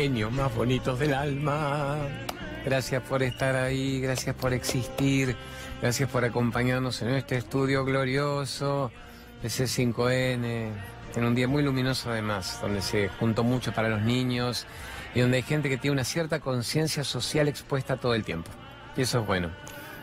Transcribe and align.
genios 0.00 0.32
más 0.32 0.54
bonitos 0.54 0.98
del 0.98 1.12
alma. 1.12 1.98
Gracias 2.64 3.02
por 3.02 3.22
estar 3.22 3.54
ahí, 3.54 4.00
gracias 4.00 4.34
por 4.34 4.54
existir, 4.54 5.36
gracias 5.82 6.08
por 6.08 6.24
acompañarnos 6.24 7.02
en 7.02 7.10
este 7.10 7.36
estudio 7.36 7.84
glorioso 7.84 8.90
de 9.42 9.48
C5N, 9.48 10.70
en 11.16 11.24
un 11.24 11.34
día 11.34 11.46
muy 11.46 11.62
luminoso 11.62 12.10
además, 12.10 12.60
donde 12.62 12.80
se 12.80 13.10
juntó 13.10 13.44
mucho 13.44 13.72
para 13.72 13.90
los 13.90 14.00
niños 14.00 14.66
y 15.14 15.20
donde 15.20 15.36
hay 15.36 15.42
gente 15.42 15.68
que 15.68 15.76
tiene 15.76 15.92
una 15.92 16.04
cierta 16.04 16.40
conciencia 16.40 17.04
social 17.04 17.46
expuesta 17.46 17.98
todo 17.98 18.14
el 18.14 18.24
tiempo. 18.24 18.50
Y 18.96 19.02
eso 19.02 19.20
es 19.20 19.26
bueno, 19.26 19.50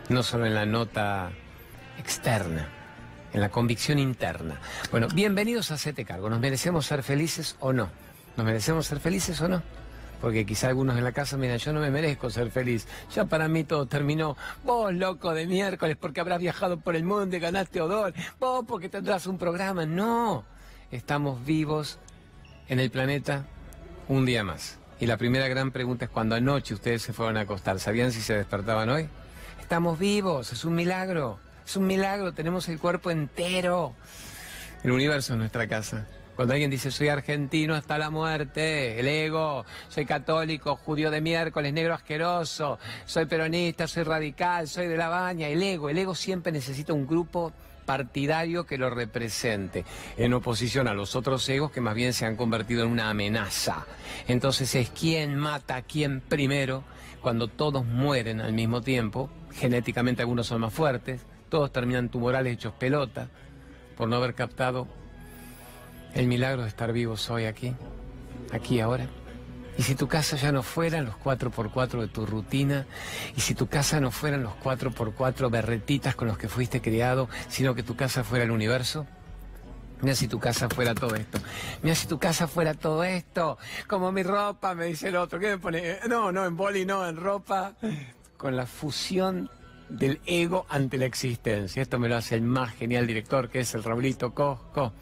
no 0.10 0.22
solo 0.22 0.46
en 0.46 0.54
la 0.54 0.68
nota 0.68 1.32
externa, 1.98 2.68
en 3.34 3.42
la 3.42 3.50
convicción 3.50 3.98
interna. 3.98 4.60
Bueno, 4.92 5.08
bienvenidos 5.08 5.72
a 5.72 5.74
Hacete 5.74 6.06
Cargo. 6.06 6.30
¿Nos 6.30 6.40
merecemos 6.40 6.86
ser 6.86 7.02
felices 7.02 7.56
o 7.62 7.74
no? 7.74 7.90
¿Nos 8.36 8.46
merecemos 8.46 8.86
ser 8.86 9.00
felices 9.00 9.42
o 9.42 9.48
no? 9.48 9.64
Porque 10.22 10.46
quizá 10.46 10.70
algunos 10.70 10.98
en 10.98 11.04
la 11.04 11.12
casa 11.12 11.38
miran, 11.38 11.60
yo 11.60 11.74
no 11.74 11.80
me 11.80 11.92
merezco 11.92 12.30
ser 12.30 12.50
feliz. 12.50 12.88
Ya 13.14 13.26
para 13.26 13.48
mí 13.48 13.64
todo 13.64 13.86
terminó. 13.86 14.36
Vos, 14.64 14.94
loco 14.94 15.34
de 15.34 15.46
miércoles, 15.46 15.96
porque 16.00 16.22
habrás 16.22 16.40
viajado 16.40 16.80
por 16.80 16.96
el 16.96 17.04
mundo 17.04 17.36
y 17.36 17.40
ganaste 17.40 17.82
odor. 17.82 18.14
Vos, 18.40 18.66
porque 18.68 18.90
tendrás 18.90 19.28
un 19.28 19.38
programa. 19.38 19.86
No. 19.86 20.44
Estamos 20.92 21.46
vivos 21.46 22.00
en 22.68 22.80
el 22.80 22.90
planeta 22.90 23.46
un 24.08 24.26
día 24.26 24.44
más. 24.44 24.80
Y 25.00 25.06
la 25.06 25.18
primera 25.18 25.48
gran 25.48 25.72
pregunta 25.72 26.06
es 26.06 26.12
cuando 26.12 26.36
anoche 26.36 26.74
ustedes 26.74 27.04
se 27.04 27.14
fueron 27.14 27.38
a 27.38 27.42
acostar, 27.42 27.80
¿sabían 27.80 28.12
si 28.12 28.22
se 28.22 28.34
despertaban 28.34 28.90
hoy? 28.90 29.08
Estamos 29.62 30.00
vivos, 30.00 30.52
es 30.54 30.66
un 30.66 30.74
milagro, 30.74 31.40
es 31.66 31.76
un 31.76 31.86
milagro, 31.86 32.34
tenemos 32.34 32.68
el 32.70 32.80
cuerpo 32.80 33.12
entero. 33.12 33.94
El 34.84 34.92
universo 34.92 35.34
es 35.34 35.40
nuestra 35.40 35.68
casa. 35.68 36.08
Cuando 36.38 36.54
alguien 36.54 36.70
dice 36.70 36.92
soy 36.92 37.08
argentino 37.08 37.74
hasta 37.74 37.98
la 37.98 38.12
muerte, 38.12 39.00
el 39.00 39.08
ego, 39.08 39.66
soy 39.90 40.06
católico, 40.06 40.76
judío 40.76 41.10
de 41.10 41.20
miércoles, 41.20 41.74
negro 41.74 41.96
asqueroso, 41.96 42.78
soy 43.08 43.26
peronista, 43.26 43.88
soy 43.88 44.04
radical, 44.04 44.68
soy 44.68 44.86
de 44.86 44.98
la 44.98 45.10
baña, 45.10 45.48
el 45.48 45.64
ego, 45.64 45.90
el 45.90 45.98
ego 45.98 46.14
siempre 46.14 46.52
necesita 46.52 46.94
un 46.94 47.08
grupo 47.08 47.54
partidario 47.88 48.68
que 48.68 48.78
lo 48.78 48.92
represente, 48.92 49.84
en 50.16 50.32
oposición 50.36 50.88
a 50.88 50.94
los 50.94 51.16
otros 51.16 51.50
egos 51.50 51.72
que 51.72 51.82
más 51.82 51.96
bien 51.96 52.14
se 52.14 52.28
han 52.28 52.36
convertido 52.36 52.84
en 52.84 52.92
una 52.92 53.10
amenaza. 53.10 53.88
Entonces 54.28 54.76
es 54.76 54.92
quién 54.92 55.36
mata 55.38 55.78
a 55.78 55.82
quién 55.82 56.22
primero, 56.22 56.84
cuando 57.20 57.48
todos 57.48 57.84
mueren 57.84 58.42
al 58.42 58.54
mismo 58.54 58.82
tiempo, 58.82 59.32
genéticamente 59.56 60.22
algunos 60.22 60.46
son 60.46 60.62
más 60.62 60.72
fuertes, 60.72 61.26
todos 61.50 61.72
terminan 61.72 62.10
tumorales 62.10 62.54
hechos 62.54 62.74
pelota, 62.74 63.28
por 63.98 64.08
no 64.08 64.18
haber 64.18 64.36
captado 64.36 64.88
el 66.18 66.28
milagro 66.28 66.64
de 66.64 66.70
estar 66.70 66.92
vivos 66.94 67.30
hoy 67.30 67.46
aquí, 67.46 67.76
aquí 68.52 68.80
ahora. 68.80 69.08
Y 69.78 69.84
si 69.84 69.94
tu 69.94 70.08
casa 70.08 70.36
ya 70.36 70.52
no 70.52 70.64
fueran 70.64 71.06
los 71.06 71.16
4x4 71.16 72.02
de 72.02 72.08
tu 72.08 72.26
rutina, 72.26 72.88
y 73.36 73.42
si 73.42 73.54
tu 73.54 73.68
casa 73.68 74.02
no 74.02 74.10
fueran 74.10 74.42
los 74.42 74.54
4x4 74.64 75.52
berretitas 75.52 76.16
con 76.16 76.28
los 76.28 76.40
que 76.40 76.50
fuiste 76.50 76.82
criado, 76.82 77.30
sino 77.50 77.76
que 77.76 77.84
tu 77.84 77.96
casa 77.96 78.24
fuera 78.24 78.46
el 78.46 78.52
universo, 78.52 79.06
Mira 80.00 80.14
si 80.14 80.28
tu 80.28 80.40
casa 80.40 80.70
fuera 80.70 80.94
todo 80.94 81.16
esto. 81.16 81.40
Mira 81.82 81.96
si 81.96 82.06
tu 82.06 82.20
casa 82.20 82.48
fuera 82.48 82.76
todo 82.76 83.04
esto. 83.04 83.58
Como 83.88 84.12
mi 84.12 84.22
ropa, 84.22 84.76
me 84.76 84.86
dice 84.86 85.08
el 85.08 85.16
otro. 85.16 85.40
¿Qué 85.40 85.48
me 85.48 85.58
pone? 85.58 85.98
No, 86.08 86.32
no, 86.32 86.46
en 86.46 86.56
boli 86.56 86.86
no, 86.86 87.08
en 87.08 87.16
ropa. 87.16 87.74
Con 88.38 88.56
la 88.56 88.68
fusión 88.68 89.50
del 89.90 90.22
ego 90.28 90.68
ante 90.70 91.00
la 91.00 91.06
existencia. 91.06 91.82
Esto 91.82 91.98
me 91.98 92.10
lo 92.10 92.16
hace 92.16 92.36
el 92.36 92.44
más 92.44 92.76
genial 92.76 93.08
director 93.08 93.50
que 93.50 93.62
es 93.62 93.74
el 93.74 93.84
Raulito 93.84 94.36
Cosco 94.36 94.94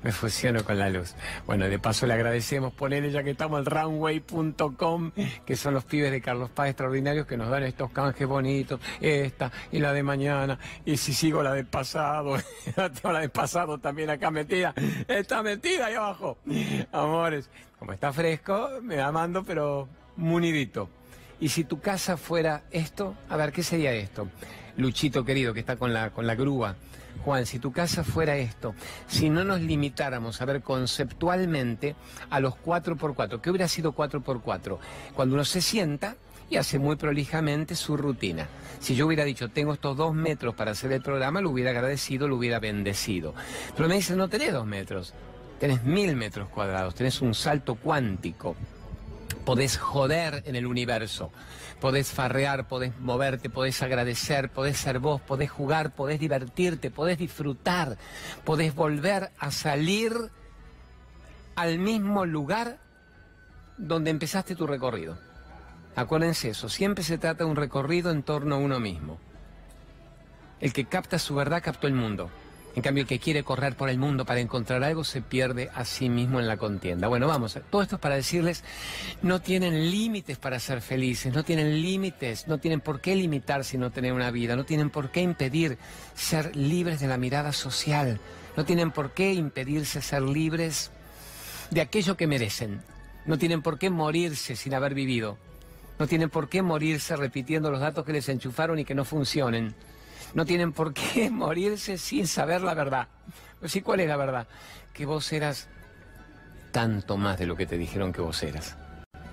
me 0.02 0.12
fusiono 0.12 0.64
con 0.64 0.78
la 0.78 0.88
luz. 0.88 1.14
Bueno, 1.46 1.68
de 1.68 1.78
paso 1.78 2.06
le 2.06 2.14
agradecemos 2.14 2.72
ponerle 2.72 3.10
ya 3.10 3.22
que 3.22 3.30
estamos 3.30 3.58
al 3.58 3.66
runway.com, 3.66 5.12
que 5.44 5.56
son 5.56 5.74
los 5.74 5.84
pibes 5.84 6.10
de 6.10 6.20
Carlos 6.20 6.50
Paz 6.50 6.68
extraordinarios 6.68 7.26
que 7.26 7.36
nos 7.36 7.50
dan 7.50 7.64
estos 7.64 7.90
canjes 7.90 8.26
bonitos, 8.26 8.80
esta 9.00 9.50
y 9.72 9.78
la 9.78 9.92
de 9.92 10.02
mañana, 10.02 10.58
y 10.84 10.96
si 10.96 11.12
sigo 11.12 11.42
la 11.42 11.52
del 11.52 11.66
pasado, 11.66 12.36
la 12.76 13.20
del 13.20 13.30
pasado 13.30 13.78
también 13.78 14.10
acá 14.10 14.30
metida, 14.30 14.74
está 15.08 15.42
metida 15.42 15.86
ahí 15.86 15.94
abajo. 15.94 16.38
Amores, 16.92 17.50
como 17.78 17.92
está 17.92 18.12
fresco, 18.12 18.70
me 18.82 18.96
da 18.96 19.12
mando, 19.12 19.44
pero 19.44 19.88
munidito. 20.16 20.88
Y 21.40 21.48
si 21.48 21.64
tu 21.64 21.80
casa 21.80 22.16
fuera 22.16 22.64
esto, 22.70 23.16
a 23.28 23.36
ver, 23.36 23.52
¿qué 23.52 23.62
sería 23.62 23.92
esto? 23.92 24.28
Luchito 24.76 25.24
querido, 25.24 25.54
que 25.54 25.60
está 25.60 25.76
con 25.76 25.92
la, 25.92 26.10
con 26.10 26.26
la 26.26 26.34
grúa. 26.34 26.76
Juan, 27.24 27.44
si 27.44 27.58
tu 27.58 27.70
casa 27.70 28.02
fuera 28.02 28.36
esto, 28.36 28.74
si 29.06 29.28
no 29.28 29.44
nos 29.44 29.60
limitáramos 29.60 30.40
a 30.40 30.44
ver 30.46 30.62
conceptualmente 30.62 31.94
a 32.30 32.40
los 32.40 32.54
4x4, 32.54 33.40
¿qué 33.40 33.50
hubiera 33.50 33.68
sido 33.68 33.94
4x4? 33.94 34.78
Cuando 35.14 35.34
uno 35.34 35.44
se 35.44 35.60
sienta 35.60 36.16
y 36.48 36.56
hace 36.56 36.78
muy 36.78 36.96
prolijamente 36.96 37.76
su 37.76 37.96
rutina. 37.96 38.48
Si 38.80 38.96
yo 38.96 39.06
hubiera 39.06 39.24
dicho, 39.24 39.50
tengo 39.50 39.74
estos 39.74 39.96
dos 39.96 40.14
metros 40.14 40.54
para 40.54 40.72
hacer 40.72 40.92
el 40.92 41.02
programa, 41.02 41.40
lo 41.40 41.50
hubiera 41.50 41.70
agradecido, 41.70 42.26
lo 42.26 42.36
hubiera 42.36 42.58
bendecido. 42.58 43.34
Pero 43.76 43.88
me 43.88 43.94
dicen, 43.94 44.16
no 44.16 44.28
tenés 44.28 44.52
dos 44.52 44.66
metros, 44.66 45.14
tenés 45.60 45.84
mil 45.84 46.16
metros 46.16 46.48
cuadrados, 46.48 46.94
tenés 46.94 47.20
un 47.20 47.34
salto 47.34 47.76
cuántico. 47.76 48.56
Podés 49.44 49.78
joder 49.78 50.42
en 50.46 50.56
el 50.56 50.66
universo 50.66 51.30
podés 51.80 52.10
farrear, 52.12 52.68
podés 52.68 52.98
moverte, 53.00 53.50
podés 53.50 53.82
agradecer, 53.82 54.50
podés 54.50 54.76
ser 54.76 54.98
vos, 54.98 55.20
podés 55.20 55.50
jugar, 55.50 55.94
podés 55.94 56.20
divertirte, 56.20 56.90
podés 56.90 57.18
disfrutar, 57.18 57.96
podés 58.44 58.74
volver 58.74 59.30
a 59.38 59.50
salir 59.50 60.12
al 61.56 61.78
mismo 61.78 62.26
lugar 62.26 62.78
donde 63.76 64.10
empezaste 64.10 64.54
tu 64.54 64.66
recorrido. 64.66 65.18
Acuérdense 65.96 66.50
eso, 66.50 66.68
siempre 66.68 67.02
se 67.02 67.18
trata 67.18 67.44
de 67.44 67.50
un 67.50 67.56
recorrido 67.56 68.10
en 68.10 68.22
torno 68.22 68.54
a 68.54 68.58
uno 68.58 68.78
mismo. 68.78 69.18
El 70.60 70.72
que 70.72 70.84
capta 70.84 71.18
su 71.18 71.34
verdad 71.34 71.62
captó 71.62 71.86
el 71.86 71.94
mundo. 71.94 72.30
En 72.76 72.82
cambio, 72.82 73.02
el 73.02 73.08
que 73.08 73.18
quiere 73.18 73.42
correr 73.42 73.74
por 73.74 73.88
el 73.90 73.98
mundo 73.98 74.24
para 74.24 74.40
encontrar 74.40 74.84
algo 74.84 75.02
se 75.02 75.22
pierde 75.22 75.70
a 75.74 75.84
sí 75.84 76.08
mismo 76.08 76.38
en 76.38 76.46
la 76.46 76.56
contienda. 76.56 77.08
Bueno, 77.08 77.26
vamos, 77.26 77.58
todo 77.68 77.82
esto 77.82 77.96
es 77.96 78.00
para 78.00 78.14
decirles, 78.14 78.62
no 79.22 79.40
tienen 79.40 79.90
límites 79.90 80.38
para 80.38 80.60
ser 80.60 80.80
felices, 80.80 81.34
no 81.34 81.42
tienen 81.42 81.82
límites, 81.82 82.46
no 82.46 82.58
tienen 82.58 82.80
por 82.80 83.00
qué 83.00 83.16
limitarse 83.16 83.76
y 83.76 83.80
no 83.80 83.90
tener 83.90 84.12
una 84.12 84.30
vida, 84.30 84.54
no 84.54 84.64
tienen 84.64 84.90
por 84.90 85.10
qué 85.10 85.20
impedir 85.20 85.78
ser 86.14 86.54
libres 86.54 87.00
de 87.00 87.08
la 87.08 87.16
mirada 87.16 87.52
social, 87.52 88.20
no 88.56 88.64
tienen 88.64 88.92
por 88.92 89.14
qué 89.14 89.32
impedirse 89.32 90.00
ser 90.00 90.22
libres 90.22 90.92
de 91.70 91.80
aquello 91.80 92.16
que 92.16 92.28
merecen, 92.28 92.82
no 93.26 93.36
tienen 93.36 93.62
por 93.62 93.78
qué 93.78 93.90
morirse 93.90 94.54
sin 94.54 94.74
haber 94.74 94.94
vivido, 94.94 95.38
no 95.98 96.06
tienen 96.06 96.30
por 96.30 96.48
qué 96.48 96.62
morirse 96.62 97.16
repitiendo 97.16 97.70
los 97.70 97.80
datos 97.80 98.04
que 98.04 98.12
les 98.12 98.28
enchufaron 98.28 98.78
y 98.78 98.84
que 98.84 98.94
no 98.94 99.04
funcionen 99.04 99.74
no 100.34 100.44
tienen 100.44 100.72
por 100.72 100.92
qué 100.92 101.30
morirse 101.30 101.98
sin 101.98 102.26
saber 102.26 102.62
la 102.62 102.74
verdad. 102.74 103.08
Pues 103.58 103.72
sí, 103.72 103.82
¿cuál 103.82 104.00
es 104.00 104.08
la 104.08 104.16
verdad? 104.16 104.46
Que 104.92 105.06
vos 105.06 105.32
eras 105.32 105.68
tanto 106.72 107.16
más 107.16 107.38
de 107.38 107.46
lo 107.46 107.56
que 107.56 107.66
te 107.66 107.76
dijeron 107.76 108.12
que 108.12 108.20
vos 108.20 108.42
eras. 108.42 108.76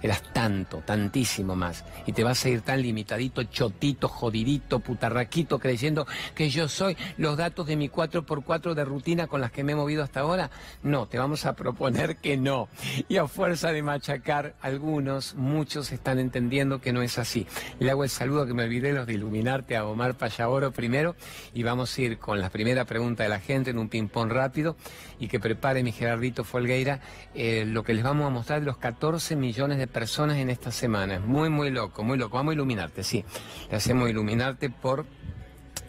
Eras 0.01 0.21
tanto, 0.33 0.77
tantísimo 0.85 1.55
más. 1.55 1.83
Y 2.05 2.13
te 2.13 2.23
vas 2.23 2.43
a 2.45 2.49
ir 2.49 2.61
tan 2.61 2.81
limitadito, 2.81 3.43
chotito, 3.43 4.07
jodidito, 4.07 4.79
putarraquito, 4.79 5.59
creyendo 5.59 6.07
que 6.35 6.49
yo 6.49 6.67
soy 6.67 6.95
los 7.17 7.37
datos 7.37 7.67
de 7.67 7.75
mi 7.75 7.89
4x4 7.89 8.73
de 8.73 8.85
rutina 8.85 9.27
con 9.27 9.41
las 9.41 9.51
que 9.51 9.63
me 9.63 9.73
he 9.73 9.75
movido 9.75 10.03
hasta 10.03 10.21
ahora. 10.21 10.49
No, 10.83 11.07
te 11.07 11.17
vamos 11.17 11.45
a 11.45 11.53
proponer 11.53 12.17
que 12.17 12.37
no. 12.37 12.69
Y 13.07 13.17
a 13.17 13.27
fuerza 13.27 13.71
de 13.71 13.81
machacar, 13.81 14.55
algunos, 14.61 15.35
muchos 15.35 15.91
están 15.91 16.19
entendiendo 16.19 16.79
que 16.79 16.93
no 16.93 17.01
es 17.01 17.17
así. 17.17 17.47
Le 17.79 17.91
hago 17.91 18.03
el 18.03 18.09
saludo 18.09 18.45
que 18.45 18.53
me 18.53 18.63
olvidé 18.63 18.93
los 18.93 19.07
de 19.07 19.13
iluminarte 19.13 19.75
a 19.75 19.85
Omar 19.85 20.15
Payaboro 20.15 20.71
primero. 20.71 21.15
Y 21.53 21.63
vamos 21.63 21.97
a 21.97 22.01
ir 22.01 22.17
con 22.17 22.39
la 22.39 22.49
primera 22.49 22.85
pregunta 22.85 23.23
de 23.23 23.29
la 23.29 23.39
gente 23.39 23.71
en 23.71 23.79
un 23.79 23.89
ping-pong 23.89 24.31
rápido. 24.31 24.75
Y 25.19 25.27
que 25.27 25.39
prepare 25.39 25.83
mi 25.83 25.91
Gerardito 25.91 26.43
Folgueira 26.43 26.99
eh, 27.33 27.65
lo 27.65 27.83
que 27.83 27.93
les 27.93 28.03
vamos 28.03 28.27
a 28.27 28.29
mostrar 28.29 28.59
de 28.59 28.65
los 28.65 28.77
14 28.77 29.35
millones 29.35 29.77
de 29.77 29.86
personas 29.87 30.37
en 30.37 30.49
esta 30.49 30.71
semana. 30.71 31.19
Muy, 31.19 31.49
muy 31.49 31.69
loco, 31.71 32.03
muy 32.03 32.17
loco. 32.17 32.37
Vamos 32.37 32.51
a 32.51 32.55
iluminarte, 32.55 33.03
sí. 33.03 33.25
Le 33.69 33.75
hacemos 33.77 34.09
iluminarte 34.09 34.69
por 34.69 35.05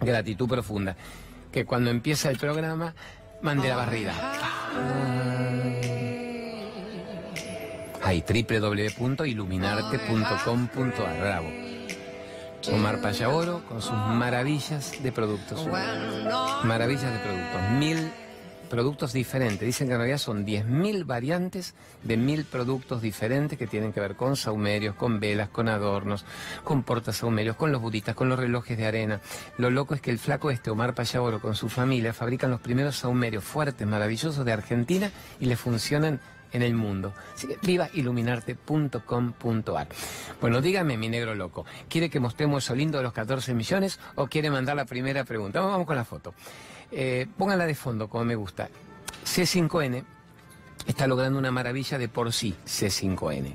gratitud 0.00 0.48
profunda. 0.48 0.96
Que 1.52 1.64
cuando 1.64 1.90
empieza 1.90 2.30
el 2.30 2.38
programa, 2.38 2.94
mande 3.42 3.68
la 3.68 3.76
barrida. 3.76 4.14
Hay 8.02 8.22
www.iluminarte.com.ar. 8.22 11.20
Bravo. 11.20 11.48
Omar 12.72 13.00
Payaboro 13.00 13.64
con 13.66 13.80
sus 13.80 13.92
maravillas 13.92 15.00
de 15.02 15.12
productos. 15.12 15.66
Maravillas 16.64 17.12
de 17.12 17.18
productos. 17.18 17.60
Mil 17.78 18.10
productos 18.69 19.12
diferentes. 19.12 19.67
Dicen 19.67 19.88
que 19.88 19.94
en 19.94 19.99
realidad 19.99 20.19
son 20.19 20.47
10.000 20.47 21.05
variantes 21.05 21.75
de 22.03 22.17
mil 22.17 22.44
productos 22.44 23.03
diferentes 23.03 23.59
que 23.59 23.67
tienen 23.67 23.93
que 23.93 24.00
ver 24.00 24.15
con 24.15 24.37
saumerios, 24.37 24.94
con 24.94 25.20
velas, 25.20 25.49
con 25.49 25.69
adornos, 25.69 26.25
con 26.65 26.82
portasaumerios, 26.82 27.56
con 27.56 27.73
los 27.73 27.81
budistas, 27.81 28.15
con 28.15 28.29
los 28.29 28.38
relojes 28.38 28.79
de 28.79 28.87
arena. 28.87 29.20
Lo 29.56 29.70
loco 29.70 29.94
es 29.94 30.00
que 30.00 30.11
el 30.11 30.19
flaco 30.19 30.50
este, 30.50 30.70
Omar 30.70 30.94
Payaboro, 30.94 31.41
con 31.41 31.55
su 31.55 31.69
familia, 31.69 32.12
fabrican 32.12 32.50
los 32.50 32.61
primeros 32.61 32.97
saumerios 32.97 33.44
fuertes, 33.44 33.87
maravillosos 33.87 34.44
de 34.44 34.53
Argentina 34.53 35.11
y 35.41 35.47
le 35.47 35.56
funcionan 35.56 36.20
en 36.52 36.62
el 36.62 36.74
mundo. 36.74 37.12
Así 37.34 37.46
que 37.46 37.58
vivailuminarte.com.ar. 37.62 39.88
Bueno, 40.40 40.60
dígame, 40.60 40.96
mi 40.96 41.08
negro 41.08 41.34
loco, 41.34 41.64
¿quiere 41.88 42.10
que 42.10 42.20
mostremos 42.20 42.64
eso 42.64 42.74
lindo 42.74 42.98
de 42.98 43.04
los 43.04 43.12
14 43.12 43.54
millones 43.54 43.98
o 44.14 44.26
quiere 44.26 44.50
mandar 44.50 44.76
la 44.76 44.84
primera 44.84 45.24
pregunta? 45.24 45.60
Vamos, 45.60 45.86
con 45.86 45.96
la 45.96 46.04
foto. 46.04 46.34
Eh, 46.90 47.26
de 47.36 47.74
fondo, 47.74 48.08
como 48.08 48.24
me 48.24 48.34
gusta. 48.34 48.68
C5N 49.24 50.04
está 50.86 51.06
logrando 51.06 51.38
una 51.38 51.50
maravilla 51.50 51.98
de 51.98 52.08
por 52.08 52.32
sí, 52.32 52.54
C5N 52.66 53.54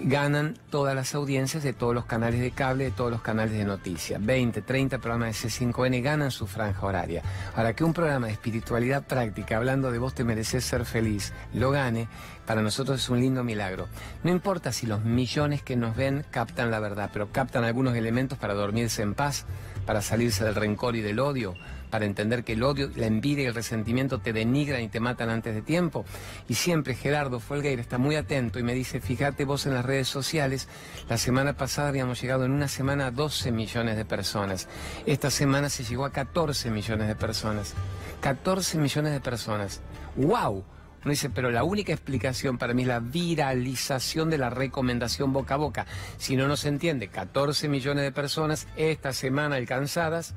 ganan 0.00 0.54
todas 0.70 0.94
las 0.94 1.14
audiencias 1.14 1.62
de 1.62 1.72
todos 1.72 1.94
los 1.94 2.04
canales 2.04 2.40
de 2.40 2.50
cable, 2.50 2.84
de 2.84 2.90
todos 2.90 3.10
los 3.10 3.22
canales 3.22 3.52
de 3.52 3.64
noticias. 3.64 4.24
20, 4.24 4.62
30 4.62 4.98
programas 4.98 5.42
de 5.42 5.48
C5N 5.48 6.02
ganan 6.02 6.30
su 6.30 6.46
franja 6.46 6.86
horaria. 6.86 7.22
Ahora 7.54 7.74
que 7.74 7.84
un 7.84 7.92
programa 7.92 8.26
de 8.26 8.32
espiritualidad 8.32 9.06
práctica, 9.06 9.56
hablando 9.56 9.90
de 9.90 9.98
vos 9.98 10.14
te 10.14 10.24
mereces 10.24 10.64
ser 10.64 10.84
feliz, 10.84 11.32
lo 11.52 11.70
gane, 11.70 12.08
para 12.46 12.62
nosotros 12.62 13.00
es 13.00 13.08
un 13.08 13.20
lindo 13.20 13.44
milagro. 13.44 13.88
No 14.22 14.30
importa 14.30 14.72
si 14.72 14.86
los 14.86 15.04
millones 15.04 15.62
que 15.62 15.76
nos 15.76 15.96
ven 15.96 16.24
captan 16.30 16.70
la 16.70 16.80
verdad, 16.80 17.10
pero 17.12 17.30
captan 17.32 17.64
algunos 17.64 17.94
elementos 17.94 18.38
para 18.38 18.54
dormirse 18.54 19.02
en 19.02 19.14
paz, 19.14 19.46
para 19.86 20.02
salirse 20.02 20.44
del 20.44 20.54
rencor 20.54 20.96
y 20.96 21.00
del 21.00 21.20
odio 21.20 21.54
para 21.88 22.04
entender 22.04 22.44
que 22.44 22.52
el 22.52 22.62
odio, 22.62 22.90
la 22.94 23.06
envidia 23.06 23.44
y 23.44 23.46
el 23.46 23.54
resentimiento 23.54 24.20
te 24.20 24.32
denigran 24.32 24.82
y 24.82 24.88
te 24.88 25.00
matan 25.00 25.30
antes 25.30 25.54
de 25.54 25.62
tiempo. 25.62 26.04
Y 26.48 26.54
siempre 26.54 26.94
Gerardo 26.94 27.40
Folgueira 27.40 27.82
está 27.82 27.98
muy 27.98 28.16
atento 28.16 28.58
y 28.58 28.62
me 28.62 28.74
dice, 28.74 29.00
fíjate 29.00 29.44
vos 29.44 29.66
en 29.66 29.74
las 29.74 29.84
redes 29.84 30.08
sociales, 30.08 30.68
la 31.08 31.18
semana 31.18 31.54
pasada 31.54 31.88
habíamos 31.88 32.20
llegado 32.20 32.44
en 32.44 32.52
una 32.52 32.68
semana 32.68 33.06
a 33.06 33.10
12 33.10 33.52
millones 33.52 33.96
de 33.96 34.04
personas. 34.04 34.68
Esta 35.06 35.30
semana 35.30 35.68
se 35.68 35.84
llegó 35.84 36.04
a 36.04 36.12
14 36.12 36.70
millones 36.70 37.08
de 37.08 37.14
personas. 37.14 37.74
14 38.20 38.78
millones 38.78 39.12
de 39.12 39.20
personas. 39.20 39.80
¡Wow! 40.16 40.64
Uno 41.04 41.10
dice, 41.12 41.30
pero 41.30 41.50
la 41.50 41.62
única 41.62 41.92
explicación 41.92 42.58
para 42.58 42.74
mí 42.74 42.82
es 42.82 42.88
la 42.88 42.98
viralización 42.98 44.30
de 44.30 44.38
la 44.38 44.50
recomendación 44.50 45.32
boca 45.32 45.54
a 45.54 45.58
boca. 45.58 45.86
Si 46.16 46.36
no 46.36 46.48
nos 46.48 46.64
entiende, 46.64 47.08
14 47.08 47.68
millones 47.68 48.02
de 48.02 48.12
personas 48.12 48.66
esta 48.76 49.12
semana 49.12 49.56
alcanzadas 49.56 50.34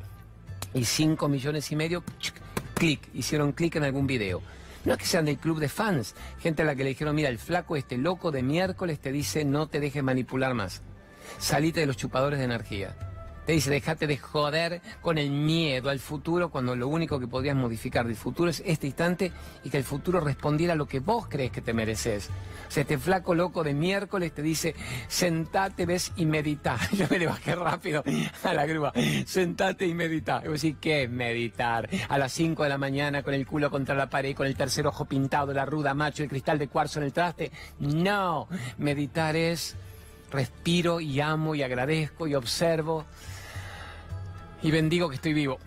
y 0.73 0.85
5 0.85 1.27
millones 1.27 1.71
y 1.71 1.75
medio, 1.75 2.03
clic, 2.73 3.09
hicieron 3.13 3.51
clic 3.51 3.75
en 3.75 3.83
algún 3.83 4.07
video. 4.07 4.41
No 4.85 4.93
es 4.93 4.99
que 4.99 5.05
sean 5.05 5.25
del 5.25 5.37
club 5.37 5.59
de 5.59 5.69
fans, 5.69 6.15
gente 6.39 6.63
a 6.63 6.65
la 6.65 6.75
que 6.75 6.83
le 6.83 6.89
dijeron, 6.89 7.15
mira, 7.15 7.29
el 7.29 7.37
flaco 7.37 7.75
este 7.75 7.97
loco 7.97 8.31
de 8.31 8.41
miércoles 8.41 8.99
te 8.99 9.11
dice 9.11 9.45
no 9.45 9.67
te 9.67 9.79
dejes 9.79 10.03
manipular 10.03 10.53
más. 10.53 10.81
Salite 11.37 11.81
de 11.81 11.85
los 11.85 11.97
chupadores 11.97 12.39
de 12.39 12.45
energía. 12.45 12.95
Te 13.45 13.53
dice, 13.53 13.71
déjate 13.71 14.05
de 14.05 14.17
joder 14.17 14.81
con 15.01 15.17
el 15.17 15.31
miedo 15.31 15.89
al 15.89 15.99
futuro 15.99 16.49
cuando 16.49 16.75
lo 16.75 16.87
único 16.87 17.19
que 17.19 17.27
podrías 17.27 17.55
modificar 17.55 18.05
del 18.05 18.15
futuro 18.15 18.49
es 18.49 18.61
este 18.65 18.87
instante 18.87 19.31
y 19.63 19.69
que 19.69 19.77
el 19.77 19.83
futuro 19.83 20.19
respondiera 20.19 20.73
a 20.73 20.75
lo 20.75 20.87
que 20.87 20.99
vos 20.99 21.27
crees 21.27 21.51
que 21.51 21.61
te 21.61 21.73
mereces. 21.73 22.29
O 22.67 22.71
sea, 22.71 22.81
este 22.81 22.97
flaco 22.97 23.33
loco 23.33 23.63
de 23.63 23.73
miércoles 23.73 24.31
te 24.31 24.41
dice, 24.41 24.75
sentate, 25.07 25.85
ves 25.85 26.11
y 26.15 26.25
medita. 26.25 26.77
Yo 26.93 27.05
me 27.09 27.17
le 27.17 27.25
bajé 27.25 27.55
rápido 27.55 28.03
a 28.43 28.53
la 28.53 28.65
grúa. 28.65 28.93
Sentate 29.25 29.87
y 29.87 29.93
medita. 29.93 30.41
Y 30.45 30.47
vos 30.47 30.61
decís, 30.61 30.77
¿qué 30.79 31.03
es 31.03 31.09
meditar? 31.09 31.89
A 32.09 32.17
las 32.17 32.31
5 32.33 32.63
de 32.63 32.69
la 32.69 32.77
mañana 32.77 33.23
con 33.23 33.33
el 33.33 33.47
culo 33.47 33.71
contra 33.71 33.95
la 33.95 34.09
pared, 34.09 34.35
con 34.35 34.45
el 34.45 34.55
tercer 34.55 34.85
ojo 34.85 35.05
pintado, 35.05 35.51
la 35.51 35.65
ruda 35.65 35.93
macho, 35.93 36.23
el 36.23 36.29
cristal 36.29 36.59
de 36.59 36.67
cuarzo 36.67 36.99
en 36.99 37.05
el 37.05 37.13
traste. 37.13 37.51
No, 37.79 38.47
meditar 38.77 39.35
es 39.35 39.75
respiro 40.31 40.99
y 40.99 41.19
amo 41.19 41.55
y 41.55 41.63
agradezco 41.63 42.27
y 42.27 42.35
observo 42.35 43.05
y 44.63 44.71
bendigo 44.71 45.09
que 45.09 45.15
estoy 45.15 45.33
vivo. 45.33 45.59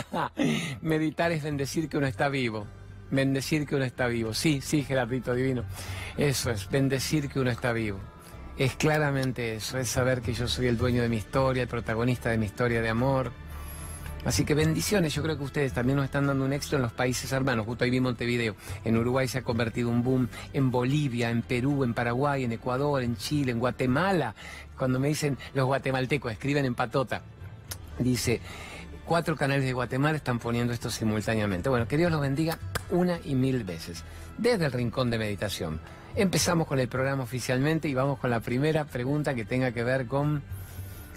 Meditar 0.80 1.32
es 1.32 1.42
bendecir 1.42 1.88
que 1.88 1.98
uno 1.98 2.06
está 2.06 2.28
vivo. 2.28 2.66
Bendecir 3.10 3.66
que 3.66 3.76
uno 3.76 3.84
está 3.84 4.06
vivo. 4.06 4.32
Sí, 4.32 4.60
sí, 4.60 4.84
Gerardito 4.84 5.34
Divino. 5.34 5.64
Eso 6.16 6.50
es, 6.50 6.70
bendecir 6.70 7.28
que 7.28 7.40
uno 7.40 7.50
está 7.50 7.72
vivo. 7.72 7.98
Es 8.56 8.76
claramente 8.76 9.56
eso, 9.56 9.78
es 9.78 9.88
saber 9.88 10.20
que 10.20 10.34
yo 10.34 10.46
soy 10.46 10.66
el 10.66 10.76
dueño 10.76 11.02
de 11.02 11.08
mi 11.08 11.16
historia, 11.16 11.62
el 11.62 11.68
protagonista 11.68 12.30
de 12.30 12.38
mi 12.38 12.46
historia 12.46 12.80
de 12.80 12.88
amor. 12.88 13.32
Así 14.24 14.44
que 14.44 14.54
bendiciones, 14.54 15.14
yo 15.14 15.22
creo 15.22 15.36
que 15.36 15.44
ustedes 15.44 15.72
también 15.72 15.96
nos 15.96 16.04
están 16.04 16.26
dando 16.26 16.44
un 16.44 16.52
éxito 16.52 16.76
en 16.76 16.82
los 16.82 16.92
países 16.92 17.32
hermanos. 17.32 17.66
Justo 17.66 17.84
ahí 17.84 17.90
vi 17.90 18.00
Montevideo. 18.00 18.54
En 18.84 18.96
Uruguay 18.96 19.26
se 19.26 19.38
ha 19.38 19.42
convertido 19.42 19.88
un 19.88 20.02
boom, 20.04 20.28
en 20.52 20.70
Bolivia, 20.70 21.30
en 21.30 21.42
Perú, 21.42 21.82
en 21.82 21.92
Paraguay, 21.92 22.44
en 22.44 22.52
Ecuador, 22.52 23.02
en 23.02 23.16
Chile, 23.16 23.50
en 23.50 23.58
Guatemala. 23.58 24.34
Cuando 24.78 25.00
me 25.00 25.08
dicen 25.08 25.38
los 25.54 25.66
guatemaltecos, 25.66 26.30
escriben 26.30 26.64
en 26.64 26.74
patota. 26.74 27.22
Dice, 27.98 28.40
cuatro 29.04 29.36
canales 29.36 29.64
de 29.64 29.72
Guatemala 29.72 30.16
están 30.16 30.38
poniendo 30.38 30.72
esto 30.72 30.88
simultáneamente. 30.88 31.68
Bueno, 31.68 31.88
que 31.88 31.96
Dios 31.96 32.12
los 32.12 32.20
bendiga 32.20 32.58
una 32.90 33.18
y 33.24 33.34
mil 33.34 33.64
veces. 33.64 34.04
Desde 34.38 34.66
el 34.66 34.72
Rincón 34.72 35.10
de 35.10 35.18
Meditación. 35.18 35.80
Empezamos 36.14 36.66
con 36.66 36.78
el 36.78 36.88
programa 36.88 37.24
oficialmente 37.24 37.88
y 37.88 37.94
vamos 37.94 38.18
con 38.18 38.30
la 38.30 38.40
primera 38.40 38.84
pregunta 38.84 39.34
que 39.34 39.44
tenga 39.44 39.72
que 39.72 39.82
ver 39.82 40.06
con 40.06 40.42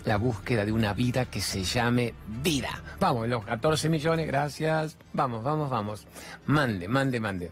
la 0.06 0.18
búsqueda 0.18 0.66
de 0.66 0.72
una 0.72 0.94
vida 0.94 1.26
que 1.26 1.42
se 1.42 1.64
llame 1.64 2.14
vida. 2.28 2.70
Vamos, 3.00 3.28
los 3.28 3.44
14 3.46 3.90
millones, 3.90 4.28
gracias. 4.28 4.98
Vamos, 5.14 5.44
vamos, 5.44 5.70
vamos. 5.70 6.08
Mande, 6.46 6.88
mande, 6.88 7.20
mande 7.20 7.52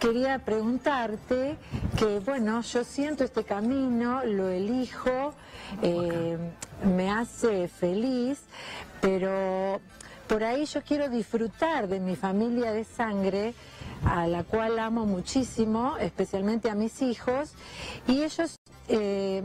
quería 0.00 0.38
preguntarte 0.38 1.58
que, 1.98 2.20
bueno, 2.20 2.62
yo 2.62 2.84
siento 2.84 3.22
este 3.22 3.44
camino, 3.44 4.24
lo 4.24 4.48
elijo, 4.48 5.34
eh, 5.82 6.38
me 6.84 7.10
hace 7.10 7.68
feliz, 7.68 8.40
pero 9.02 9.78
por 10.26 10.42
ahí 10.42 10.64
yo 10.64 10.82
quiero 10.82 11.10
disfrutar 11.10 11.86
de 11.86 12.00
mi 12.00 12.16
familia 12.16 12.72
de 12.72 12.84
sangre, 12.84 13.54
a 14.04 14.26
la 14.26 14.42
cual 14.42 14.78
amo 14.78 15.04
muchísimo, 15.04 15.98
especialmente 15.98 16.70
a 16.70 16.74
mis 16.74 17.02
hijos, 17.02 17.52
y 18.08 18.22
ellos... 18.22 18.56
Eh, 18.88 19.44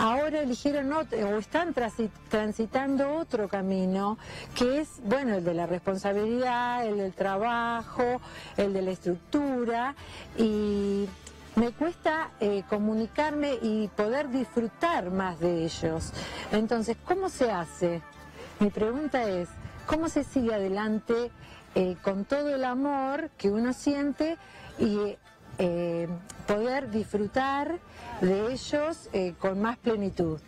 ahora 0.00 0.40
eligieron 0.40 0.92
otro, 0.94 1.18
o 1.28 1.38
están 1.38 1.74
transitando 1.74 3.16
otro 3.16 3.48
camino, 3.48 4.16
que 4.54 4.80
es, 4.80 4.88
bueno, 5.04 5.34
el 5.36 5.44
de 5.44 5.52
la 5.52 5.66
responsabilidad, 5.66 6.86
el 6.86 6.96
del 6.96 7.12
trabajo, 7.12 8.20
el 8.56 8.72
de 8.72 8.82
la 8.82 8.90
estructura, 8.92 9.94
y 10.38 11.06
me 11.54 11.72
cuesta 11.72 12.30
eh, 12.40 12.62
comunicarme 12.70 13.58
y 13.60 13.88
poder 13.88 14.30
disfrutar 14.30 15.10
más 15.10 15.38
de 15.38 15.64
ellos. 15.64 16.12
Entonces, 16.50 16.96
¿cómo 17.04 17.28
se 17.28 17.50
hace? 17.50 18.00
Mi 18.58 18.70
pregunta 18.70 19.22
es, 19.24 19.50
¿cómo 19.86 20.08
se 20.08 20.24
sigue 20.24 20.54
adelante 20.54 21.30
eh, 21.74 21.96
con 22.02 22.24
todo 22.24 22.54
el 22.54 22.64
amor 22.64 23.28
que 23.36 23.50
uno 23.50 23.74
siente 23.74 24.38
y 24.78 25.18
eh, 25.58 26.08
poder 26.50 26.90
disfrutar 26.90 27.78
de 28.20 28.52
ellos 28.52 29.08
eh, 29.12 29.34
con 29.38 29.62
más 29.62 29.78
plenitud. 29.78 30.40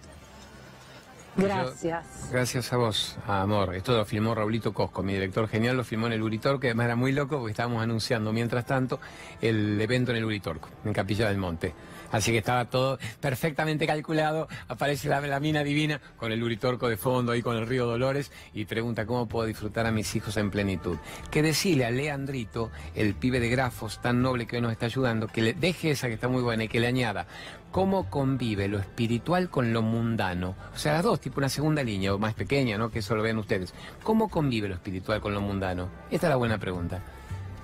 Gracias. 1.35 2.29
gracias 2.31 2.73
a 2.73 2.77
vos, 2.77 3.17
amor. 3.27 3.75
Esto 3.75 3.97
lo 3.97 4.05
filmó 4.05 4.35
Raulito 4.35 4.75
Cosco, 4.75 5.03
mi 5.03 5.15
director 5.15 5.49
genial, 5.49 5.77
lo 5.79 5.85
filmó 5.85 6.09
en 6.09 6.13
el 6.13 6.23
Uritorco, 6.23 6.61
que 6.61 6.67
además 6.67 6.87
era 6.87 6.97
muy 6.97 7.13
loco 7.13 7.39
porque 7.39 7.53
estábamos 7.53 7.83
anunciando 7.83 8.33
mientras 8.33 8.67
tanto 8.67 9.01
el 9.41 9.81
evento 9.81 10.11
en 10.11 10.19
el 10.19 10.25
Uritorco, 10.27 10.69
en 10.85 10.93
Capilla 10.93 11.29
del 11.29 11.39
Monte. 11.39 11.73
Así 12.13 12.31
que 12.31 12.39
estaba 12.39 12.67
todo 12.67 12.99
perfectamente 13.21 13.87
calculado. 13.87 14.47
Aparece 14.69 15.09
la, 15.09 15.41
mina 15.41 15.65
divina 15.65 16.01
con 16.17 16.31
el 16.31 16.43
Uritorco 16.43 16.89
de 16.89 16.97
fondo 16.97 17.33
ahí 17.33 17.43
con 17.43 17.57
el 17.57 17.67
río 17.67 17.87
Dolores 17.87 18.31
y 18.55 18.67
pregunta 18.67 19.07
cómo 19.07 19.27
puedo 19.27 19.47
disfrutar 19.47 19.87
a 19.87 19.91
mis 19.91 20.15
hijos 20.15 20.37
en 20.37 20.51
plenitud. 20.51 20.99
Que 21.31 21.43
decirle 21.43 21.87
a 21.87 21.91
Leandrito, 21.91 22.71
el 22.95 23.15
pibe 23.15 23.41
de 23.41 23.49
grafos 23.49 24.01
tan 24.01 24.23
noble 24.23 24.47
que 24.47 24.57
hoy 24.57 24.63
nos 24.63 24.73
está 24.73 24.87
ayudando, 24.87 25.27
que 25.27 25.43
le 25.43 25.55
deje 25.55 25.91
esa 25.91 26.07
que 26.07 26.15
está 26.15 26.29
muy 26.29 26.43
buena 26.43 26.65
y 26.65 26.69
que 26.69 26.79
le 26.79 26.87
añada 26.87 27.27
cómo 27.73 28.11
convive 28.11 28.69
lo 28.69 28.79
espiritual 28.79 29.49
con 29.49 29.73
lo 29.73 29.81
mundano. 29.81 30.55
O 30.75 30.79
sea, 30.79 30.93
las 30.93 31.03
dos, 31.03 31.21
tipo 31.21 31.41
una 31.41 31.49
segunda 31.49 31.83
línea 31.83 32.15
o 32.15 32.19
más 32.19 32.35
pequeña, 32.35 32.77
¿no? 32.77 32.91
Que 32.91 32.99
eso 32.99 33.17
lo 33.17 33.23
ven 33.23 33.39
ustedes. 33.39 33.73
¿Cómo 34.03 34.29
convive 34.29 34.69
lo 34.69 34.75
espiritual 34.75 35.21
con 35.23 35.33
lo 35.33 35.41
mundano? 35.41 35.89
Esta 36.11 36.27
es 36.27 36.31
la 36.31 36.37
buena 36.37 36.59
pregunta. 36.59 37.03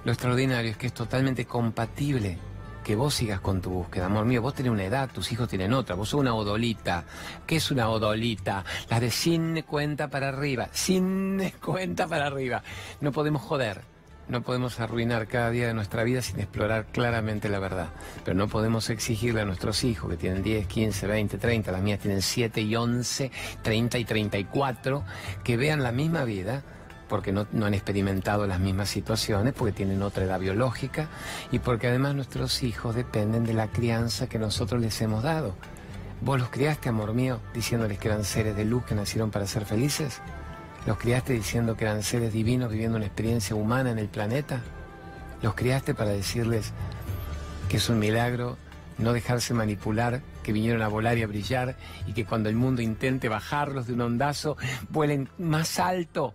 Lo 0.05 0.13
extraordinario 0.13 0.71
es 0.71 0.79
que 0.79 0.87
es 0.87 0.95
totalmente 0.95 1.45
compatible 1.45 2.39
que 2.89 2.97
vos 2.97 3.13
sigas 3.13 3.41
con 3.41 3.61
tu 3.61 3.69
búsqueda. 3.69 4.07
Amor 4.07 4.25
mío, 4.25 4.41
vos 4.41 4.55
tenés 4.55 4.73
una 4.73 4.83
edad, 4.83 5.11
tus 5.13 5.31
hijos 5.31 5.47
tienen 5.47 5.75
otra, 5.75 5.95
vos 5.95 6.09
sos 6.09 6.21
una 6.21 6.35
odolita. 6.35 7.05
¿Qué 7.47 7.57
es 7.57 7.71
una 7.71 7.91
odolita? 7.91 8.65
Las 8.89 9.03
de 9.03 9.11
sin 9.11 9.61
cuenta 9.61 10.09
para 10.09 10.29
arriba, 10.29 10.71
sin 10.73 11.53
cuenta 11.63 12.07
para 12.07 12.29
arriba. 12.29 12.63
No 13.03 13.13
podemos 13.13 13.43
joder. 13.43 13.83
No 14.29 14.41
podemos 14.41 14.81
arruinar 14.81 15.27
cada 15.27 15.51
día 15.51 15.67
de 15.67 15.75
nuestra 15.75 16.03
vida 16.03 16.23
sin 16.23 16.41
explorar 16.41 16.87
claramente 16.87 17.51
la 17.51 17.59
verdad. 17.59 17.91
Pero 18.25 18.39
no 18.39 18.49
podemos 18.49 18.89
exigirle 18.89 19.43
a 19.43 19.45
nuestros 19.45 19.85
hijos, 19.85 20.09
que 20.09 20.17
tienen 20.17 20.43
10, 20.43 20.67
15, 20.67 21.07
20, 21.07 21.37
30, 21.37 21.71
las 21.71 21.83
mías 21.83 22.01
tienen 22.01 22.23
7 22.23 22.63
y 22.63 22.75
11, 22.75 23.31
30 23.61 23.99
y 23.99 24.05
34, 24.07 25.05
que 25.45 25.59
vean 25.59 25.83
la 25.83 25.93
misma 25.93 26.25
vida 26.25 26.63
porque 27.09 27.33
no, 27.33 27.47
han 27.65 27.75
experimentado 27.75 28.47
las 28.47 28.61
mismas 28.61 28.89
situaciones, 28.89 29.55
porque 29.55 29.73
tienen 29.73 30.03
otra 30.03 30.25
edad 30.25 30.39
biológica 30.39 31.09
y 31.51 31.59
porque 31.59 31.89
además 31.89 32.15
nuestros 32.15 32.63
hijos 32.63 32.95
dependen 32.95 33.45
de 33.45 33.55
la 33.55 33.69
crianza 33.69 34.29
que 34.29 34.39
nosotros 34.39 34.81
les 34.81 35.01
hemos 35.01 35.23
dado. 35.23 35.55
¿Vos 36.21 36.39
los 36.39 36.51
criaste, 36.51 36.89
amor 36.89 37.15
mío, 37.15 37.41
diciéndoles 37.55 37.99
que 37.99 38.09
eran 38.09 38.25
seres 38.25 38.57
de 38.57 38.65
luz 38.65 38.85
que 38.85 38.95
nacieron 38.95 39.31
para 39.31 39.47
ser 39.47 39.65
felices? 39.65 40.21
¿Los 40.87 40.99
criaste 40.99 41.33
diciendo 41.33 41.77
que 41.77 41.85
eran 41.85 42.03
seres 42.03 42.33
divinos 42.33 42.71
viviendo 42.71 42.97
una 42.97 43.07
experiencia 43.07 43.55
humana 43.55 43.91
en 43.91 43.99
el 43.99 44.09
planeta? 44.09 44.61
¿Los 45.43 45.55
criaste 45.55 45.95
para 45.95 46.11
decirles 46.11 46.73
que 47.69 47.77
es 47.77 47.89
un 47.89 47.99
milagro 47.99 48.57
no 48.99 49.13
dejarse 49.13 49.55
manipular, 49.55 50.21
que 50.43 50.53
vinieron 50.53 50.83
a 50.83 50.89
volar 50.89 51.17
y 51.19 51.23
a 51.23 51.27
brillar 51.27 51.77
y 52.07 52.13
que 52.13 52.25
cuando 52.25 52.49
el 52.49 52.57
mundo 52.57 52.83
intente 52.83 53.29
bajarlos 53.29 53.87
de 53.87 53.95
un 53.95 54.01
ondazo, 54.01 54.57
vuelen 54.91 55.29
más 55.39 55.79
alto, 55.79 56.35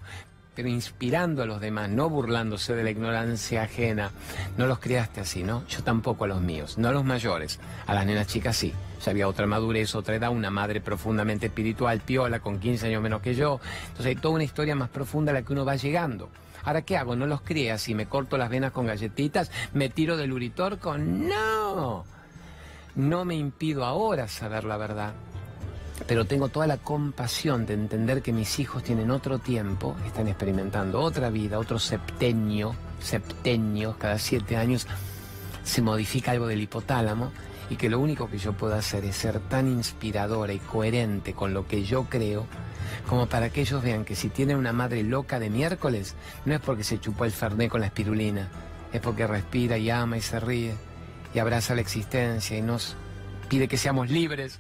pero 0.56 0.68
inspirando 0.68 1.44
a 1.44 1.46
los 1.46 1.60
demás, 1.60 1.90
no 1.90 2.10
burlándose 2.10 2.76
de 2.76 2.84
la 2.84 2.92
ignorancia 2.92 3.64
ajena. 3.64 4.12
No 4.58 4.68
los 4.68 4.80
criaste 4.80 5.22
así, 5.22 5.44
¿no? 5.44 5.66
Yo 5.68 5.84
tampoco 5.84 6.26
a 6.26 6.28
los 6.28 6.42
míos, 6.42 6.78
no 6.78 6.90
a 6.90 6.92
los 6.92 7.04
mayores, 7.04 7.60
a 7.88 7.94
las 7.94 8.06
nenas 8.06 8.28
chicas 8.28 8.56
sí. 8.56 8.74
Ya 9.04 9.12
había 9.12 9.28
otra 9.28 9.48
madurez, 9.48 9.96
otra 9.96 10.16
edad, 10.16 10.30
una 10.30 10.50
madre 10.50 10.80
profundamente 10.80 11.48
espiritual, 11.48 12.00
piola, 12.00 12.40
con 12.40 12.60
15 12.60 12.88
años 12.88 13.02
menos 13.02 13.22
que 13.22 13.36
yo. 13.36 13.60
Entonces 13.84 14.06
hay 14.06 14.16
toda 14.16 14.36
una 14.36 14.44
historia 14.44 14.76
más 14.76 14.90
profunda 14.90 15.32
a 15.32 15.34
la 15.34 15.42
que 15.42 15.54
uno 15.54 15.66
va 15.66 15.76
llegando. 15.76 16.30
Ahora, 16.64 16.84
¿qué 16.84 16.96
hago? 16.96 17.16
¿No 17.16 17.28
los 17.28 17.42
crías 17.42 17.82
así? 17.82 17.94
¿Me 17.94 18.06
corto 18.06 18.38
las 18.38 18.50
venas 18.50 18.72
con 18.72 18.86
galletitas? 18.86 19.52
¿Me 19.74 19.90
tiro 19.90 20.16
del 20.16 20.32
uritorco? 20.32 20.98
¡No! 20.98 22.06
No 22.96 23.26
me 23.26 23.36
impido 23.36 23.84
ahora 23.84 24.28
saber 24.28 24.64
la 24.64 24.78
verdad, 24.78 25.14
pero 26.08 26.26
tengo 26.26 26.50
toda 26.50 26.68
la 26.68 26.78
compasión 26.78 27.66
de 27.66 27.74
entender 27.74 28.22
que 28.22 28.34
mis 28.34 28.60
hijos 28.60 28.84
tienen 28.84 29.12
otro 29.12 29.40
tiempo, 29.40 29.96
están 30.06 30.28
experimentando 30.28 31.00
otra 31.02 31.30
vida, 31.30 31.60
otro 31.60 31.80
septenio, 31.80 32.76
septenio, 33.02 33.96
cada 33.98 34.18
siete 34.20 34.58
años 34.58 34.88
se 35.64 35.82
modifica 35.82 36.32
algo 36.32 36.48
del 36.48 36.62
hipotálamo 36.62 37.32
y 37.70 37.76
que 37.76 37.90
lo 37.90 38.00
único 38.00 38.30
que 38.30 38.38
yo 38.38 38.54
puedo 38.54 38.76
hacer 38.76 39.06
es 39.06 39.16
ser 39.16 39.40
tan 39.40 39.68
inspiradora 39.68 40.54
y 40.54 40.60
coherente 40.60 41.34
con 41.34 41.54
lo 41.54 41.68
que 41.68 41.84
yo 41.84 42.06
creo 42.06 42.46
como 43.08 43.28
para 43.28 43.50
que 43.50 43.62
ellos 43.62 43.84
vean 43.84 44.06
que 44.06 44.16
si 44.16 44.30
tienen 44.30 44.58
una 44.58 44.74
madre 44.74 45.04
loca 45.04 45.40
de 45.40 45.50
miércoles, 45.50 46.16
no 46.46 46.54
es 46.54 46.60
porque 46.60 46.84
se 46.84 47.00
chupó 47.00 47.26
el 47.26 47.32
ferné 47.32 47.70
con 47.70 47.82
la 47.82 47.88
espirulina, 47.88 48.50
es 48.92 49.02
porque 49.02 49.28
respira 49.28 49.78
y 49.78 49.90
ama 49.90 50.18
y 50.18 50.22
se 50.22 50.40
ríe 50.40 50.76
y 51.34 51.40
abraza 51.40 51.76
la 51.76 51.82
existencia 51.82 52.58
y 52.58 52.62
nos 52.62 52.96
pide 53.50 53.68
que 53.68 53.78
seamos 53.78 54.10
libres. 54.10 54.60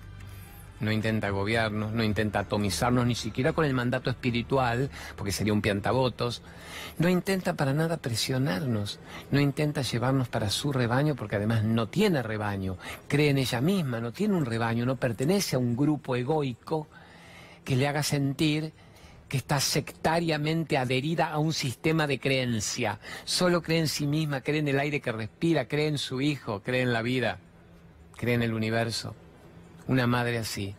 No 0.84 0.92
intenta 0.92 1.28
agobiarnos, 1.28 1.94
no 1.94 2.04
intenta 2.04 2.40
atomizarnos 2.40 3.08
ni 3.08 3.16
siquiera 3.16 3.54
con 3.54 3.66
el 3.66 3.74
mandato 3.74 4.10
espiritual, 4.10 4.90
porque 5.16 5.32
sería 5.32 5.54
un 5.54 5.62
piantabotos. 5.62 6.42
No 6.98 7.10
intenta 7.10 7.54
para 7.54 7.74
nada 7.74 7.98
presionarnos, 7.98 9.00
no 9.32 9.40
intenta 9.40 9.82
llevarnos 9.82 10.28
para 10.28 10.50
su 10.50 10.72
rebaño, 10.72 11.16
porque 11.16 11.38
además 11.38 11.64
no 11.64 11.88
tiene 11.88 12.22
rebaño, 12.22 12.78
cree 13.08 13.30
en 13.30 13.38
ella 13.38 13.62
misma, 13.62 14.00
no 14.00 14.12
tiene 14.12 14.36
un 14.36 14.46
rebaño, 14.46 14.86
no 14.86 14.98
pertenece 14.98 15.56
a 15.56 15.60
un 15.60 15.76
grupo 15.76 16.16
egoico 16.16 16.88
que 17.64 17.76
le 17.76 17.88
haga 17.88 18.04
sentir 18.04 18.74
que 19.34 19.38
está 19.38 19.60
sectariamente 19.60 20.78
adherida 20.78 21.30
a 21.30 21.40
un 21.40 21.54
sistema 21.54 22.06
de 22.06 22.20
creencia. 22.20 23.00
Solo 23.26 23.64
cree 23.64 23.80
en 23.80 23.88
sí 23.88 24.06
misma, 24.06 24.42
cree 24.42 24.60
en 24.60 24.68
el 24.68 24.80
aire 24.80 25.02
que 25.02 25.12
respira, 25.12 25.68
cree 25.68 25.88
en 25.88 25.98
su 25.98 26.22
hijo, 26.22 26.62
cree 26.62 26.82
en 26.82 26.94
la 26.94 27.02
vida, 27.02 27.40
cree 28.16 28.36
en 28.36 28.44
el 28.44 28.54
universo. 28.54 29.16
Una 29.88 30.08
madre 30.08 30.38
así. 30.38 30.76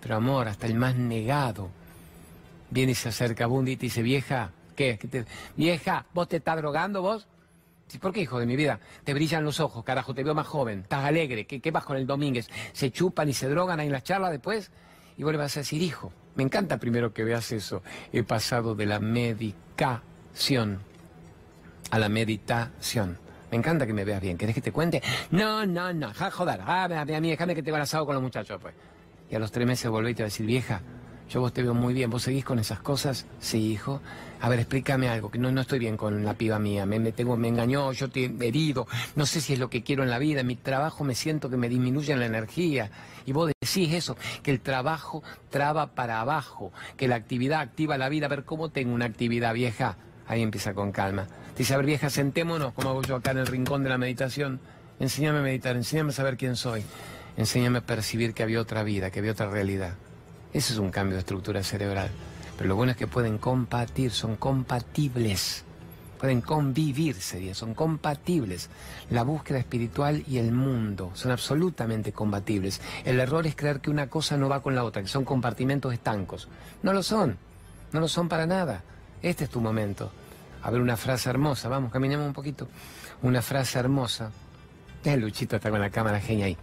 Pero 0.00 0.16
amor, 0.16 0.48
hasta 0.48 0.66
el 0.66 0.74
más 0.74 0.96
negado 0.96 1.70
viene 2.70 2.92
y 2.92 2.94
se 2.94 3.08
acerca 3.08 3.44
a 3.44 3.46
Bundy 3.46 3.72
y 3.72 3.76
dice, 3.76 4.02
vieja, 4.02 4.50
¿qué? 4.76 4.98
Vieja, 5.56 6.06
¿vos 6.12 6.28
te 6.28 6.36
estás 6.36 6.56
drogando 6.56 7.02
vos? 7.02 7.26
¿Por 8.00 8.12
qué, 8.12 8.22
hijo 8.22 8.40
de 8.40 8.46
mi 8.46 8.56
vida? 8.56 8.80
Te 9.04 9.14
brillan 9.14 9.44
los 9.44 9.60
ojos, 9.60 9.84
carajo, 9.84 10.14
te 10.14 10.24
veo 10.24 10.34
más 10.34 10.46
joven, 10.46 10.80
estás 10.80 11.04
alegre, 11.04 11.46
¿qué, 11.46 11.60
qué 11.60 11.70
vas 11.70 11.84
con 11.84 11.96
el 11.96 12.06
Domínguez? 12.06 12.48
¿Se 12.72 12.90
chupan 12.90 13.28
y 13.28 13.32
se 13.32 13.48
drogan 13.48 13.78
ahí 13.78 13.86
en 13.86 13.92
las 13.92 14.02
charlas 14.02 14.32
después? 14.32 14.70
Y 15.16 15.22
vuelvas 15.22 15.56
a 15.56 15.60
decir, 15.60 15.80
hijo, 15.80 16.12
me 16.34 16.42
encanta 16.42 16.78
primero 16.78 17.12
que 17.14 17.22
veas 17.22 17.52
eso. 17.52 17.82
He 18.12 18.24
pasado 18.24 18.74
de 18.74 18.86
la 18.86 18.98
medicación 18.98 20.80
a 21.90 21.98
la 21.98 22.08
meditación. 22.08 23.18
Me 23.54 23.58
encanta 23.58 23.86
que 23.86 23.92
me 23.92 24.04
veas 24.04 24.20
bien. 24.20 24.36
¿Querés 24.36 24.52
que 24.52 24.60
te 24.60 24.72
cuente? 24.72 25.00
No, 25.30 25.64
no, 25.64 25.92
no. 25.92 26.12
Ja, 26.12 26.28
joder. 26.28 26.58
Ah, 26.66 26.86
a 26.86 27.20
mí, 27.20 27.30
déjame 27.30 27.54
que 27.54 27.62
te 27.62 27.70
va 27.70 27.80
asado 27.80 28.04
con 28.04 28.16
los 28.16 28.22
muchachos, 28.22 28.58
pues. 28.60 28.74
Y 29.30 29.36
a 29.36 29.38
los 29.38 29.52
tres 29.52 29.64
meses 29.64 29.88
volví 29.88 30.10
y 30.10 30.14
te 30.14 30.24
va 30.24 30.26
a 30.26 30.30
decir, 30.30 30.44
vieja, 30.44 30.80
yo 31.30 31.40
vos 31.40 31.52
te 31.52 31.62
veo 31.62 31.72
muy 31.72 31.94
bien. 31.94 32.10
¿Vos 32.10 32.24
seguís 32.24 32.44
con 32.44 32.58
esas 32.58 32.80
cosas? 32.80 33.26
Sí, 33.38 33.70
hijo. 33.70 34.00
A 34.40 34.48
ver, 34.48 34.58
explícame 34.58 35.08
algo, 35.08 35.30
que 35.30 35.38
no, 35.38 35.52
no 35.52 35.60
estoy 35.60 35.78
bien 35.78 35.96
con 35.96 36.24
la 36.24 36.34
piba 36.34 36.58
mía. 36.58 36.84
Me, 36.84 36.98
me, 36.98 37.12
tengo, 37.12 37.36
me 37.36 37.46
engañó, 37.46 37.92
yo 37.92 38.10
te 38.10 38.24
he 38.24 38.48
herido. 38.48 38.88
No 39.14 39.24
sé 39.24 39.40
si 39.40 39.52
es 39.52 39.60
lo 39.60 39.70
que 39.70 39.84
quiero 39.84 40.02
en 40.02 40.10
la 40.10 40.18
vida. 40.18 40.42
Mi 40.42 40.56
trabajo 40.56 41.04
me 41.04 41.14
siento 41.14 41.48
que 41.48 41.56
me 41.56 41.68
disminuye 41.68 42.16
la 42.16 42.26
energía. 42.26 42.90
Y 43.24 43.30
vos 43.30 43.52
decís 43.60 43.94
eso, 43.94 44.16
que 44.42 44.50
el 44.50 44.62
trabajo 44.62 45.22
traba 45.50 45.94
para 45.94 46.20
abajo, 46.20 46.72
que 46.96 47.06
la 47.06 47.14
actividad 47.14 47.60
activa 47.60 47.98
la 47.98 48.08
vida. 48.08 48.26
A 48.26 48.30
ver, 48.30 48.44
¿cómo 48.44 48.70
tengo 48.70 48.92
una 48.92 49.04
actividad 49.04 49.54
vieja? 49.54 49.96
Ahí 50.26 50.42
empieza 50.42 50.74
con 50.74 50.92
calma. 50.92 51.26
Dice, 51.56 51.74
a 51.74 51.76
ver, 51.76 51.86
vieja, 51.86 52.10
sentémonos, 52.10 52.72
como 52.72 52.90
hago 52.90 53.02
yo 53.02 53.16
acá 53.16 53.32
en 53.32 53.38
el 53.38 53.46
rincón 53.46 53.82
de 53.82 53.90
la 53.90 53.98
meditación. 53.98 54.60
Enséñame 54.98 55.38
a 55.38 55.42
meditar, 55.42 55.76
enséñame 55.76 56.10
a 56.10 56.14
saber 56.14 56.36
quién 56.36 56.56
soy. 56.56 56.82
Enséñame 57.36 57.78
a 57.78 57.86
percibir 57.86 58.34
que 58.34 58.42
había 58.42 58.60
otra 58.60 58.82
vida, 58.82 59.10
que 59.10 59.18
había 59.20 59.32
otra 59.32 59.50
realidad. 59.50 59.94
Ese 60.52 60.72
es 60.72 60.78
un 60.78 60.90
cambio 60.90 61.14
de 61.14 61.20
estructura 61.20 61.62
cerebral. 61.62 62.10
Pero 62.56 62.68
lo 62.68 62.76
bueno 62.76 62.92
es 62.92 62.98
que 62.98 63.06
pueden 63.06 63.38
compartir, 63.38 64.12
son 64.12 64.36
compatibles 64.36 65.64
pueden 66.24 66.40
convivir, 66.40 67.16
sería, 67.16 67.54
son 67.54 67.74
compatibles. 67.74 68.70
La 69.10 69.24
búsqueda 69.24 69.58
espiritual 69.58 70.24
y 70.26 70.38
el 70.38 70.52
mundo 70.52 71.10
son 71.12 71.32
absolutamente 71.32 72.12
compatibles. 72.12 72.80
El 73.04 73.20
error 73.20 73.46
es 73.46 73.54
creer 73.54 73.80
que 73.80 73.90
una 73.90 74.08
cosa 74.08 74.38
no 74.38 74.48
va 74.48 74.62
con 74.62 74.74
la 74.74 74.84
otra, 74.84 75.02
que 75.02 75.08
son 75.08 75.26
compartimentos 75.26 75.92
estancos. 75.92 76.48
No 76.82 76.94
lo 76.94 77.02
son, 77.02 77.36
no 77.92 78.00
lo 78.00 78.08
son 78.08 78.30
para 78.30 78.46
nada. 78.46 78.82
Este 79.24 79.44
es 79.44 79.50
tu 79.50 79.62
momento. 79.62 80.12
A 80.62 80.70
ver 80.70 80.82
una 80.82 80.98
frase 80.98 81.30
hermosa, 81.30 81.70
vamos, 81.70 81.90
caminemos 81.90 82.26
un 82.26 82.34
poquito. 82.34 82.68
Una 83.22 83.40
frase 83.40 83.78
hermosa. 83.78 84.30
El 85.02 85.20
Luchito 85.20 85.56
está 85.56 85.70
con 85.70 85.80
la 85.80 85.88
cámara 85.88 86.20
genia 86.20 86.44
ahí. 86.44 86.58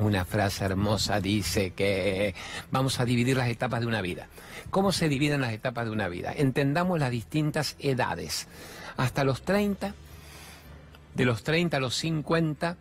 Una 0.00 0.24
frase 0.24 0.64
hermosa 0.64 1.20
dice 1.20 1.70
que 1.70 2.34
vamos 2.72 2.98
a 2.98 3.04
dividir 3.04 3.36
las 3.36 3.48
etapas 3.48 3.80
de 3.80 3.86
una 3.86 4.02
vida. 4.02 4.26
¿Cómo 4.70 4.90
se 4.90 5.08
dividen 5.08 5.40
las 5.40 5.52
etapas 5.52 5.84
de 5.84 5.92
una 5.92 6.08
vida? 6.08 6.32
Entendamos 6.36 6.98
las 6.98 7.12
distintas 7.12 7.76
edades 7.78 8.48
hasta 8.96 9.22
los 9.22 9.42
30, 9.42 9.94
de 11.14 11.24
los 11.24 11.44
30 11.44 11.76
a 11.76 11.80
los 11.80 11.94
50 11.94 12.76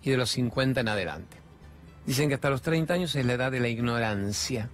y 0.00 0.10
de 0.10 0.16
los 0.16 0.30
50 0.30 0.80
en 0.80 0.88
adelante. 0.88 1.38
Dicen 2.06 2.28
que 2.28 2.36
hasta 2.36 2.50
los 2.50 2.62
30 2.62 2.94
años 2.94 3.16
es 3.16 3.26
la 3.26 3.32
edad 3.32 3.50
de 3.50 3.58
la 3.58 3.68
ignorancia. 3.68 4.68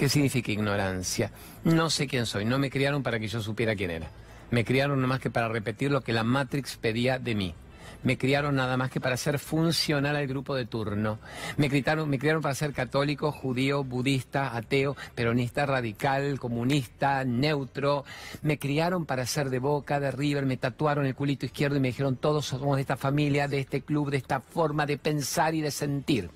¿Qué 0.00 0.08
significa 0.08 0.50
ignorancia? 0.50 1.30
No 1.62 1.90
sé 1.90 2.06
quién 2.06 2.24
soy, 2.24 2.46
no 2.46 2.58
me 2.58 2.70
criaron 2.70 3.02
para 3.02 3.20
que 3.20 3.28
yo 3.28 3.42
supiera 3.42 3.76
quién 3.76 3.90
era. 3.90 4.08
Me 4.50 4.64
criaron 4.64 4.98
nomás 4.98 5.20
que 5.20 5.28
para 5.28 5.46
repetir 5.48 5.90
lo 5.90 6.00
que 6.00 6.14
la 6.14 6.24
Matrix 6.24 6.78
pedía 6.78 7.18
de 7.18 7.34
mí 7.34 7.54
me 8.02 8.16
criaron 8.16 8.54
nada 8.54 8.76
más 8.76 8.90
que 8.90 9.00
para 9.00 9.16
ser 9.16 9.38
funcional 9.38 10.16
al 10.16 10.26
grupo 10.26 10.54
de 10.54 10.64
turno. 10.64 11.18
Me, 11.58 11.68
criaron, 11.68 12.08
me 12.08 12.18
criaron 12.18 12.40
para 12.40 12.54
ser 12.54 12.72
católico, 12.72 13.30
judío, 13.30 13.84
budista, 13.84 14.56
ateo, 14.56 14.96
peronista, 15.14 15.66
radical, 15.66 16.38
comunista, 16.38 17.24
neutro. 17.24 18.04
Me 18.42 18.58
criaron 18.58 19.04
para 19.04 19.26
ser 19.26 19.50
de 19.50 19.58
Boca, 19.58 20.00
de 20.00 20.10
River, 20.10 20.46
me 20.46 20.56
tatuaron 20.56 21.04
el 21.04 21.14
culito 21.14 21.44
izquierdo 21.44 21.76
y 21.76 21.80
me 21.80 21.88
dijeron 21.88 22.16
todos 22.16 22.46
somos 22.46 22.76
de 22.76 22.82
esta 22.82 22.96
familia, 22.96 23.48
de 23.48 23.60
este 23.60 23.82
club, 23.82 24.10
de 24.10 24.16
esta 24.16 24.40
forma 24.40 24.86
de 24.86 24.96
pensar 24.96 25.54
y 25.54 25.60
de 25.60 25.70
sentir. 25.70 26.30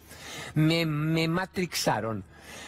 Me, 0.54 0.84
me 0.84 1.28
matrixaron, 1.28 2.24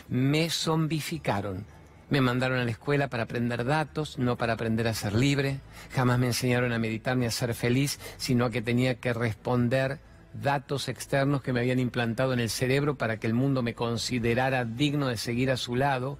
me 0.08 0.50
zombificaron 0.50 1.66
me 2.08 2.20
mandaron 2.20 2.58
a 2.58 2.64
la 2.64 2.70
escuela 2.70 3.08
para 3.08 3.24
aprender 3.24 3.64
datos, 3.64 4.16
no 4.18 4.36
para 4.36 4.52
aprender 4.52 4.86
a 4.86 4.94
ser 4.94 5.12
libre. 5.14 5.58
Jamás 5.92 6.20
me 6.20 6.26
enseñaron 6.26 6.72
a 6.72 6.78
meditar 6.78 7.16
ni 7.16 7.26
a 7.26 7.32
ser 7.32 7.52
feliz, 7.52 7.98
sino 8.16 8.44
a 8.44 8.50
que 8.50 8.62
tenía 8.62 9.00
que 9.00 9.12
responder 9.12 9.98
datos 10.32 10.88
externos 10.88 11.42
que 11.42 11.52
me 11.52 11.60
habían 11.60 11.78
implantado 11.78 12.32
en 12.32 12.40
el 12.40 12.50
cerebro 12.50 12.96
para 12.96 13.18
que 13.18 13.26
el 13.26 13.34
mundo 13.34 13.62
me 13.62 13.74
considerara 13.74 14.64
digno 14.64 15.08
de 15.08 15.16
seguir 15.16 15.50
a 15.50 15.56
su 15.56 15.74
lado. 15.74 16.18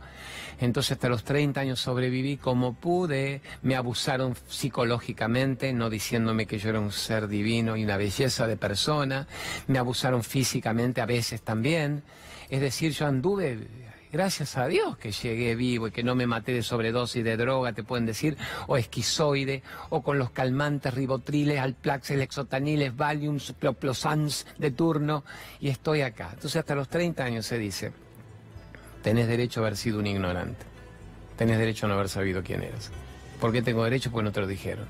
Entonces 0.58 0.92
hasta 0.92 1.08
los 1.08 1.22
30 1.22 1.60
años 1.60 1.80
sobreviví 1.80 2.36
como 2.38 2.74
pude, 2.74 3.42
me 3.62 3.76
abusaron 3.76 4.34
psicológicamente, 4.48 5.72
no 5.72 5.90
diciéndome 5.90 6.46
que 6.46 6.58
yo 6.58 6.70
era 6.70 6.80
un 6.80 6.92
ser 6.92 7.28
divino 7.28 7.76
y 7.76 7.84
una 7.84 7.98
belleza 7.98 8.46
de 8.46 8.56
persona, 8.56 9.28
me 9.66 9.78
abusaron 9.78 10.24
físicamente 10.24 11.00
a 11.00 11.06
veces 11.06 11.42
también. 11.42 12.02
Es 12.48 12.60
decir, 12.60 12.92
yo 12.92 13.06
anduve 13.06 13.66
Gracias 14.12 14.56
a 14.56 14.66
Dios 14.66 14.96
que 14.96 15.10
llegué 15.10 15.54
vivo 15.56 15.88
y 15.88 15.90
que 15.90 16.02
no 16.02 16.14
me 16.14 16.26
maté 16.26 16.52
de 16.52 16.62
sobredosis 16.62 17.22
de 17.22 17.36
droga, 17.36 17.72
te 17.72 17.82
pueden 17.82 18.06
decir, 18.06 18.36
o 18.66 18.76
esquizoide, 18.76 19.62
o 19.90 20.02
con 20.02 20.18
los 20.18 20.30
calmantes 20.30 20.94
ribotriles, 20.94 21.58
alplaxes, 21.58 22.16
lexotaniles, 22.16 22.96
valiums, 22.96 23.54
cloplosans 23.58 24.46
de 24.58 24.70
turno, 24.70 25.24
y 25.60 25.68
estoy 25.68 26.00
acá. 26.02 26.30
Entonces 26.32 26.56
hasta 26.56 26.74
los 26.74 26.88
30 26.88 27.24
años 27.24 27.44
se 27.44 27.58
dice, 27.58 27.92
tenés 29.02 29.26
derecho 29.26 29.60
a 29.60 29.64
haber 29.64 29.76
sido 29.76 29.98
un 29.98 30.06
ignorante, 30.06 30.64
tenés 31.36 31.58
derecho 31.58 31.86
a 31.86 31.88
no 31.88 31.96
haber 31.96 32.08
sabido 32.08 32.42
quién 32.42 32.62
eras. 32.62 32.92
¿Por 33.40 33.52
qué 33.52 33.60
tengo 33.60 33.84
derecho? 33.84 34.10
Porque 34.10 34.24
no 34.24 34.32
te 34.32 34.40
lo 34.40 34.46
dijeron. 34.46 34.86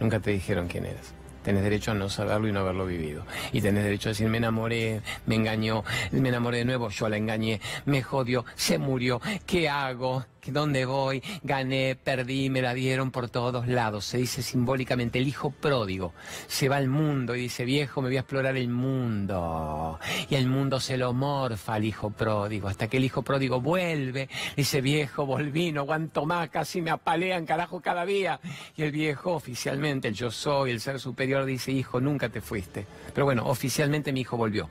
Nunca 0.00 0.20
te 0.20 0.32
dijeron 0.32 0.68
quién 0.68 0.84
eras. 0.84 1.14
Tenés 1.42 1.62
derecho 1.62 1.92
a 1.92 1.94
no 1.94 2.08
saberlo 2.08 2.48
y 2.48 2.52
no 2.52 2.60
haberlo 2.60 2.86
vivido. 2.86 3.24
Y 3.52 3.60
tenés 3.60 3.84
derecho 3.84 4.08
a 4.08 4.12
decir, 4.12 4.28
me 4.28 4.38
enamoré, 4.38 5.00
me 5.26 5.36
engañó, 5.36 5.84
me 6.12 6.28
enamoré 6.28 6.58
de 6.58 6.64
nuevo, 6.64 6.88
yo 6.90 7.08
la 7.08 7.16
engañé, 7.16 7.60
me 7.86 8.02
jodió, 8.02 8.44
se 8.56 8.78
murió, 8.78 9.20
¿qué 9.46 9.68
hago? 9.68 10.24
Que 10.40 10.52
dónde 10.52 10.84
voy, 10.86 11.22
gané, 11.42 11.96
perdí, 12.02 12.50
me 12.50 12.62
la 12.62 12.74
dieron 12.74 13.10
por 13.10 13.28
todos 13.28 13.68
lados. 13.68 14.04
Se 14.04 14.18
dice 14.18 14.42
simbólicamente, 14.42 15.18
el 15.18 15.28
hijo 15.28 15.50
pródigo 15.50 16.12
se 16.46 16.68
va 16.68 16.76
al 16.76 16.88
mundo 16.88 17.36
y 17.36 17.42
dice, 17.42 17.64
viejo, 17.64 18.02
me 18.02 18.08
voy 18.08 18.16
a 18.16 18.20
explorar 18.20 18.56
el 18.56 18.68
mundo. 18.68 19.98
Y 20.28 20.34
el 20.34 20.46
mundo 20.46 20.80
se 20.80 20.96
lo 20.96 21.12
morfa 21.12 21.74
al 21.74 21.84
hijo 21.84 22.10
pródigo, 22.10 22.68
hasta 22.68 22.88
que 22.88 22.96
el 22.96 23.04
hijo 23.04 23.22
pródigo 23.22 23.60
vuelve, 23.60 24.28
dice, 24.56 24.80
viejo, 24.80 25.26
volví, 25.26 25.72
no 25.72 25.82
aguanto 25.82 26.26
más, 26.26 26.48
casi 26.50 26.80
me 26.80 26.90
apalean, 26.90 27.46
carajo, 27.46 27.80
cada 27.80 28.04
día. 28.04 28.40
Y 28.76 28.82
el 28.82 28.92
viejo, 28.92 29.32
oficialmente, 29.32 30.08
el 30.08 30.14
yo 30.14 30.30
soy, 30.30 30.70
el 30.70 30.80
ser 30.80 30.98
superior, 30.98 31.44
dice, 31.44 31.72
hijo, 31.72 32.00
nunca 32.00 32.28
te 32.28 32.40
fuiste. 32.40 32.86
Pero 33.14 33.26
bueno, 33.26 33.46
oficialmente 33.46 34.12
mi 34.12 34.20
hijo 34.20 34.36
volvió. 34.36 34.70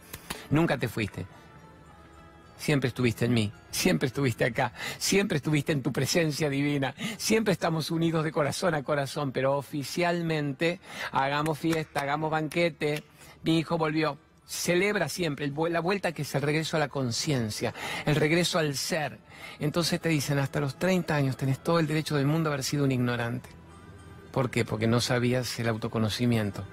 Nunca 0.49 0.77
te 0.77 0.88
fuiste 0.88 1.38
siempre 2.59 2.89
estuviste 2.89 3.25
en 3.25 3.33
mí, 3.33 3.51
siempre 3.71 4.07
estuviste 4.07 4.45
acá, 4.45 4.73
siempre 4.99 5.37
estuviste 5.37 5.71
en 5.71 5.81
tu 5.81 5.91
presencia 5.91 6.49
divina, 6.49 6.93
siempre 7.17 7.53
estamos 7.53 7.89
unidos 7.89 8.23
de 8.23 8.31
corazón 8.31 8.75
a 8.75 8.83
corazón, 8.83 9.31
pero 9.31 9.57
oficialmente 9.57 10.79
hagamos 11.11 11.57
fiesta, 11.57 12.01
hagamos 12.01 12.29
banquete, 12.29 13.03
mi 13.43 13.57
hijo 13.57 13.77
volvió. 13.77 14.17
Celebra 14.45 15.09
siempre 15.09 15.51
la 15.69 15.79
vuelta 15.79 16.11
que 16.11 16.23
es 16.23 16.35
el 16.35 16.41
regreso 16.41 16.75
a 16.75 16.79
la 16.79 16.87
conciencia, 16.87 17.73
el 18.05 18.15
regreso 18.15 18.57
al 18.57 18.75
ser. 18.75 19.19
Entonces 19.59 20.01
te 20.01 20.09
dicen, 20.09 20.39
hasta 20.39 20.59
los 20.59 20.77
30 20.77 21.15
años 21.15 21.37
tenés 21.37 21.59
todo 21.59 21.79
el 21.79 21.85
derecho 21.85 22.15
del 22.15 22.25
mundo 22.25 22.49
a 22.49 22.53
haber 22.53 22.63
sido 22.63 22.83
un 22.83 22.91
ignorante. 22.91 23.47
¿Por 24.31 24.49
qué? 24.49 24.65
Porque 24.65 24.87
no 24.87 25.01
sabías 25.01 25.59
el 25.59 25.67
autoconocimiento. 25.67 26.63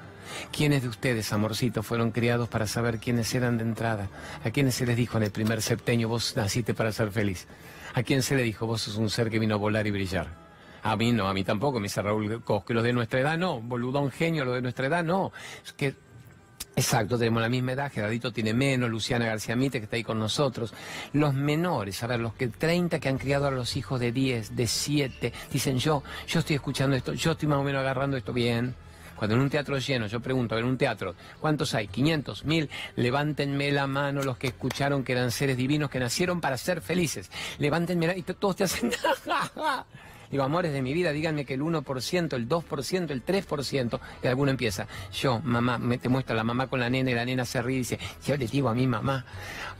¿Quiénes 0.51 0.83
de 0.83 0.89
ustedes, 0.89 1.33
amorcitos, 1.33 1.87
fueron 1.87 2.11
criados 2.11 2.49
para 2.49 2.67
saber 2.67 2.99
quiénes 2.99 3.35
eran 3.35 3.59
de 3.59 3.65
entrada? 3.65 4.09
¿A 4.45 4.51
quiénes 4.51 4.75
se 4.75 4.87
les 4.87 4.97
dijo 4.97 5.17
en 5.19 5.25
el 5.25 5.31
primer 5.31 5.63
septenio, 5.63 6.09
vos 6.09 6.35
naciste 6.37 6.75
para 6.75 6.93
ser 6.93 7.11
feliz? 7.11 7.47
¿A 7.95 8.03
quién 8.03 8.23
se 8.23 8.37
le 8.37 8.43
dijo, 8.43 8.67
vos 8.67 8.83
sos 8.83 8.97
un 8.97 9.11
ser 9.11 9.31
que 9.31 9.39
vino 9.39 9.55
a 9.55 9.59
volar 9.59 9.87
y 9.87 9.91
brillar? 9.91 10.29
A 10.83 10.97
mí 10.97 11.13
no, 11.13 11.29
a 11.29 11.35
mí 11.35 11.43
tampoco, 11.43 11.81
me 11.81 11.85
dice 11.85 12.03
Raúl 12.03 12.43
Cosque. 12.45 12.75
Los 12.75 12.85
de 12.85 12.93
nuestra 12.93 13.21
edad 13.21 13.37
no, 13.39 13.61
boludón 13.61 14.11
genio, 14.11 14.45
los 14.45 14.55
de 14.55 14.63
nuestra 14.63 14.87
edad 14.87 15.03
no. 15.03 15.33
Es 15.65 15.73
que 15.73 15.95
Exacto, 16.79 17.17
tenemos 17.17 17.41
la 17.41 17.49
misma 17.49 17.73
edad, 17.73 17.91
Gerardito 17.91 18.35
tiene 18.35 18.53
menos, 18.53 18.91
Luciana 18.91 19.25
García 19.25 19.57
Mite 19.57 19.79
que 19.79 19.85
está 19.85 19.97
ahí 19.97 20.05
con 20.05 20.19
nosotros. 20.19 20.75
Los 21.15 21.33
menores, 21.33 22.03
a 22.03 22.07
ver, 22.07 22.21
los 22.21 22.35
que 22.35 22.49
30 22.49 23.01
que 23.01 23.09
han 23.09 23.17
criado 23.17 23.47
a 23.47 23.51
los 23.51 23.77
hijos 23.79 23.99
de 23.99 24.13
10, 24.13 24.55
de 24.55 24.67
7, 24.67 25.33
dicen 25.51 25.79
yo, 25.79 26.03
yo 26.29 26.41
estoy 26.41 26.57
escuchando 26.57 26.95
esto, 26.95 27.15
yo 27.15 27.33
estoy 27.33 27.49
más 27.49 27.59
o 27.59 27.63
menos 27.63 27.81
agarrando 27.81 28.19
esto 28.19 28.35
bien. 28.35 28.75
Cuando 29.17 29.35
en 29.37 29.43
un 29.43 29.51
teatro 29.51 29.79
lleno, 29.79 30.07
yo 30.07 30.21
pregunto, 30.21 30.57
en 30.59 30.65
un 30.65 30.77
teatro, 30.77 31.15
¿cuántos 31.41 31.75
hay? 31.75 31.89
¿500? 31.89 32.45
¿1000? 32.45 32.69
Levántenme 32.97 33.73
la 33.73 33.87
mano 33.87 34.23
los 34.23 34.37
que 34.37 34.49
escucharon 34.49 35.05
que 35.05 35.13
eran 35.13 35.31
seres 35.31 35.57
divinos 35.57 35.91
que 35.91 35.99
nacieron 35.99 36.41
para 36.41 36.59
ser 36.59 36.81
felices. 36.81 37.31
Levántenme 37.59 38.07
la... 38.07 38.17
Y 38.17 38.23
todos 38.23 38.57
te 38.57 38.65
hacen... 38.65 38.91
Digo, 40.31 40.43
amores 40.43 40.73
de 40.73 40.83
mi 40.83 40.93
vida, 40.93 41.13
díganme 41.13 41.45
que 41.45 41.55
el 41.55 41.63
1%, 41.63 42.35
el 42.35 42.49
2%, 42.49 43.11
el 43.11 43.25
3%, 43.25 44.01
y 44.23 44.27
alguno 44.27 44.51
empieza. 44.51 44.87
Yo, 45.13 45.41
mamá, 45.41 45.79
me 45.79 45.99
te 45.99 46.09
muestra 46.09 46.35
la 46.35 46.43
mamá 46.43 46.67
con 46.67 46.81
la 46.81 46.91
nena 46.91 47.13
y 47.13 47.15
la 47.15 47.25
nena 47.25 47.45
se 47.45 47.63
ríe 47.63 47.77
y 47.77 47.79
dice, 47.81 47.99
yo 48.27 48.37
le 48.37 48.49
digo 48.49 48.69
a 48.69 48.75
mi 48.75 48.89
mamá, 48.89 49.25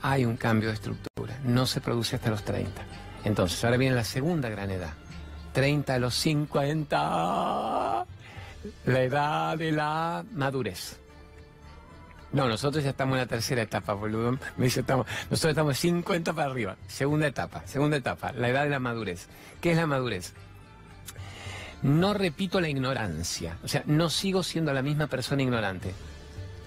hay 0.01 0.23
un 0.23 0.37
cambio 0.37 0.69
de 0.69 0.75
estructura, 0.75 1.37
no 1.43 1.65
se 1.65 1.81
produce 1.81 2.15
hasta 2.15 2.29
los 2.29 2.43
30. 2.43 2.81
Entonces, 3.25 3.61
ahora 3.65 3.75
viene 3.75 3.95
la 3.95 4.05
segunda 4.05 4.49
gran 4.49 4.71
edad. 4.71 4.93
30 5.53 5.95
a 5.95 5.99
los 5.99 6.13
50 6.15 8.05
la 8.85 9.01
edad 9.01 9.57
de 9.57 9.71
la 9.71 10.23
madurez. 10.33 10.99
No, 12.33 12.47
nosotros 12.47 12.83
ya 12.83 12.89
estamos 12.89 13.15
en 13.15 13.21
la 13.21 13.27
tercera 13.27 13.61
etapa, 13.61 13.93
boludo. 13.93 14.37
Me 14.57 14.65
dice, 14.65 14.81
estamos, 14.81 15.07
nosotros 15.29 15.51
estamos 15.51 15.77
50 15.77 16.33
para 16.33 16.51
arriba. 16.51 16.75
Segunda 16.87 17.27
etapa, 17.27 17.63
segunda 17.65 17.97
etapa, 17.97 18.33
la 18.33 18.49
edad 18.49 18.63
de 18.63 18.69
la 18.69 18.79
madurez. 18.79 19.27
¿Qué 19.61 19.71
es 19.71 19.77
la 19.77 19.87
madurez? 19.87 20.33
No 21.83 22.13
repito 22.13 22.59
la 22.59 22.69
ignorancia. 22.69 23.57
O 23.63 23.67
sea, 23.67 23.83
no 23.85 24.09
sigo 24.09 24.43
siendo 24.43 24.73
la 24.73 24.81
misma 24.81 25.07
persona 25.07 25.43
ignorante. 25.43 25.93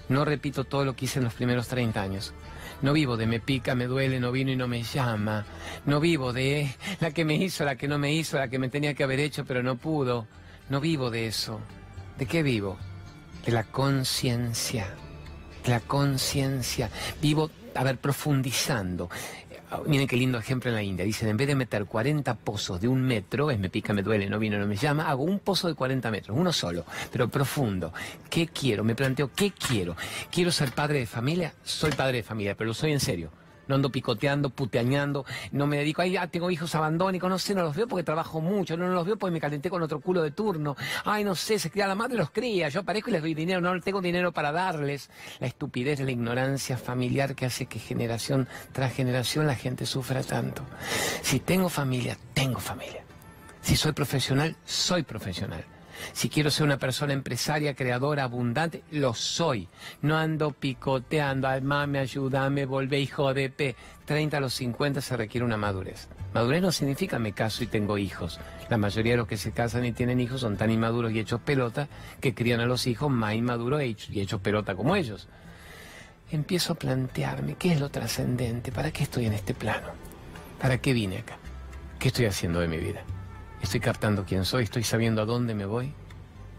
No 0.09 0.25
repito 0.25 0.63
todo 0.63 0.83
lo 0.83 0.95
que 0.95 1.05
hice 1.05 1.19
en 1.19 1.25
los 1.25 1.33
primeros 1.33 1.67
30 1.67 2.01
años. 2.01 2.33
No 2.81 2.93
vivo 2.93 3.15
de 3.15 3.27
me 3.27 3.39
pica, 3.39 3.75
me 3.75 3.85
duele, 3.85 4.19
no 4.19 4.31
vino 4.31 4.51
y 4.51 4.55
no 4.55 4.67
me 4.67 4.81
llama. 4.83 5.45
No 5.85 5.99
vivo 5.99 6.33
de 6.33 6.75
la 6.99 7.11
que 7.11 7.23
me 7.23 7.35
hizo, 7.35 7.63
la 7.63 7.75
que 7.75 7.87
no 7.87 7.99
me 7.99 8.13
hizo, 8.13 8.37
la 8.37 8.47
que 8.47 8.57
me 8.57 8.69
tenía 8.69 8.93
que 8.93 9.03
haber 9.03 9.19
hecho 9.19 9.45
pero 9.45 9.61
no 9.61 9.75
pudo. 9.75 10.27
No 10.69 10.81
vivo 10.81 11.11
de 11.11 11.27
eso. 11.27 11.61
¿De 12.17 12.25
qué 12.25 12.43
vivo? 12.43 12.77
De 13.45 13.51
la 13.51 13.63
conciencia. 13.63 14.87
De 15.63 15.71
la 15.71 15.79
conciencia. 15.79 16.89
Vivo, 17.21 17.49
a 17.75 17.83
ver, 17.83 17.97
profundizando. 17.97 19.09
Miren 19.87 20.07
qué 20.07 20.17
lindo 20.17 20.37
ejemplo 20.37 20.69
en 20.69 20.75
la 20.75 20.83
India. 20.83 21.05
Dicen, 21.05 21.29
en 21.29 21.37
vez 21.37 21.47
de 21.47 21.55
meter 21.55 21.85
40 21.85 22.33
pozos 22.35 22.81
de 22.81 22.89
un 22.89 23.01
metro, 23.01 23.49
es 23.51 23.59
me 23.59 23.69
pica, 23.69 23.93
me 23.93 24.03
duele, 24.03 24.29
no 24.29 24.37
vino, 24.37 24.59
no 24.59 24.67
me 24.67 24.75
llama, 24.75 25.09
hago 25.09 25.23
un 25.23 25.39
pozo 25.39 25.69
de 25.69 25.75
40 25.75 26.11
metros, 26.11 26.37
uno 26.37 26.51
solo, 26.51 26.85
pero 27.11 27.29
profundo. 27.29 27.93
¿Qué 28.29 28.47
quiero? 28.47 28.83
Me 28.83 28.95
planteo, 28.95 29.31
¿qué 29.33 29.51
quiero? 29.51 29.95
¿Quiero 30.29 30.51
ser 30.51 30.73
padre 30.73 30.99
de 30.99 31.05
familia? 31.05 31.53
Soy 31.63 31.91
padre 31.91 32.17
de 32.17 32.23
familia, 32.23 32.55
pero 32.55 32.67
lo 32.67 32.73
soy 32.73 32.91
en 32.91 32.99
serio 32.99 33.31
no 33.67 33.75
ando 33.75 33.91
picoteando, 33.91 34.49
puteañando, 34.49 35.25
no 35.51 35.67
me 35.67 35.77
dedico, 35.77 36.01
ay, 36.01 36.11
ya 36.11 36.27
tengo 36.27 36.51
hijos 36.51 36.73
abandónicos, 36.75 37.29
no 37.29 37.39
sé, 37.39 37.55
no 37.55 37.63
los 37.63 37.75
veo 37.75 37.87
porque 37.87 38.03
trabajo 38.03 38.41
mucho, 38.41 38.77
no, 38.77 38.87
los 38.87 39.05
veo 39.05 39.17
porque 39.17 39.33
me 39.33 39.39
calenté 39.39 39.69
con 39.69 39.81
otro 39.81 39.99
culo 39.99 40.21
de 40.21 40.31
turno, 40.31 40.75
ay, 41.05 41.23
no 41.23 41.35
sé, 41.35 41.59
se 41.59 41.69
cría 41.69 41.87
la 41.87 41.95
madre, 41.95 42.17
los 42.17 42.31
cría, 42.31 42.69
yo 42.69 42.81
aparezco 42.81 43.09
y 43.09 43.13
les 43.13 43.21
doy 43.21 43.33
dinero, 43.33 43.61
no 43.61 43.79
tengo 43.81 44.01
dinero 44.01 44.31
para 44.31 44.51
darles. 44.51 45.09
La 45.39 45.47
estupidez, 45.47 45.99
la 45.99 46.11
ignorancia 46.11 46.77
familiar 46.77 47.35
que 47.35 47.45
hace 47.45 47.65
que 47.65 47.79
generación 47.79 48.47
tras 48.71 48.93
generación 48.93 49.47
la 49.47 49.55
gente 49.55 49.85
sufra 49.85 50.23
tanto. 50.23 50.63
Si 51.21 51.39
tengo 51.39 51.69
familia, 51.69 52.17
tengo 52.33 52.59
familia. 52.59 53.03
Si 53.61 53.75
soy 53.75 53.91
profesional, 53.91 54.55
soy 54.65 55.03
profesional. 55.03 55.63
Si 56.13 56.29
quiero 56.29 56.51
ser 56.51 56.65
una 56.65 56.77
persona 56.77 57.13
empresaria, 57.13 57.75
creadora, 57.75 58.23
abundante, 58.23 58.83
lo 58.91 59.13
soy. 59.13 59.67
No 60.01 60.17
ando 60.17 60.51
picoteando, 60.51 61.49
me 61.87 61.99
ayúdame, 61.99 62.65
volvé, 62.65 62.99
hijo 62.99 63.33
de 63.33 63.49
P. 63.49 63.75
30 64.05 64.37
a 64.37 64.39
los 64.39 64.53
50 64.55 65.01
se 65.01 65.15
requiere 65.15 65.45
una 65.45 65.57
madurez. 65.57 66.07
Madurez 66.33 66.61
no 66.61 66.71
significa 66.71 67.19
me 67.19 67.33
caso 67.33 67.63
y 67.63 67.67
tengo 67.67 67.97
hijos. 67.97 68.39
La 68.69 68.77
mayoría 68.77 69.13
de 69.13 69.17
los 69.17 69.27
que 69.27 69.37
se 69.37 69.51
casan 69.51 69.85
y 69.85 69.91
tienen 69.91 70.19
hijos 70.19 70.41
son 70.41 70.57
tan 70.57 70.71
inmaduros 70.71 71.11
y 71.11 71.19
hechos 71.19 71.41
pelota 71.41 71.87
que 72.19 72.33
crían 72.33 72.59
a 72.61 72.65
los 72.65 72.87
hijos 72.87 73.09
más 73.09 73.33
inmaduros 73.33 73.81
y 73.83 74.21
hechos 74.21 74.41
pelota 74.41 74.75
como 74.75 74.95
ellos. 74.95 75.27
Empiezo 76.31 76.73
a 76.73 76.75
plantearme 76.77 77.55
qué 77.55 77.73
es 77.73 77.79
lo 77.79 77.89
trascendente, 77.89 78.71
para 78.71 78.91
qué 78.91 79.03
estoy 79.03 79.25
en 79.25 79.33
este 79.33 79.53
plano, 79.53 79.89
para 80.61 80.77
qué 80.77 80.93
vine 80.93 81.19
acá, 81.19 81.37
qué 81.99 82.07
estoy 82.07 82.25
haciendo 82.25 82.61
de 82.61 82.69
mi 82.69 82.77
vida. 82.77 83.03
Estoy 83.61 83.79
captando 83.79 84.25
quién 84.25 84.43
soy, 84.43 84.63
estoy 84.63 84.83
sabiendo 84.83 85.21
a 85.21 85.25
dónde 85.25 85.53
me 85.53 85.65
voy. 85.65 85.93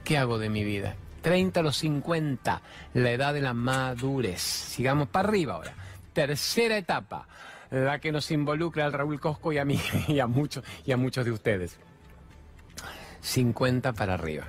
¿Qué 0.05 0.19
hago 0.19 0.39
de 0.39 0.49
mi 0.49 0.65
vida? 0.65 0.95
30 1.23 1.61
a 1.61 1.63
los 1.63 1.77
50, 1.79 2.63
la 2.95 3.11
edad 3.11 3.35
de 3.35 3.41
la 3.41 3.55
madurez. 3.55 4.41
Sigamos 4.41 5.09
para 5.09 5.29
arriba 5.29 5.55
ahora. 5.55 5.75
Tercera 6.13 6.77
etapa, 6.77 7.27
la 7.71 7.99
que 7.99 8.13
nos 8.13 8.31
involucra 8.31 8.85
al 8.85 8.93
Raúl 8.93 9.21
Cosco 9.21 9.53
y 9.53 9.59
a 9.59 9.65
mí 9.65 9.81
y 10.09 10.21
a 10.21 10.27
muchos 10.27 10.65
y 10.85 10.93
a 10.93 10.97
muchos 10.97 11.25
de 11.25 11.33
ustedes. 11.33 11.79
50 13.21 13.93
para 13.93 14.15
arriba. 14.15 14.45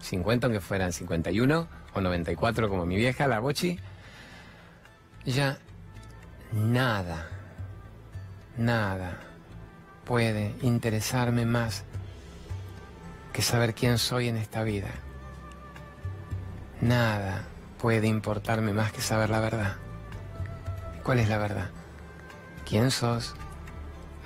50 0.00 0.46
aunque 0.46 0.60
fueran 0.60 0.92
51 0.92 1.68
o 1.94 2.00
94 2.00 2.68
como 2.68 2.86
mi 2.86 2.96
vieja, 2.96 3.26
la 3.26 3.40
Bochi. 3.40 3.78
Ya 5.24 5.58
nada, 6.52 7.28
nada 8.58 9.33
puede 10.04 10.54
interesarme 10.62 11.46
más 11.46 11.84
que 13.32 13.42
saber 13.42 13.74
quién 13.74 13.98
soy 13.98 14.28
en 14.28 14.36
esta 14.36 14.62
vida. 14.62 14.90
Nada 16.80 17.44
puede 17.78 18.06
importarme 18.06 18.72
más 18.72 18.92
que 18.92 19.00
saber 19.00 19.30
la 19.30 19.40
verdad. 19.40 19.76
¿Cuál 21.02 21.18
es 21.20 21.28
la 21.28 21.38
verdad? 21.38 21.70
¿Quién 22.68 22.90
sos? 22.90 23.34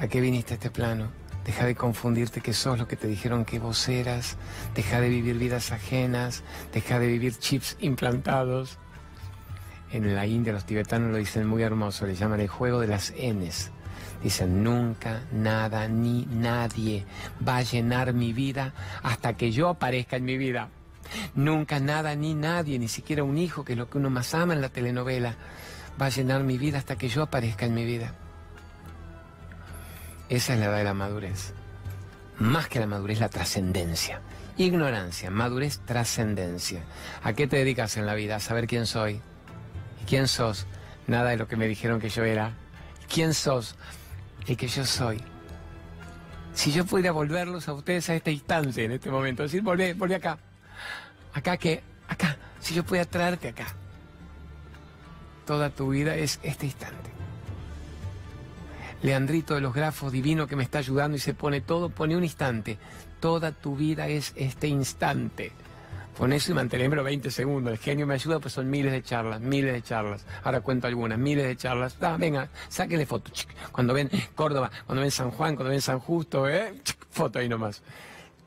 ¿A 0.00 0.06
qué 0.06 0.20
viniste 0.20 0.54
a 0.54 0.56
este 0.56 0.70
plano? 0.70 1.10
Deja 1.44 1.64
de 1.64 1.74
confundirte 1.74 2.40
que 2.40 2.52
sos 2.52 2.78
lo 2.78 2.86
que 2.86 2.96
te 2.96 3.08
dijeron 3.08 3.44
que 3.44 3.58
vos 3.58 3.88
eras. 3.88 4.36
Deja 4.74 5.00
de 5.00 5.08
vivir 5.08 5.38
vidas 5.38 5.72
ajenas. 5.72 6.42
Deja 6.72 6.98
de 6.98 7.06
vivir 7.06 7.38
chips 7.38 7.76
implantados. 7.80 8.78
En 9.90 10.14
la 10.14 10.26
India 10.26 10.52
los 10.52 10.66
tibetanos 10.66 11.10
lo 11.10 11.16
dicen 11.16 11.46
muy 11.46 11.62
hermoso, 11.62 12.06
le 12.06 12.14
llaman 12.14 12.40
el 12.40 12.48
juego 12.48 12.80
de 12.80 12.88
las 12.88 13.12
Ns. 13.12 13.70
Dicen, 14.22 14.62
nunca, 14.62 15.22
nada, 15.32 15.88
ni 15.88 16.26
nadie 16.26 17.04
va 17.46 17.58
a 17.58 17.62
llenar 17.62 18.12
mi 18.12 18.32
vida 18.32 18.72
hasta 19.02 19.34
que 19.34 19.50
yo 19.50 19.68
aparezca 19.68 20.16
en 20.16 20.24
mi 20.24 20.36
vida. 20.36 20.68
Nunca, 21.34 21.80
nada, 21.80 22.14
ni 22.14 22.34
nadie, 22.34 22.78
ni 22.78 22.88
siquiera 22.88 23.22
un 23.22 23.38
hijo, 23.38 23.64
que 23.64 23.72
es 23.72 23.78
lo 23.78 23.88
que 23.88 23.98
uno 23.98 24.10
más 24.10 24.34
ama 24.34 24.54
en 24.54 24.60
la 24.60 24.68
telenovela, 24.68 25.36
va 26.00 26.06
a 26.06 26.10
llenar 26.10 26.42
mi 26.42 26.58
vida 26.58 26.78
hasta 26.78 26.96
que 26.96 27.08
yo 27.08 27.22
aparezca 27.22 27.66
en 27.66 27.74
mi 27.74 27.84
vida. 27.84 28.14
Esa 30.28 30.54
es 30.54 30.60
la 30.60 30.66
edad 30.66 30.76
de 30.78 30.84
la 30.84 30.94
madurez. 30.94 31.54
Más 32.38 32.68
que 32.68 32.80
la 32.80 32.86
madurez, 32.86 33.18
la 33.18 33.28
trascendencia. 33.28 34.20
Ignorancia, 34.58 35.30
madurez, 35.30 35.78
trascendencia. 35.86 36.82
¿A 37.22 37.32
qué 37.32 37.46
te 37.46 37.56
dedicas 37.56 37.96
en 37.96 38.06
la 38.06 38.14
vida? 38.14 38.36
A 38.36 38.40
saber 38.40 38.66
quién 38.66 38.86
soy. 38.86 39.20
¿Y 40.02 40.04
quién 40.06 40.28
sos? 40.28 40.66
Nada 41.06 41.30
de 41.30 41.36
lo 41.36 41.48
que 41.48 41.56
me 41.56 41.66
dijeron 41.66 42.00
que 42.00 42.10
yo 42.10 42.24
era. 42.24 42.52
¿Quién 43.12 43.32
sos? 43.34 43.76
El 44.46 44.56
que 44.56 44.68
yo 44.68 44.84
soy. 44.84 45.22
Si 46.54 46.72
yo 46.72 46.84
pudiera 46.84 47.12
volverlos 47.12 47.68
a 47.68 47.72
ustedes 47.72 48.08
a 48.10 48.14
este 48.14 48.32
instante, 48.32 48.84
en 48.84 48.92
este 48.92 49.10
momento, 49.10 49.42
decir, 49.42 49.62
volvé, 49.62 49.94
volvé 49.94 50.16
acá. 50.16 50.38
Acá 51.32 51.56
que, 51.56 51.82
acá. 52.08 52.36
Si 52.60 52.74
yo 52.74 52.84
pudiera 52.84 53.08
traerte 53.08 53.48
acá. 53.48 53.66
Toda 55.46 55.70
tu 55.70 55.90
vida 55.90 56.16
es 56.16 56.40
este 56.42 56.66
instante. 56.66 57.10
Leandrito 59.02 59.54
de 59.54 59.60
los 59.60 59.72
grafos 59.72 60.10
divino 60.10 60.46
que 60.46 60.56
me 60.56 60.64
está 60.64 60.78
ayudando 60.78 61.16
y 61.16 61.20
se 61.20 61.32
pone 61.32 61.60
todo, 61.60 61.90
pone 61.90 62.16
un 62.16 62.24
instante. 62.24 62.78
Toda 63.20 63.52
tu 63.52 63.76
vida 63.76 64.08
es 64.08 64.32
este 64.36 64.66
instante. 64.66 65.52
Con 66.18 66.32
eso 66.32 66.50
y 66.50 66.54
mantenerlo 66.54 67.04
20 67.04 67.30
segundos. 67.30 67.72
El 67.72 67.78
genio 67.78 68.04
me 68.04 68.14
ayuda, 68.14 68.40
pues 68.40 68.52
son 68.52 68.68
miles 68.68 68.90
de 68.90 69.04
charlas, 69.04 69.40
miles 69.40 69.72
de 69.72 69.82
charlas. 69.82 70.26
Ahora 70.42 70.60
cuento 70.60 70.88
algunas, 70.88 71.16
miles 71.16 71.46
de 71.46 71.56
charlas. 71.56 71.96
Ah, 72.00 72.16
venga, 72.18 72.48
sáquenle 72.68 73.06
fotos. 73.06 73.46
Cuando 73.70 73.94
ven 73.94 74.10
Córdoba, 74.34 74.68
cuando 74.84 75.02
ven 75.02 75.12
San 75.12 75.30
Juan, 75.30 75.54
cuando 75.54 75.70
ven 75.70 75.80
San 75.80 76.00
Justo, 76.00 76.48
¿eh? 76.48 76.74
foto 77.10 77.38
ahí 77.38 77.48
nomás. 77.48 77.82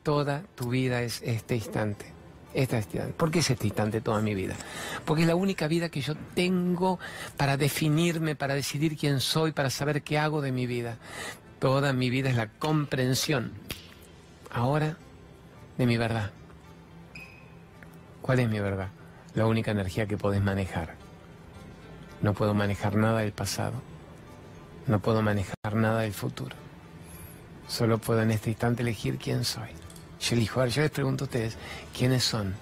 Toda 0.02 0.42
tu 0.54 0.68
vida 0.68 1.00
es 1.00 1.22
este 1.22 1.56
instante. 1.56 2.12
Este 2.52 2.76
instante. 2.76 3.14
¿Por 3.14 3.30
qué 3.30 3.38
es 3.38 3.48
este 3.48 3.68
instante 3.68 4.02
toda 4.02 4.20
mi 4.20 4.34
vida? 4.34 4.54
Porque 5.06 5.22
es 5.22 5.28
la 5.28 5.34
única 5.34 5.66
vida 5.66 5.88
que 5.88 6.02
yo 6.02 6.14
tengo 6.34 6.98
para 7.38 7.56
definirme, 7.56 8.36
para 8.36 8.54
decidir 8.54 8.98
quién 8.98 9.20
soy, 9.20 9.52
para 9.52 9.70
saber 9.70 10.02
qué 10.02 10.18
hago 10.18 10.42
de 10.42 10.52
mi 10.52 10.66
vida. 10.66 10.98
Toda 11.58 11.94
mi 11.94 12.10
vida 12.10 12.28
es 12.28 12.36
la 12.36 12.48
comprensión, 12.48 13.52
ahora, 14.50 14.98
de 15.78 15.86
mi 15.86 15.96
verdad. 15.96 16.32
¿Cuál 18.22 18.38
es 18.38 18.48
mi 18.48 18.60
verdad? 18.60 18.88
La 19.34 19.46
única 19.46 19.72
energía 19.72 20.06
que 20.06 20.16
podés 20.16 20.40
manejar. 20.40 20.94
No 22.20 22.34
puedo 22.34 22.54
manejar 22.54 22.94
nada 22.94 23.18
del 23.18 23.32
pasado. 23.32 23.74
No 24.86 25.00
puedo 25.00 25.22
manejar 25.22 25.74
nada 25.74 26.02
del 26.02 26.12
futuro. 26.12 26.54
Solo 27.66 27.98
puedo 27.98 28.22
en 28.22 28.30
este 28.30 28.50
instante 28.50 28.82
elegir 28.82 29.18
quién 29.18 29.44
soy. 29.44 29.70
Yo 30.20 30.36
elijo, 30.36 30.60
a 30.60 30.64
ver, 30.64 30.72
yo 30.72 30.82
les 30.82 30.90
pregunto 30.92 31.24
a 31.24 31.26
ustedes, 31.26 31.56
¿quiénes 31.96 32.22
son? 32.22 32.54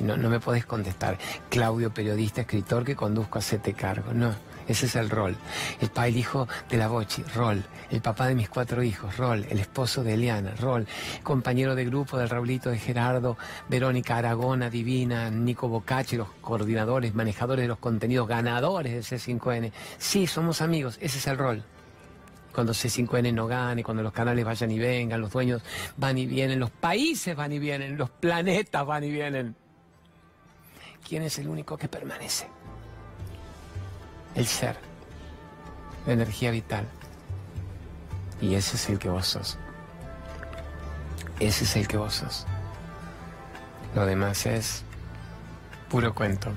Y 0.00 0.02
no, 0.02 0.16
no 0.16 0.28
me 0.28 0.40
podés 0.40 0.66
contestar, 0.66 1.18
Claudio, 1.50 1.94
periodista, 1.94 2.40
escritor 2.40 2.84
que 2.84 2.96
conduzco 2.96 3.38
a 3.38 3.42
Sete 3.42 3.74
Cargo. 3.74 4.12
No, 4.12 4.34
ese 4.68 4.86
es 4.86 4.96
el 4.96 5.10
rol. 5.10 5.36
El 5.80 5.90
padre, 5.90 6.10
el 6.10 6.16
hijo 6.16 6.48
de 6.68 6.76
la 6.76 6.88
Bochi, 6.88 7.22
rol. 7.34 7.64
El 7.90 8.00
papá 8.00 8.26
de 8.26 8.34
mis 8.34 8.48
cuatro 8.48 8.82
hijos, 8.82 9.16
rol. 9.16 9.46
El 9.48 9.58
esposo 9.58 10.02
de 10.02 10.14
Eliana, 10.14 10.54
rol. 10.54 10.86
Compañero 11.22 11.74
de 11.74 11.84
grupo 11.84 12.18
del 12.18 12.28
Raulito 12.28 12.70
de 12.70 12.78
Gerardo, 12.78 13.36
Verónica 13.68 14.16
Aragona, 14.16 14.70
Divina, 14.70 15.30
Nico 15.30 15.68
Bocacci, 15.68 16.16
los 16.16 16.28
coordinadores, 16.40 17.14
manejadores 17.14 17.62
de 17.62 17.68
los 17.68 17.78
contenidos, 17.78 18.28
ganadores 18.28 18.92
del 18.92 19.20
C5N. 19.20 19.72
Sí, 19.98 20.26
somos 20.26 20.60
amigos, 20.60 20.98
ese 21.00 21.18
es 21.18 21.26
el 21.26 21.38
rol 21.38 21.64
cuando 22.56 22.72
C5N 22.72 23.34
no 23.34 23.46
gane, 23.46 23.84
cuando 23.84 24.02
los 24.02 24.14
canales 24.14 24.42
vayan 24.42 24.70
y 24.70 24.78
vengan, 24.78 25.20
los 25.20 25.30
dueños 25.30 25.62
van 25.98 26.16
y 26.16 26.24
vienen, 26.24 26.58
los 26.58 26.70
países 26.70 27.36
van 27.36 27.52
y 27.52 27.58
vienen, 27.58 27.98
los 27.98 28.08
planetas 28.08 28.86
van 28.86 29.04
y 29.04 29.10
vienen. 29.10 29.54
¿Quién 31.06 31.22
es 31.22 31.38
el 31.38 31.48
único 31.48 31.76
que 31.76 31.86
permanece? 31.86 32.48
El 34.36 34.46
ser, 34.46 34.76
la 36.06 36.12
energía 36.12 36.50
vital. 36.50 36.86
Y 38.40 38.54
ese 38.54 38.76
es 38.76 38.88
el 38.88 38.98
que 38.98 39.08
vos 39.08 39.26
sos. 39.26 39.58
Ese 41.40 41.64
es 41.64 41.76
el 41.76 41.88
que 41.88 41.96
vos 41.96 42.14
sos. 42.14 42.46
Lo 43.94 44.04
demás 44.04 44.46
es 44.46 44.84
puro 45.88 46.14
cuento. 46.14 46.50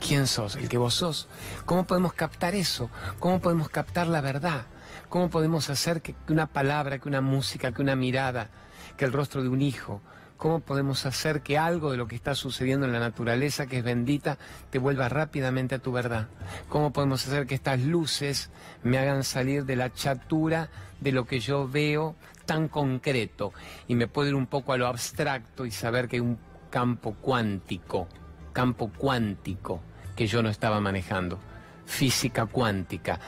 ¿Quién 0.00 0.26
sos? 0.26 0.56
El 0.56 0.68
que 0.68 0.78
vos 0.78 0.94
sos. 0.94 1.28
¿Cómo 1.66 1.84
podemos 1.84 2.14
captar 2.14 2.54
eso? 2.54 2.90
¿Cómo 3.18 3.40
podemos 3.40 3.68
captar 3.68 4.06
la 4.06 4.20
verdad? 4.20 4.66
¿Cómo 5.08 5.30
podemos 5.30 5.70
hacer 5.70 6.02
que 6.02 6.14
una 6.28 6.46
palabra, 6.46 6.98
que 6.98 7.08
una 7.08 7.20
música, 7.20 7.72
que 7.72 7.82
una 7.82 7.96
mirada, 7.96 8.50
que 8.96 9.04
el 9.04 9.12
rostro 9.12 9.42
de 9.42 9.48
un 9.48 9.62
hijo, 9.62 10.00
¿Cómo 10.36 10.60
podemos 10.60 11.06
hacer 11.06 11.42
que 11.42 11.58
algo 11.58 11.92
de 11.92 11.96
lo 11.96 12.08
que 12.08 12.16
está 12.16 12.34
sucediendo 12.34 12.86
en 12.86 12.92
la 12.92 12.98
naturaleza, 12.98 13.66
que 13.66 13.78
es 13.78 13.84
bendita, 13.84 14.36
te 14.70 14.78
vuelva 14.78 15.08
rápidamente 15.08 15.76
a 15.76 15.78
tu 15.78 15.92
verdad? 15.92 16.28
¿Cómo 16.68 16.92
podemos 16.92 17.26
hacer 17.26 17.46
que 17.46 17.54
estas 17.54 17.80
luces 17.80 18.50
me 18.82 18.98
hagan 18.98 19.22
salir 19.22 19.64
de 19.64 19.76
la 19.76 19.92
chatura 19.92 20.68
de 21.00 21.12
lo 21.12 21.24
que 21.24 21.38
yo 21.38 21.68
veo 21.68 22.16
tan 22.46 22.68
concreto 22.68 23.52
y 23.88 23.94
me 23.94 24.08
puedo 24.08 24.28
ir 24.28 24.34
un 24.34 24.46
poco 24.46 24.72
a 24.72 24.76
lo 24.76 24.86
abstracto 24.86 25.64
y 25.66 25.70
saber 25.70 26.08
que 26.08 26.16
hay 26.16 26.20
un 26.20 26.38
campo 26.68 27.14
cuántico, 27.20 28.08
campo 28.52 28.90
cuántico 28.96 29.80
que 30.16 30.26
yo 30.26 30.42
no 30.42 30.48
estaba 30.48 30.80
manejando, 30.80 31.38
física 31.86 32.46
cuántica, 32.46 33.20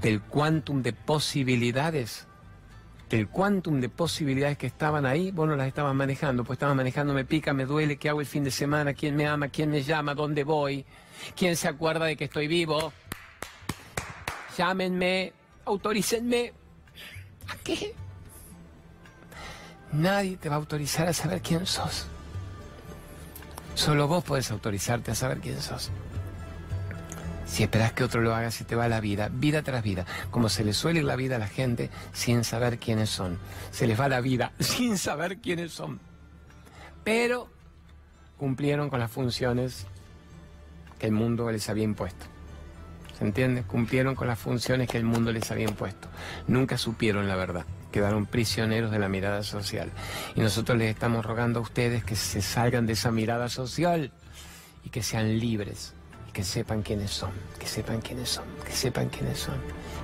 del 0.00 0.22
quantum 0.22 0.82
de 0.82 0.92
posibilidades 0.92 2.26
el 3.10 3.28
quantum 3.28 3.80
de 3.80 3.88
posibilidades 3.88 4.58
que 4.58 4.66
estaban 4.66 5.06
ahí, 5.06 5.30
vos 5.30 5.46
no 5.46 5.54
las 5.56 5.68
estabas 5.68 5.94
manejando, 5.94 6.44
pues 6.44 6.56
estabas 6.56 6.74
manejando, 6.74 7.14
me 7.14 7.24
pica, 7.24 7.52
me 7.52 7.64
duele, 7.64 7.96
qué 7.96 8.08
hago 8.08 8.20
el 8.20 8.26
fin 8.26 8.42
de 8.42 8.50
semana, 8.50 8.94
quién 8.94 9.14
me 9.14 9.26
ama, 9.26 9.48
quién 9.48 9.70
me 9.70 9.82
llama, 9.82 10.14
dónde 10.14 10.42
voy, 10.44 10.84
quién 11.36 11.56
se 11.56 11.68
acuerda 11.68 12.06
de 12.06 12.16
que 12.16 12.24
estoy 12.24 12.48
vivo. 12.48 12.92
Llámenme, 14.56 15.32
autorícenme. 15.64 16.52
¿A 17.48 17.56
qué? 17.62 17.94
Nadie 19.92 20.36
te 20.36 20.48
va 20.48 20.56
a 20.56 20.58
autorizar 20.58 21.06
a 21.06 21.12
saber 21.12 21.40
quién 21.40 21.64
sos. 21.64 22.06
Solo 23.74 24.08
vos 24.08 24.24
podés 24.24 24.50
autorizarte 24.50 25.12
a 25.12 25.14
saber 25.14 25.38
quién 25.38 25.60
sos. 25.60 25.90
Si 27.56 27.62
esperas 27.62 27.94
que 27.94 28.04
otro 28.04 28.20
lo 28.20 28.34
haga, 28.34 28.50
se 28.50 28.66
te 28.66 28.76
va 28.76 28.86
la 28.86 29.00
vida, 29.00 29.30
vida 29.32 29.62
tras 29.62 29.82
vida. 29.82 30.04
Como 30.30 30.50
se 30.50 30.62
le 30.62 30.74
suele 30.74 30.98
ir 31.00 31.06
la 31.06 31.16
vida 31.16 31.36
a 31.36 31.38
la 31.38 31.48
gente 31.48 31.88
sin 32.12 32.44
saber 32.44 32.78
quiénes 32.78 33.08
son. 33.08 33.38
Se 33.70 33.86
les 33.86 33.98
va 33.98 34.10
la 34.10 34.20
vida 34.20 34.52
sin 34.60 34.98
saber 34.98 35.38
quiénes 35.38 35.72
son. 35.72 35.98
Pero 37.02 37.48
cumplieron 38.36 38.90
con 38.90 39.00
las 39.00 39.10
funciones 39.10 39.86
que 40.98 41.06
el 41.06 41.12
mundo 41.12 41.50
les 41.50 41.70
había 41.70 41.84
impuesto. 41.84 42.26
¿Se 43.16 43.24
entiende? 43.24 43.62
Cumplieron 43.62 44.14
con 44.14 44.28
las 44.28 44.38
funciones 44.38 44.86
que 44.86 44.98
el 44.98 45.04
mundo 45.04 45.32
les 45.32 45.50
había 45.50 45.66
impuesto. 45.66 46.08
Nunca 46.48 46.76
supieron 46.76 47.26
la 47.26 47.36
verdad. 47.36 47.64
Quedaron 47.90 48.26
prisioneros 48.26 48.90
de 48.90 48.98
la 48.98 49.08
mirada 49.08 49.42
social. 49.42 49.90
Y 50.34 50.40
nosotros 50.40 50.76
les 50.76 50.90
estamos 50.90 51.24
rogando 51.24 51.60
a 51.60 51.62
ustedes 51.62 52.04
que 52.04 52.16
se 52.16 52.42
salgan 52.42 52.84
de 52.84 52.92
esa 52.92 53.10
mirada 53.12 53.48
social 53.48 54.12
y 54.84 54.90
que 54.90 55.02
sean 55.02 55.38
libres 55.38 55.95
que 56.36 56.44
sepan 56.44 56.82
quiénes 56.82 57.12
son, 57.12 57.30
que 57.58 57.66
sepan 57.66 58.02
quiénes 58.02 58.28
son, 58.28 58.44
que 58.62 58.72
sepan 58.72 59.08
quiénes 59.08 59.38
son. 59.38 59.54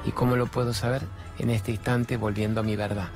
¿Y 0.07 0.13
cómo 0.13 0.35
lo 0.35 0.47
puedo 0.47 0.73
saber? 0.73 1.03
En 1.39 1.51
este 1.51 1.73
instante 1.73 2.17
volviendo 2.17 2.61
a 2.61 2.63
mi 2.63 2.75
verdad. 2.75 3.09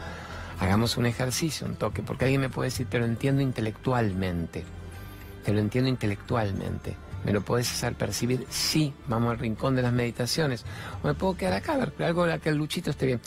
Hagamos 0.61 0.99
un 0.99 1.07
ejercicio, 1.07 1.67
un 1.67 1.77
toque, 1.77 2.03
porque 2.03 2.27
alguien 2.27 2.43
me 2.43 2.51
puede 2.51 2.67
decir, 2.67 2.87
te 2.91 2.99
lo 2.99 3.07
entiendo 3.07 3.41
intelectualmente. 3.41 4.65
Te 5.47 5.55
lo 5.55 5.61
entiendo 5.61 5.89
intelectualmente. 5.89 6.95
¿Me 7.25 7.33
lo 7.33 7.41
puedes 7.41 7.73
hacer 7.73 7.95
percibir? 7.95 8.47
Sí, 8.51 8.93
vamos 9.09 9.31
al 9.31 9.39
rincón 9.39 9.75
de 9.77 9.81
las 9.81 9.95
meditaciones. 9.95 10.67
O 11.03 11.07
me 11.07 11.15
puedo 11.15 11.39
quedar 11.39 11.55
acá, 11.55 11.73
a 11.73 11.79
ver, 11.79 11.95
algo 12.01 12.27
que 12.43 12.51
el 12.51 12.57
luchito 12.57 12.91
esté 12.91 13.07
bien. 13.07 13.23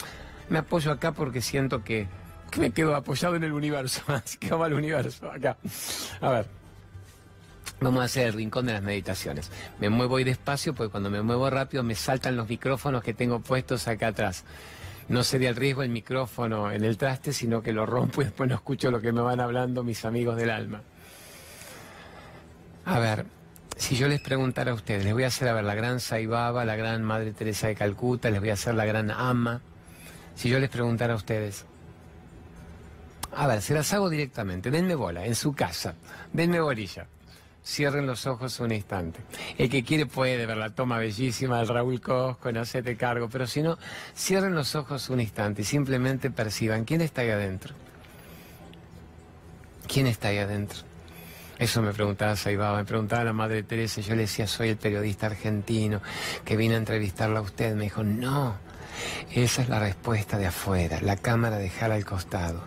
Me 0.50 0.60
apoyo 0.60 0.92
acá 0.92 1.10
porque 1.10 1.42
siento 1.42 1.82
que, 1.82 2.06
que 2.52 2.60
me 2.60 2.70
quedo 2.70 2.94
apoyado 2.94 3.34
en 3.34 3.42
el 3.42 3.52
universo. 3.52 4.02
Así 4.06 4.38
que 4.38 4.50
vamos 4.50 4.66
al 4.66 4.74
universo, 4.74 5.28
acá. 5.28 5.56
A 6.20 6.30
ver. 6.30 6.59
Vamos 7.80 8.02
a 8.02 8.04
hacer 8.04 8.26
el 8.26 8.34
rincón 8.34 8.66
de 8.66 8.74
las 8.74 8.82
meditaciones. 8.82 9.50
Me 9.78 9.88
muevo 9.88 10.20
y 10.20 10.24
despacio 10.24 10.74
porque 10.74 10.90
cuando 10.90 11.08
me 11.08 11.22
muevo 11.22 11.48
rápido 11.48 11.82
me 11.82 11.94
saltan 11.94 12.36
los 12.36 12.48
micrófonos 12.48 13.02
que 13.02 13.14
tengo 13.14 13.40
puestos 13.40 13.88
acá 13.88 14.08
atrás. 14.08 14.44
No 15.08 15.24
sería 15.24 15.48
el 15.48 15.56
riesgo 15.56 15.82
el 15.82 15.88
micrófono 15.88 16.70
en 16.70 16.84
el 16.84 16.98
traste, 16.98 17.32
sino 17.32 17.62
que 17.62 17.72
lo 17.72 17.86
rompo 17.86 18.20
y 18.20 18.26
después 18.26 18.48
no 18.48 18.54
escucho 18.54 18.90
lo 18.90 19.00
que 19.00 19.12
me 19.12 19.22
van 19.22 19.40
hablando 19.40 19.82
mis 19.82 20.04
amigos 20.04 20.36
del 20.36 20.50
alma. 20.50 20.82
A 22.84 22.98
ver, 22.98 23.24
si 23.76 23.96
yo 23.96 24.08
les 24.08 24.20
preguntara 24.20 24.72
a 24.72 24.74
ustedes, 24.74 25.02
les 25.04 25.14
voy 25.14 25.24
a 25.24 25.28
hacer 25.28 25.48
a 25.48 25.54
ver 25.54 25.64
la 25.64 25.74
gran 25.74 26.00
Saibaba, 26.00 26.66
la 26.66 26.76
gran 26.76 27.02
Madre 27.02 27.32
Teresa 27.32 27.66
de 27.66 27.74
Calcuta, 27.74 28.30
les 28.30 28.40
voy 28.40 28.50
a 28.50 28.54
hacer 28.54 28.74
la 28.74 28.84
gran 28.84 29.10
Ama. 29.10 29.62
Si 30.34 30.50
yo 30.50 30.58
les 30.58 30.68
preguntara 30.68 31.14
a 31.14 31.16
ustedes, 31.16 31.64
a 33.34 33.46
ver, 33.46 33.62
se 33.62 33.72
las 33.74 33.92
hago 33.94 34.10
directamente, 34.10 34.70
denme 34.70 34.94
bola, 34.94 35.24
en 35.24 35.34
su 35.34 35.54
casa, 35.54 35.94
denme 36.32 36.60
bolilla. 36.60 37.06
Cierren 37.64 38.06
los 38.06 38.26
ojos 38.26 38.58
un 38.60 38.72
instante. 38.72 39.20
El 39.58 39.68
que 39.68 39.84
quiere 39.84 40.06
puede 40.06 40.46
ver 40.46 40.56
la 40.56 40.70
toma 40.70 40.98
bellísima 40.98 41.58
del 41.58 41.68
Raúl 41.68 42.00
Cosco, 42.00 42.50
no 42.52 42.64
se 42.64 42.82
te 42.82 42.96
cargo, 42.96 43.28
pero 43.28 43.46
si 43.46 43.62
no, 43.62 43.78
cierren 44.16 44.54
los 44.54 44.74
ojos 44.74 45.10
un 45.10 45.20
instante 45.20 45.62
y 45.62 45.64
simplemente 45.64 46.30
perciban 46.30 46.84
quién 46.84 47.00
está 47.02 47.20
ahí 47.20 47.30
adentro. 47.30 47.74
¿Quién 49.86 50.06
está 50.06 50.28
ahí 50.28 50.38
adentro? 50.38 50.78
Eso 51.58 51.82
me 51.82 51.92
preguntaba 51.92 52.36
Saibaba, 52.36 52.78
me 52.78 52.84
preguntaba 52.86 53.22
la 53.22 53.34
Madre 53.34 53.62
Teresa, 53.62 54.00
yo 54.00 54.14
le 54.14 54.22
decía, 54.22 54.46
soy 54.46 54.70
el 54.70 54.76
periodista 54.78 55.26
argentino 55.26 56.00
que 56.44 56.56
vine 56.56 56.74
a 56.74 56.78
entrevistarla 56.78 57.40
a 57.40 57.42
usted. 57.42 57.74
Me 57.74 57.84
dijo, 57.84 58.02
no, 58.02 58.56
esa 59.34 59.60
es 59.60 59.68
la 59.68 59.78
respuesta 59.78 60.38
de 60.38 60.46
afuera, 60.46 61.00
la 61.02 61.16
cámara 61.16 61.58
dejar 61.58 61.92
al 61.92 62.06
costado. 62.06 62.62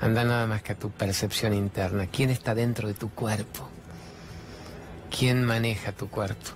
Anda 0.00 0.24
nada 0.24 0.48
más 0.48 0.62
que 0.62 0.72
a 0.72 0.78
tu 0.78 0.90
percepción 0.90 1.54
interna. 1.54 2.08
¿Quién 2.08 2.30
está 2.30 2.56
dentro 2.56 2.88
de 2.88 2.94
tu 2.94 3.10
cuerpo? 3.10 3.71
¿Quién 5.16 5.44
maneja 5.44 5.92
tu 5.92 6.08
cuerpo? 6.08 6.50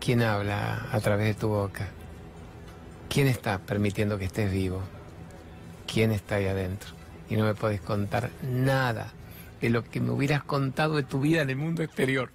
¿Quién 0.00 0.22
habla 0.22 0.88
a 0.92 1.00
través 1.00 1.26
de 1.26 1.34
tu 1.34 1.48
boca? 1.48 1.88
¿Quién 3.08 3.26
está 3.26 3.58
permitiendo 3.58 4.18
que 4.18 4.26
estés 4.26 4.50
vivo? 4.50 4.82
quién 5.94 6.10
está 6.10 6.36
ahí 6.36 6.46
adentro. 6.46 6.90
Y 7.30 7.36
no 7.36 7.44
me 7.44 7.54
podés 7.54 7.80
contar 7.80 8.30
nada 8.42 9.12
de 9.60 9.70
lo 9.70 9.84
que 9.84 10.00
me 10.00 10.10
hubieras 10.10 10.42
contado 10.42 10.96
de 10.96 11.04
tu 11.04 11.20
vida 11.20 11.42
en 11.42 11.50
el 11.50 11.56
mundo 11.56 11.82
exterior. 11.82 12.30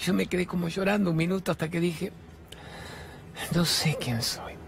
Yo 0.00 0.14
me 0.14 0.26
quedé 0.26 0.46
como 0.46 0.68
llorando 0.68 1.10
un 1.10 1.16
minuto 1.16 1.52
hasta 1.52 1.68
que 1.68 1.80
dije, 1.80 2.12
no 3.54 3.64
sé 3.64 3.96
quién 4.00 4.20
soy. 4.20 4.59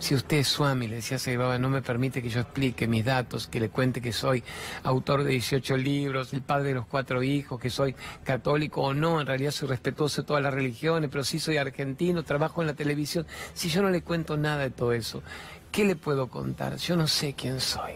Si 0.00 0.14
usted 0.14 0.38
es 0.38 0.48
Swami, 0.48 0.88
le 0.88 0.96
decía 0.96 1.18
Baba, 1.36 1.58
no 1.58 1.68
me 1.68 1.82
permite 1.82 2.22
que 2.22 2.30
yo 2.30 2.40
explique 2.40 2.88
mis 2.88 3.04
datos, 3.04 3.46
que 3.46 3.60
le 3.60 3.68
cuente 3.68 4.00
que 4.00 4.14
soy 4.14 4.42
autor 4.82 5.24
de 5.24 5.32
18 5.32 5.76
libros, 5.76 6.32
el 6.32 6.40
padre 6.40 6.68
de 6.68 6.74
los 6.76 6.86
cuatro 6.86 7.22
hijos, 7.22 7.60
que 7.60 7.68
soy 7.68 7.94
católico 8.24 8.80
o 8.80 8.94
no, 8.94 9.20
en 9.20 9.26
realidad 9.26 9.50
soy 9.50 9.68
respetuoso 9.68 10.22
de 10.22 10.26
todas 10.26 10.42
las 10.42 10.54
religiones, 10.54 11.10
pero 11.12 11.22
sí 11.22 11.38
soy 11.38 11.58
argentino, 11.58 12.22
trabajo 12.22 12.62
en 12.62 12.68
la 12.68 12.74
televisión. 12.74 13.26
Si 13.52 13.68
yo 13.68 13.82
no 13.82 13.90
le 13.90 14.00
cuento 14.00 14.38
nada 14.38 14.62
de 14.62 14.70
todo 14.70 14.94
eso, 14.94 15.22
¿qué 15.70 15.84
le 15.84 15.96
puedo 15.96 16.28
contar? 16.28 16.78
Yo 16.78 16.96
no 16.96 17.06
sé 17.06 17.34
quién 17.34 17.60
soy. 17.60 17.92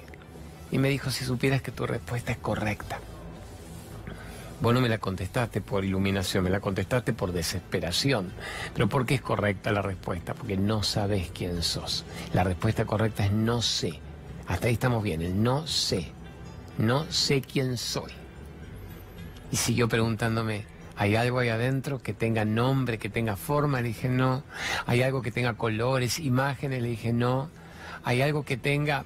Y 0.70 0.76
me 0.76 0.90
dijo, 0.90 1.10
si 1.10 1.24
supieras 1.24 1.62
que 1.62 1.72
tu 1.72 1.86
respuesta 1.86 2.32
es 2.32 2.38
correcta. 2.38 3.00
Vos 4.60 4.72
no 4.72 4.80
me 4.80 4.88
la 4.88 4.98
contestaste 4.98 5.60
por 5.60 5.84
iluminación, 5.84 6.44
me 6.44 6.50
la 6.50 6.60
contestaste 6.60 7.12
por 7.12 7.32
desesperación. 7.32 8.32
Pero 8.72 8.88
¿por 8.88 9.04
qué 9.04 9.16
es 9.16 9.20
correcta 9.20 9.72
la 9.72 9.82
respuesta? 9.82 10.34
Porque 10.34 10.56
no 10.56 10.82
sabes 10.82 11.30
quién 11.34 11.62
sos. 11.62 12.04
La 12.32 12.44
respuesta 12.44 12.84
correcta 12.84 13.24
es 13.24 13.32
no 13.32 13.60
sé. 13.62 14.00
Hasta 14.46 14.68
ahí 14.68 14.74
estamos 14.74 15.02
bien, 15.02 15.22
el 15.22 15.42
no 15.42 15.66
sé. 15.66 16.12
No 16.78 17.04
sé 17.10 17.40
quién 17.42 17.76
soy. 17.76 18.12
Y 19.50 19.56
siguió 19.56 19.88
preguntándome, 19.88 20.64
¿hay 20.96 21.16
algo 21.16 21.40
ahí 21.40 21.48
adentro 21.48 22.00
que 22.00 22.14
tenga 22.14 22.44
nombre, 22.44 22.98
que 22.98 23.08
tenga 23.08 23.36
forma? 23.36 23.80
Le 23.80 23.88
dije, 23.88 24.08
no. 24.08 24.44
¿Hay 24.86 25.02
algo 25.02 25.20
que 25.20 25.32
tenga 25.32 25.54
colores, 25.54 26.18
imágenes? 26.20 26.80
Le 26.80 26.88
dije, 26.88 27.12
no. 27.12 27.50
¿Hay 28.04 28.22
algo 28.22 28.44
que 28.44 28.56
tenga 28.56 29.04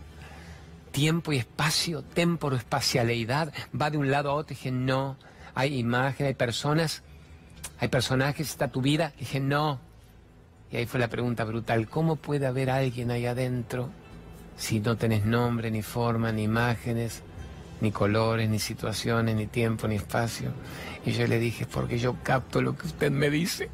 tiempo 0.93 1.33
y 1.33 1.39
espacio, 1.39 2.03
temporo, 2.03 2.57
espacialidad? 2.57 3.53
¿Va 3.79 3.91
de 3.91 3.99
un 3.99 4.11
lado 4.11 4.31
a 4.31 4.35
otro? 4.35 4.51
Dije, 4.51 4.71
no 4.71 5.17
hay 5.59 5.77
imágenes, 5.77 6.29
hay 6.29 6.35
personas, 6.35 7.03
hay 7.81 7.89
personajes, 7.89 8.49
está 8.49 8.69
tu 8.69 8.81
vida. 8.81 9.13
dije, 9.19 9.41
no. 9.41 9.81
Y 10.71 10.77
ahí 10.77 10.87
fue 10.87 11.01
la 11.01 11.09
pregunta 11.09 11.43
brutal, 11.43 11.89
¿cómo 11.89 12.15
puede 12.15 12.47
haber 12.47 12.71
alguien 12.71 13.11
ahí 13.11 13.27
adentro 13.27 13.91
si 14.57 14.79
no 14.79 14.97
tenés 14.97 15.25
nombre, 15.25 15.73
ni 15.73 15.83
forma, 15.83 16.31
ni 16.31 16.45
imágenes, 16.45 17.25
ni 17.81 17.91
colores, 17.91 18.49
ni 18.49 18.61
situaciones, 18.61 19.35
ni 19.35 19.49
tiempo, 19.49 19.89
ni 19.89 19.97
espacio? 19.97 20.53
Y 21.05 21.11
yo 21.11 21.27
le 21.27 21.41
dije, 21.41 21.67
porque 21.67 21.99
yo 21.99 22.15
capto 22.23 22.63
lo 22.63 22.79
que 22.79 22.87
usted 22.87 23.11
me 23.11 23.29
dice. 23.29 23.69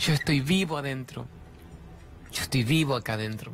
Yo 0.00 0.14
estoy 0.14 0.40
vivo 0.40 0.78
adentro. 0.78 1.28
Yo 2.32 2.42
estoy 2.42 2.64
vivo 2.64 2.96
acá 2.96 3.12
adentro. 3.12 3.52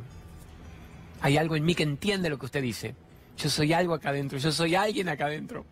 Hay 1.21 1.37
algo 1.37 1.55
en 1.55 1.63
mí 1.63 1.75
que 1.75 1.83
entiende 1.83 2.27
lo 2.27 2.39
que 2.39 2.47
usted 2.47 2.63
dice. 2.63 2.95
Yo 3.37 3.49
soy 3.49 3.73
algo 3.73 3.93
acá 3.93 4.09
adentro, 4.09 4.37
yo 4.37 4.51
soy 4.51 4.75
alguien 4.75 5.09
acá 5.09 5.25
adentro. 5.25 5.65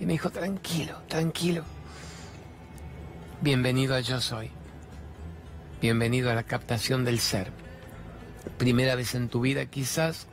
Y 0.00 0.06
me 0.06 0.14
dijo, 0.14 0.30
tranquilo, 0.30 1.02
tranquilo. 1.08 1.64
Bienvenido 3.40 3.94
a 3.94 4.00
Yo 4.00 4.20
Soy. 4.20 4.50
Bienvenido 5.80 6.30
a 6.30 6.34
la 6.34 6.42
captación 6.42 7.04
del 7.04 7.20
ser. 7.20 7.52
Primera 8.58 8.94
vez 8.96 9.14
en 9.14 9.28
tu 9.28 9.40
vida 9.40 9.66
quizás, 9.66 10.26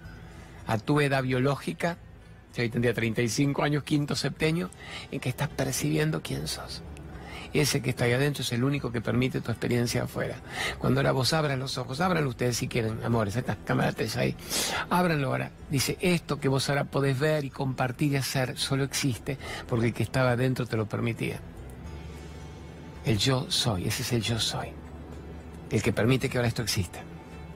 a 0.66 0.78
tu 0.78 1.02
edad 1.02 1.24
biológica, 1.24 1.98
yo 2.56 2.64
hoy 2.64 2.70
tendría 2.70 2.94
35 2.94 3.64
años, 3.64 3.84
quinto 3.84 4.16
septenio, 4.16 4.70
en 5.12 5.20
que 5.20 5.30
estás 5.30 5.50
percibiendo 5.50 6.22
quién 6.22 6.48
sos 6.48 6.82
ese 7.60 7.82
que 7.82 7.90
está 7.90 8.06
ahí 8.06 8.14
adentro 8.14 8.44
es 8.44 8.52
el 8.54 8.64
único 8.64 8.92
que 8.92 9.02
permite 9.02 9.42
tu 9.42 9.52
experiencia 9.52 10.04
afuera. 10.04 10.38
Cuando 10.80 11.00
ahora 11.00 11.12
vos 11.12 11.34
abran 11.34 11.60
los 11.60 11.78
ojos, 11.78 12.00
ábranlo 12.00 12.30
ustedes 12.30 12.58
si 12.58 12.68
quieren, 12.68 13.04
amores, 13.04 13.36
estas 13.36 13.58
cámaras 13.66 13.96
ahí, 14.16 14.36
ábranlo 14.90 15.28
ahora. 15.28 15.52
Dice, 15.70 15.98
esto 16.02 16.40
que 16.40 16.48
vos 16.48 16.70
ahora 16.70 16.86
podés 16.86 17.20
ver 17.20 17.44
y 17.44 17.50
compartir 17.50 18.14
y 18.14 18.16
hacer 18.16 18.58
solo 18.58 18.84
existe 18.84 19.38
porque 19.68 19.88
el 19.88 19.94
que 19.94 20.04
estaba 20.04 20.32
adentro 20.32 20.66
te 20.66 20.78
lo 20.78 20.88
permitía. 20.88 21.40
El 23.06 23.18
yo 23.18 23.48
soy, 23.50 23.88
ese 23.88 24.04
es 24.04 24.14
el 24.14 24.22
yo 24.22 24.40
soy. 24.40 24.70
El 25.70 25.82
que 25.82 25.92
permite 25.92 26.30
que 26.30 26.38
ahora 26.38 26.48
esto 26.48 26.62
exista. 26.62 27.02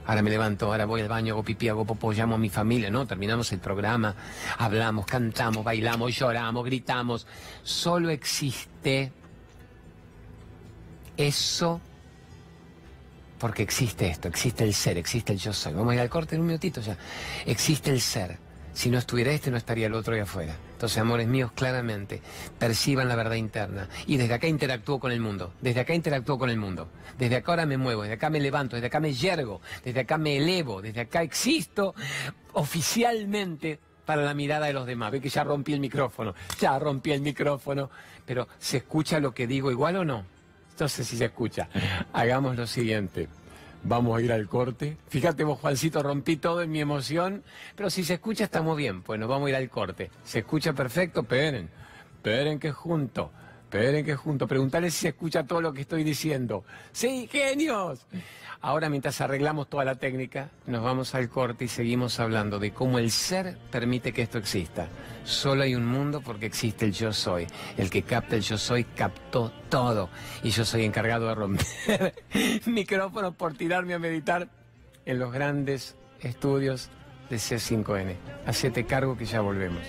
Ahora 0.06 0.22
me 0.22 0.30
levanto, 0.30 0.66
ahora 0.66 0.86
voy 0.86 1.00
al 1.00 1.08
baño, 1.08 1.34
hago 1.34 1.42
pipí, 1.42 1.68
hago 1.68 1.84
popó, 1.84 2.12
llamo 2.12 2.36
a 2.36 2.38
mi 2.38 2.48
familia, 2.48 2.90
¿no? 2.90 3.06
Terminamos 3.06 3.50
el 3.52 3.58
programa, 3.58 4.14
hablamos, 4.56 5.04
cantamos, 5.04 5.64
bailamos, 5.64 6.16
lloramos, 6.16 6.64
gritamos. 6.64 7.26
Solo 7.64 8.10
existe 8.10 9.12
eso, 11.16 11.80
porque 13.38 13.62
existe 13.62 14.08
esto, 14.08 14.28
existe 14.28 14.64
el 14.64 14.74
ser, 14.74 14.98
existe 14.98 15.32
el 15.32 15.38
yo 15.38 15.52
soy. 15.52 15.74
Vamos 15.74 15.92
a 15.92 15.94
ir 15.94 16.00
al 16.00 16.08
corte 16.08 16.34
en 16.34 16.40
un 16.40 16.46
minutito 16.48 16.80
ya. 16.80 16.96
Existe 17.44 17.90
el 17.90 18.00
ser. 18.00 18.38
Si 18.72 18.90
no 18.90 18.98
estuviera 18.98 19.32
este, 19.32 19.50
no 19.50 19.56
estaría 19.56 19.86
el 19.86 19.94
otro 19.94 20.14
ahí 20.14 20.20
afuera. 20.20 20.54
Entonces, 20.72 20.98
amores 20.98 21.26
míos, 21.26 21.50
claramente, 21.54 22.20
perciban 22.58 23.08
la 23.08 23.16
verdad 23.16 23.36
interna. 23.36 23.88
Y 24.06 24.18
desde 24.18 24.34
acá 24.34 24.48
interactúo 24.48 25.00
con 25.00 25.12
el 25.12 25.20
mundo. 25.20 25.54
Desde 25.62 25.80
acá 25.80 25.94
interactúo 25.94 26.38
con 26.38 26.50
el 26.50 26.58
mundo. 26.58 26.90
Desde 27.18 27.36
acá 27.36 27.52
ahora 27.52 27.64
me 27.64 27.78
muevo, 27.78 28.02
desde 28.02 28.16
acá 28.16 28.28
me 28.28 28.38
levanto, 28.38 28.76
desde 28.76 28.88
acá 28.88 29.00
me 29.00 29.14
yergo, 29.14 29.62
desde 29.82 30.00
acá 30.00 30.18
me 30.18 30.36
elevo, 30.36 30.82
desde 30.82 31.00
acá 31.00 31.22
existo 31.22 31.94
oficialmente 32.52 33.80
para 34.04 34.22
la 34.22 34.34
mirada 34.34 34.66
de 34.66 34.74
los 34.74 34.84
demás. 34.84 35.10
Ve 35.10 35.22
que 35.22 35.30
ya 35.30 35.42
rompí 35.42 35.72
el 35.72 35.80
micrófono, 35.80 36.34
ya 36.60 36.78
rompí 36.78 37.12
el 37.12 37.22
micrófono. 37.22 37.88
Pero, 38.26 38.46
¿se 38.58 38.76
escucha 38.76 39.20
lo 39.20 39.32
que 39.32 39.46
digo 39.46 39.70
igual 39.70 39.96
o 39.96 40.04
no? 40.04 40.35
No 40.78 40.88
sé 40.88 41.04
si 41.04 41.16
se 41.16 41.26
escucha. 41.26 41.68
Hagamos 42.12 42.56
lo 42.56 42.66
siguiente. 42.66 43.28
Vamos 43.82 44.18
a 44.18 44.22
ir 44.22 44.32
al 44.32 44.48
corte. 44.48 44.96
Fíjate 45.08 45.44
vos, 45.44 45.60
Juancito, 45.60 46.02
rompí 46.02 46.36
todo 46.36 46.62
en 46.62 46.70
mi 46.70 46.80
emoción, 46.80 47.44
pero 47.76 47.88
si 47.88 48.04
se 48.04 48.14
escucha 48.14 48.44
estamos 48.44 48.76
bien. 48.76 49.02
Pues 49.02 49.18
nos 49.20 49.28
vamos 49.28 49.46
a 49.46 49.50
ir 49.50 49.56
al 49.56 49.70
corte. 49.70 50.10
¿Se 50.24 50.40
escucha 50.40 50.72
perfecto? 50.72 51.20
Esperen. 51.20 51.70
Esperen 52.16 52.58
que 52.58 52.72
junto. 52.72 53.30
Esperen 53.66 54.04
que 54.04 54.14
junto. 54.14 54.46
Preguntarle 54.46 54.92
si 54.92 54.98
se 54.98 55.08
escucha 55.08 55.42
todo 55.42 55.60
lo 55.60 55.72
que 55.72 55.80
estoy 55.80 56.04
diciendo. 56.04 56.64
¡Sí, 56.92 57.28
genios! 57.30 58.06
Ahora, 58.60 58.88
mientras 58.88 59.20
arreglamos 59.20 59.68
toda 59.68 59.84
la 59.84 59.96
técnica, 59.96 60.50
nos 60.66 60.84
vamos 60.84 61.16
al 61.16 61.28
corte 61.28 61.64
y 61.64 61.68
seguimos 61.68 62.20
hablando 62.20 62.60
de 62.60 62.72
cómo 62.72 63.00
el 63.00 63.10
ser 63.10 63.58
permite 63.72 64.12
que 64.12 64.22
esto 64.22 64.38
exista. 64.38 64.88
Solo 65.24 65.64
hay 65.64 65.74
un 65.74 65.84
mundo 65.84 66.20
porque 66.20 66.46
existe 66.46 66.84
el 66.84 66.92
yo 66.92 67.12
soy. 67.12 67.48
El 67.76 67.90
que 67.90 68.02
capta 68.02 68.36
el 68.36 68.42
yo 68.42 68.56
soy 68.56 68.84
captó 68.84 69.50
todo. 69.68 70.10
Y 70.44 70.50
yo 70.50 70.64
soy 70.64 70.84
encargado 70.84 71.26
de 71.26 71.34
romper 71.34 72.14
micrófonos 72.66 73.34
por 73.34 73.54
tirarme 73.54 73.94
a 73.94 73.98
meditar 73.98 74.48
en 75.04 75.18
los 75.18 75.32
grandes 75.32 75.96
estudios 76.20 76.88
de 77.30 77.36
C5N. 77.36 78.14
Hacete 78.46 78.86
cargo 78.86 79.16
que 79.16 79.24
ya 79.24 79.40
volvemos. 79.40 79.82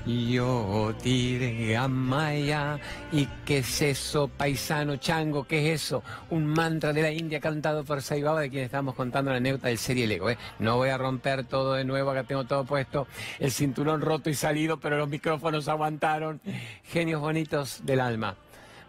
yo 0.04 0.92
diré 1.00 1.76
Amaya. 1.76 2.76
¿Y 3.12 3.26
qué 3.44 3.58
es 3.58 3.82
eso, 3.82 4.26
paisano 4.26 4.96
chango? 4.96 5.44
¿Qué 5.44 5.72
es 5.72 5.82
eso? 5.82 6.02
Un 6.30 6.44
mantra 6.46 6.92
de 6.92 7.02
la 7.02 7.12
India 7.12 7.38
cantado 7.38 7.84
por 7.84 8.02
Saibaba, 8.02 8.40
de 8.40 8.50
quien 8.50 8.64
estamos 8.64 8.96
contando 8.96 9.30
la 9.30 9.36
anécdota 9.36 9.68
del 9.68 9.78
serie 9.78 10.08
Lego. 10.08 10.28
¿eh? 10.28 10.38
No 10.58 10.76
voy 10.76 10.88
a 10.88 10.98
romper 10.98 11.44
todo 11.44 11.74
de 11.74 11.84
nuevo, 11.84 12.10
acá 12.10 12.24
tengo 12.24 12.46
todo 12.46 12.64
puesto. 12.64 13.06
El 13.38 13.52
cinturón 13.52 14.00
roto 14.00 14.28
y 14.28 14.34
salido, 14.34 14.80
pero 14.80 14.98
los 14.98 15.08
micrófonos 15.08 15.68
aguantaron. 15.68 16.40
Genios 16.82 17.20
bonitos 17.20 17.82
del 17.84 18.00
alma. 18.00 18.34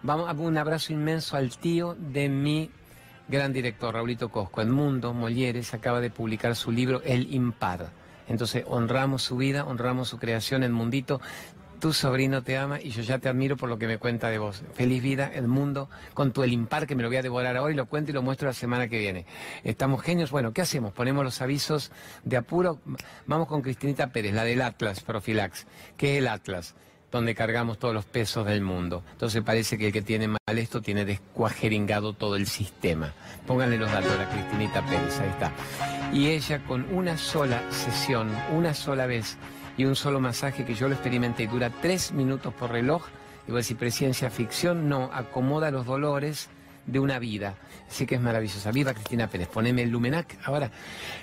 Vamos 0.01 0.27
a 0.27 0.31
un 0.31 0.57
abrazo 0.57 0.93
inmenso 0.93 1.37
al 1.37 1.55
tío 1.57 1.95
de 1.95 2.27
mi 2.27 2.71
gran 3.27 3.53
director, 3.53 3.93
Raulito 3.93 4.29
Cosco. 4.29 4.65
Mundo 4.65 5.13
Molieres 5.13 5.75
acaba 5.75 6.01
de 6.01 6.09
publicar 6.09 6.55
su 6.55 6.71
libro 6.71 7.03
El 7.05 7.31
Impar 7.35 8.00
entonces 8.31 8.63
honramos 8.67 9.21
su 9.21 9.37
vida, 9.37 9.65
honramos 9.65 10.07
su 10.09 10.17
creación, 10.17 10.63
el 10.63 10.71
mundito. 10.71 11.21
Tu 11.79 11.93
sobrino 11.93 12.43
te 12.43 12.57
ama 12.57 12.79
y 12.79 12.91
yo 12.91 13.01
ya 13.01 13.17
te 13.17 13.27
admiro 13.27 13.57
por 13.57 13.67
lo 13.67 13.79
que 13.79 13.87
me 13.87 13.97
cuenta 13.97 14.29
de 14.29 14.37
vos. 14.37 14.63
Feliz 14.73 15.01
vida, 15.01 15.31
el 15.33 15.47
mundo, 15.47 15.89
con 16.13 16.31
tu 16.31 16.43
el 16.43 16.53
impar 16.53 16.85
que 16.85 16.95
me 16.95 17.01
lo 17.01 17.09
voy 17.09 17.17
a 17.17 17.23
devorar 17.23 17.57
hoy, 17.57 17.73
lo 17.73 17.87
cuento 17.87 18.11
y 18.11 18.13
lo 18.13 18.21
muestro 18.21 18.47
la 18.47 18.53
semana 18.53 18.87
que 18.87 18.99
viene. 18.99 19.25
Estamos 19.63 20.01
genios. 20.03 20.29
Bueno, 20.29 20.53
¿qué 20.53 20.61
hacemos? 20.61 20.93
Ponemos 20.93 21.23
los 21.23 21.41
avisos 21.41 21.91
de 22.23 22.37
apuro. 22.37 22.79
Vamos 23.25 23.47
con 23.47 23.63
Cristinita 23.63 24.11
Pérez, 24.11 24.33
la 24.33 24.43
del 24.43 24.61
Atlas 24.61 25.01
Profilax. 25.01 25.65
¿Qué 25.97 26.13
es 26.13 26.17
el 26.19 26.27
Atlas? 26.27 26.75
Donde 27.11 27.35
cargamos 27.35 27.77
todos 27.77 27.93
los 27.93 28.05
pesos 28.05 28.45
del 28.45 28.61
mundo. 28.61 29.03
Entonces 29.11 29.43
parece 29.43 29.77
que 29.77 29.87
el 29.87 29.93
que 29.93 30.01
tiene 30.01 30.27
mal 30.27 30.39
esto 30.47 30.81
tiene 30.81 31.05
descuajeringado 31.05 32.13
todo 32.13 32.35
el 32.35 32.47
sistema. 32.47 33.13
Pónganle 33.45 33.77
los 33.77 33.91
datos 33.91 34.11
a 34.13 34.17
la 34.17 34.29
Cristinita 34.29 34.85
Pérez, 34.85 35.19
ahí 35.19 35.29
está. 35.29 35.51
Y 36.13 36.27
ella 36.27 36.63
con 36.65 36.85
una 36.93 37.17
sola 37.17 37.61
sesión, 37.71 38.31
una 38.53 38.73
sola 38.73 39.05
vez 39.05 39.37
y 39.77 39.85
un 39.85 39.95
solo 39.95 40.19
masaje 40.19 40.65
que 40.65 40.75
yo 40.75 40.87
lo 40.87 40.95
experimenté, 40.95 41.47
dura 41.47 41.71
tres 41.81 42.11
minutos 42.11 42.53
por 42.53 42.71
reloj, 42.71 43.03
y 43.47 43.51
voy 43.51 43.57
a 43.57 43.61
decir, 43.61 43.77
presencia 43.77 44.29
ficción, 44.29 44.87
no, 44.87 45.09
acomoda 45.13 45.71
los 45.71 45.85
dolores 45.85 46.49
de 46.85 46.99
una 46.99 47.19
vida. 47.19 47.55
Así 47.89 48.05
que 48.05 48.15
es 48.15 48.21
maravillosa. 48.21 48.71
Viva 48.71 48.93
Cristina 48.93 49.27
Pérez. 49.27 49.47
Poneme 49.47 49.83
el 49.83 49.89
Lumenac. 49.89 50.37
Ahora, 50.45 50.71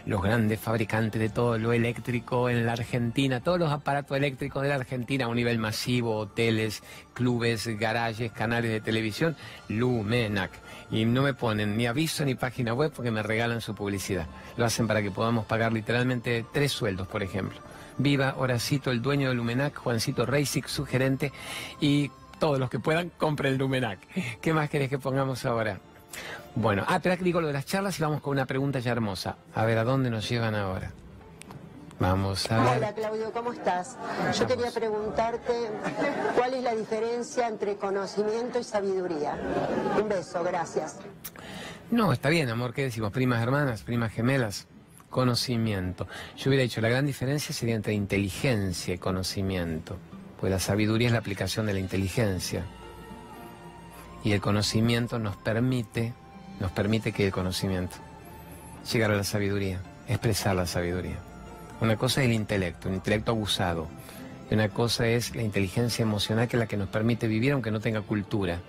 los 0.06 0.22
grandes 0.22 0.60
fabricantes 0.60 1.20
de 1.20 1.28
todo 1.28 1.58
lo 1.58 1.72
eléctrico 1.72 2.50
en 2.50 2.66
la 2.66 2.72
Argentina, 2.72 3.40
todos 3.40 3.58
los 3.58 3.72
aparatos 3.72 4.16
eléctricos 4.16 4.62
de 4.62 4.68
la 4.68 4.74
Argentina 4.76 5.24
a 5.24 5.28
un 5.28 5.36
nivel 5.36 5.58
masivo, 5.58 6.16
hoteles, 6.16 6.82
clubes, 7.14 7.66
garajes, 7.78 8.32
canales 8.32 8.70
de 8.70 8.80
televisión, 8.80 9.36
Lumenac. 9.68 10.50
Y 10.90 11.04
no 11.04 11.22
me 11.22 11.34
ponen 11.34 11.76
ni 11.76 11.86
aviso 11.86 12.24
ni 12.24 12.34
página 12.34 12.74
web 12.74 12.92
porque 12.94 13.10
me 13.10 13.22
regalan 13.22 13.60
su 13.60 13.74
publicidad. 13.74 14.26
Lo 14.56 14.64
hacen 14.64 14.86
para 14.86 15.02
que 15.02 15.10
podamos 15.10 15.46
pagar 15.46 15.72
literalmente 15.72 16.44
tres 16.52 16.72
sueldos, 16.72 17.08
por 17.08 17.22
ejemplo. 17.22 17.58
Viva 17.98 18.34
Horacito, 18.38 18.90
el 18.90 19.02
dueño 19.02 19.28
de 19.28 19.34
Lumenac, 19.34 19.76
Juancito 19.76 20.24
Reisic, 20.24 20.68
su 20.68 20.86
gerente, 20.86 21.32
y 21.80 22.10
todos 22.38 22.58
los 22.58 22.70
que 22.70 22.78
puedan, 22.78 23.10
compren 23.10 23.52
el 23.52 23.58
Lumenac. 23.58 24.00
¿Qué 24.40 24.52
más 24.52 24.70
querés 24.70 24.88
que 24.88 24.98
pongamos 24.98 25.44
ahora? 25.44 25.80
Bueno, 26.54 26.84
ah, 26.88 26.96
espera 26.96 27.16
que 27.16 27.24
digo 27.24 27.40
lo 27.40 27.46
de 27.46 27.52
las 27.52 27.66
charlas 27.66 27.98
y 27.98 28.02
vamos 28.02 28.20
con 28.20 28.32
una 28.32 28.46
pregunta 28.46 28.78
ya 28.78 28.92
hermosa. 28.92 29.36
A 29.54 29.64
ver, 29.64 29.78
¿a 29.78 29.84
dónde 29.84 30.10
nos 30.10 30.28
llevan 30.28 30.54
ahora? 30.54 30.90
Vamos 32.00 32.50
a 32.50 32.62
ver. 32.62 32.78
Hola 32.78 32.92
Claudio, 32.94 33.32
¿cómo 33.32 33.52
estás? 33.52 33.96
Yo 34.38 34.46
quería 34.46 34.70
preguntarte 34.70 35.52
cuál 36.36 36.54
es 36.54 36.62
la 36.62 36.74
diferencia 36.74 37.48
entre 37.48 37.76
conocimiento 37.76 38.60
y 38.60 38.64
sabiduría. 38.64 39.36
Un 40.00 40.08
beso, 40.08 40.44
gracias. 40.44 40.98
No, 41.90 42.12
está 42.12 42.28
bien, 42.28 42.50
amor, 42.50 42.72
¿qué 42.72 42.82
decimos? 42.82 43.10
Primas 43.12 43.42
hermanas, 43.42 43.82
primas 43.82 44.12
gemelas, 44.12 44.68
conocimiento. 45.10 46.06
Yo 46.36 46.50
hubiera 46.50 46.62
dicho, 46.62 46.80
la 46.80 46.88
gran 46.88 47.06
diferencia 47.06 47.54
sería 47.54 47.74
entre 47.74 47.94
inteligencia 47.94 48.94
y 48.94 48.98
conocimiento, 48.98 49.96
pues 50.40 50.52
la 50.52 50.60
sabiduría 50.60 51.08
es 51.08 51.12
la 51.12 51.18
aplicación 51.18 51.66
de 51.66 51.74
la 51.74 51.80
inteligencia. 51.80 52.64
Y 54.24 54.32
el 54.32 54.40
conocimiento 54.40 55.18
nos 55.18 55.36
permite, 55.36 56.12
nos 56.60 56.70
permite 56.72 57.12
que 57.12 57.26
el 57.26 57.32
conocimiento, 57.32 57.96
llegar 58.92 59.10
a 59.10 59.16
la 59.16 59.24
sabiduría, 59.24 59.80
expresar 60.08 60.56
la 60.56 60.66
sabiduría. 60.66 61.18
Una 61.80 61.96
cosa 61.96 62.20
es 62.22 62.26
el 62.26 62.32
intelecto, 62.32 62.88
un 62.88 62.96
intelecto 62.96 63.32
abusado. 63.32 63.86
Y 64.50 64.54
una 64.54 64.68
cosa 64.68 65.06
es 65.06 65.36
la 65.36 65.42
inteligencia 65.42 66.02
emocional 66.02 66.48
que 66.48 66.56
es 66.56 66.60
la 66.60 66.66
que 66.66 66.76
nos 66.76 66.88
permite 66.88 67.28
vivir 67.28 67.52
aunque 67.52 67.70
no 67.70 67.80
tenga 67.80 68.00
cultura. 68.00 68.60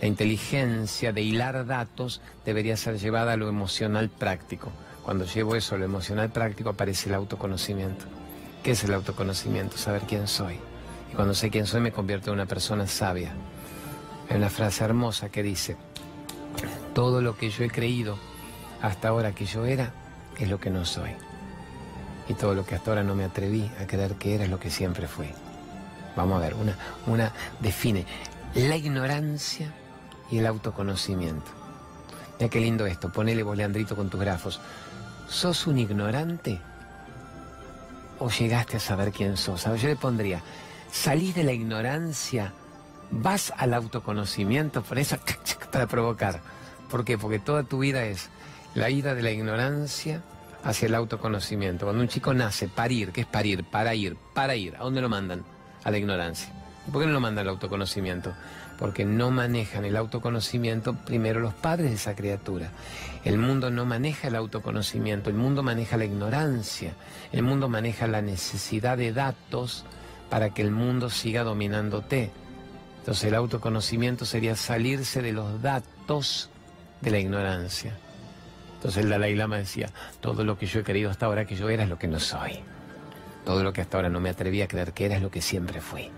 La 0.00 0.06
inteligencia 0.06 1.12
de 1.12 1.22
hilar 1.22 1.66
datos 1.66 2.20
debería 2.44 2.76
ser 2.76 2.98
llevada 2.98 3.32
a 3.32 3.36
lo 3.36 3.48
emocional 3.48 4.10
práctico. 4.10 4.70
Cuando 5.02 5.24
llevo 5.24 5.56
eso 5.56 5.74
a 5.74 5.78
lo 5.78 5.84
emocional 5.84 6.30
práctico 6.30 6.70
aparece 6.70 7.08
el 7.08 7.14
autoconocimiento. 7.14 8.04
¿Qué 8.62 8.72
es 8.72 8.84
el 8.84 8.94
autoconocimiento? 8.94 9.76
Saber 9.76 10.02
quién 10.02 10.28
soy. 10.28 10.58
Cuando 11.16 11.34
sé 11.34 11.50
quién 11.50 11.66
soy 11.66 11.80
me 11.80 11.92
convierto 11.92 12.30
en 12.30 12.34
una 12.34 12.46
persona 12.46 12.86
sabia. 12.86 13.32
Hay 14.28 14.36
una 14.36 14.50
frase 14.50 14.84
hermosa 14.84 15.28
que 15.28 15.42
dice, 15.42 15.76
todo 16.94 17.20
lo 17.20 17.36
que 17.36 17.50
yo 17.50 17.64
he 17.64 17.70
creído 17.70 18.18
hasta 18.82 19.08
ahora 19.08 19.34
que 19.34 19.46
yo 19.46 19.64
era 19.64 19.92
es 20.38 20.48
lo 20.48 20.58
que 20.58 20.70
no 20.70 20.84
soy 20.84 21.10
y 22.28 22.34
todo 22.34 22.54
lo 22.54 22.64
que 22.64 22.74
hasta 22.74 22.90
ahora 22.90 23.02
no 23.02 23.14
me 23.14 23.24
atreví 23.24 23.70
a 23.80 23.86
creer 23.86 24.14
que 24.14 24.34
era 24.34 24.44
es 24.44 24.50
lo 24.50 24.58
que 24.58 24.70
siempre 24.70 25.06
fui. 25.06 25.28
Vamos 26.16 26.38
a 26.38 26.40
ver, 26.40 26.54
una, 26.54 26.76
una 27.06 27.32
define 27.60 28.06
la 28.54 28.76
ignorancia 28.76 29.72
y 30.30 30.38
el 30.38 30.46
autoconocimiento. 30.46 31.50
Mira 32.38 32.50
qué 32.50 32.60
lindo 32.60 32.86
esto, 32.86 33.10
ponele 33.10 33.42
vos, 33.42 33.58
con 33.94 34.08
tus 34.08 34.20
grafos. 34.20 34.60
¿Sos 35.28 35.66
un 35.66 35.78
ignorante? 35.78 36.60
¿O 38.18 38.30
llegaste 38.30 38.76
a 38.76 38.80
saber 38.80 39.12
quién 39.12 39.36
sos? 39.36 39.64
Yo 39.64 39.88
le 39.88 39.96
pondría, 39.96 40.42
salís 40.94 41.34
de 41.34 41.42
la 41.42 41.52
ignorancia, 41.52 42.52
vas 43.10 43.52
al 43.56 43.74
autoconocimiento, 43.74 44.82
por 44.82 44.98
eso, 44.98 45.16
para 45.72 45.88
provocar. 45.88 46.40
¿Por 46.88 47.04
qué? 47.04 47.18
Porque 47.18 47.40
toda 47.40 47.64
tu 47.64 47.80
vida 47.80 48.04
es 48.04 48.30
la 48.76 48.90
ida 48.90 49.14
de 49.14 49.22
la 49.22 49.32
ignorancia 49.32 50.22
hacia 50.62 50.86
el 50.86 50.94
autoconocimiento. 50.94 51.86
Cuando 51.86 52.00
un 52.00 52.08
chico 52.08 52.32
nace, 52.32 52.68
parir, 52.68 53.10
¿qué 53.10 53.22
es 53.22 53.26
parir? 53.26 53.64
Para 53.64 53.94
ir, 53.96 54.16
para 54.34 54.54
ir. 54.54 54.76
¿A 54.76 54.84
dónde 54.84 55.00
lo 55.00 55.08
mandan? 55.08 55.42
A 55.82 55.90
la 55.90 55.98
ignorancia. 55.98 56.48
¿Por 56.90 57.02
qué 57.02 57.08
no 57.08 57.14
lo 57.14 57.20
mandan 57.20 57.48
al 57.48 57.54
autoconocimiento? 57.54 58.32
Porque 58.78 59.04
no 59.04 59.32
manejan 59.32 59.84
el 59.84 59.96
autoconocimiento 59.96 60.94
primero 60.94 61.40
los 61.40 61.54
padres 61.54 61.90
de 61.90 61.96
esa 61.96 62.14
criatura. 62.14 62.70
El 63.24 63.38
mundo 63.38 63.68
no 63.70 63.84
maneja 63.84 64.28
el 64.28 64.36
autoconocimiento, 64.36 65.28
el 65.28 65.36
mundo 65.36 65.64
maneja 65.64 65.96
la 65.96 66.04
ignorancia, 66.04 66.92
el 67.32 67.42
mundo 67.42 67.68
maneja 67.68 68.06
la 68.06 68.22
necesidad 68.22 68.96
de 68.96 69.12
datos 69.12 69.84
para 70.34 70.50
que 70.50 70.62
el 70.62 70.72
mundo 70.72 71.10
siga 71.10 71.44
dominándote. 71.44 72.32
Entonces 72.98 73.22
el 73.22 73.36
autoconocimiento 73.36 74.24
sería 74.24 74.56
salirse 74.56 75.22
de 75.22 75.30
los 75.30 75.62
datos 75.62 76.50
de 77.00 77.12
la 77.12 77.20
ignorancia. 77.20 77.96
Entonces 78.74 79.04
el 79.04 79.10
Dalai 79.10 79.36
Lama 79.36 79.58
decía, 79.58 79.90
todo 80.20 80.42
lo 80.42 80.58
que 80.58 80.66
yo 80.66 80.80
he 80.80 80.82
querido 80.82 81.08
hasta 81.08 81.26
ahora 81.26 81.44
que 81.44 81.54
yo 81.54 81.68
era 81.68 81.84
es 81.84 81.88
lo 81.88 82.00
que 82.00 82.08
no 82.08 82.18
soy. 82.18 82.58
Todo 83.44 83.62
lo 83.62 83.72
que 83.72 83.80
hasta 83.80 83.96
ahora 83.96 84.08
no 84.08 84.18
me 84.18 84.28
atreví 84.28 84.60
a 84.60 84.66
creer 84.66 84.92
que 84.92 85.06
era 85.06 85.14
es 85.14 85.22
lo 85.22 85.30
que 85.30 85.40
siempre 85.40 85.80
fui. 85.80 86.10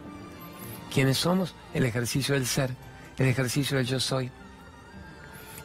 ¿Quiénes 0.90 1.18
somos? 1.18 1.54
El 1.74 1.84
ejercicio 1.84 2.36
del 2.36 2.46
ser, 2.46 2.70
el 3.18 3.26
ejercicio 3.26 3.76
del 3.76 3.84
yo 3.84 4.00
soy. 4.00 4.30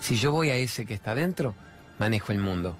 Si 0.02 0.18
yo 0.18 0.34
voy 0.34 0.50
a 0.50 0.58
ese 0.58 0.86
que 0.86 0.94
está 0.94 1.16
dentro, 1.16 1.56
manejo 2.00 2.34
el 2.34 2.40
mundo. 2.40 2.76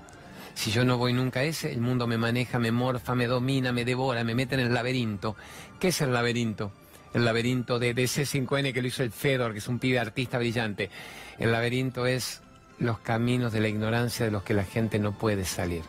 Si 0.54 0.72
yo 0.72 0.86
no 0.86 0.98
voy 0.98 1.14
nunca 1.14 1.42
a 1.42 1.44
ese, 1.44 1.72
el 1.72 1.82
mundo 1.82 2.08
me 2.08 2.18
maneja, 2.18 2.60
me 2.60 2.72
morfa, 2.72 3.16
me 3.16 3.28
domina, 3.28 3.72
me 3.72 3.86
devora, 3.86 4.24
me 4.24 4.36
mete 4.36 4.56
en 4.56 4.62
el 4.62 4.74
laberinto. 4.74 5.36
¿Qué 5.80 5.90
es 5.90 6.02
el 6.02 6.14
laberinto? 6.14 6.72
El 7.14 7.26
laberinto 7.26 7.80
de, 7.80 7.94
de 7.94 8.04
C5N 8.04 8.74
que 8.74 8.82
lo 8.82 8.88
hizo 8.88 9.04
el 9.04 9.12
Fedor, 9.12 9.54
que 9.54 9.60
es 9.60 9.68
un 9.68 9.80
pibe 9.80 10.00
artista 10.00 10.38
brillante. 10.38 10.90
El 11.40 11.52
laberinto 11.52 12.06
es 12.06 12.42
los 12.80 13.00
caminos 13.00 13.54
de 13.54 13.62
la 13.62 13.68
ignorancia 13.68 14.26
de 14.26 14.32
los 14.32 14.44
que 14.44 14.54
la 14.54 14.64
gente 14.64 15.00
no 15.00 15.18
puede 15.18 15.46
salir. 15.46 15.84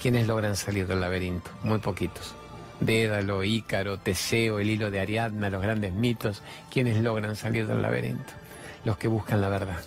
¿Quiénes 0.00 0.26
logran 0.26 0.56
salir 0.56 0.86
del 0.86 1.00
laberinto? 1.00 1.50
Muy 1.62 1.78
poquitos. 1.78 2.34
Dédalo, 2.80 3.44
Ícaro, 3.44 3.98
Teseo, 3.98 4.58
el 4.58 4.70
hilo 4.70 4.90
de 4.90 5.00
Ariadna, 5.00 5.50
los 5.50 5.62
grandes 5.62 5.92
mitos. 5.92 6.42
¿Quiénes 6.70 7.00
logran 7.00 7.36
salir 7.36 7.66
del 7.66 7.82
laberinto? 7.82 8.32
Los 8.84 8.96
que 8.98 9.06
buscan 9.06 9.40
la 9.40 9.48
verdad, 9.48 9.78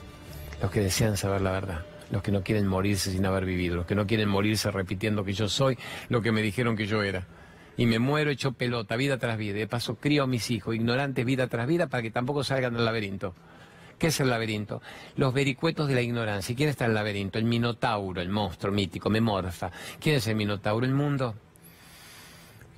los 0.62 0.72
que 0.72 0.80
desean 0.80 1.18
saber 1.18 1.41
la 1.41 1.52
verdad, 1.52 1.82
los 2.12 2.22
que 2.22 2.32
no 2.32 2.44
quieren 2.44 2.68
morirse 2.68 3.12
sin 3.12 3.26
haber 3.26 3.46
vivido, 3.46 3.76
los 3.76 3.86
que 3.86 3.96
no 3.96 4.08
quieren 4.08 4.30
morirse 4.30 4.72
repitiendo 4.72 5.24
que 5.24 5.34
yo 5.34 5.50
soy 5.50 5.78
lo 6.10 6.22
que 6.22 6.32
me 6.32 6.41
dijeron 6.41 6.76
que 6.76 6.86
yo 6.86 7.04
era. 7.04 7.28
Y 7.78 7.86
me 7.88 8.00
muero 8.00 8.32
hecho 8.32 8.54
pelota, 8.54 8.96
vida 8.96 9.18
tras 9.18 9.38
vida. 9.38 9.56
De 9.56 9.68
paso 9.68 9.96
crío 9.96 10.24
a 10.24 10.28
mis 10.28 10.50
hijos, 10.50 10.76
ignorantes, 10.76 11.26
vida 11.26 11.48
tras 11.48 11.68
vida, 11.68 11.88
para 11.88 12.04
que 12.04 12.12
tampoco 12.12 12.44
salgan 12.44 12.74
del 12.74 12.86
laberinto. 12.86 13.34
¿Qué 13.98 14.08
es 14.08 14.20
el 14.20 14.30
laberinto? 14.30 14.82
Los 15.15 15.34
vericuetos 15.34 15.88
de 15.88 15.96
la 15.96 16.02
ignorancia. 16.02 16.56
quién 16.56 16.70
está 16.70 16.86
en 16.86 16.91
el 16.91 16.96
laberinto? 16.96 17.38
El 17.38 17.46
minotauro, 17.46 18.22
el 18.22 18.30
monstruo 18.30 18.74
mítico, 18.74 19.10
me 19.10 19.22
morfa. 19.22 19.72
¿Quién 20.00 20.18
es 20.18 20.28
el 20.28 20.36
minotauro? 20.36 20.86
El 20.86 20.94
mundo. 20.94 21.36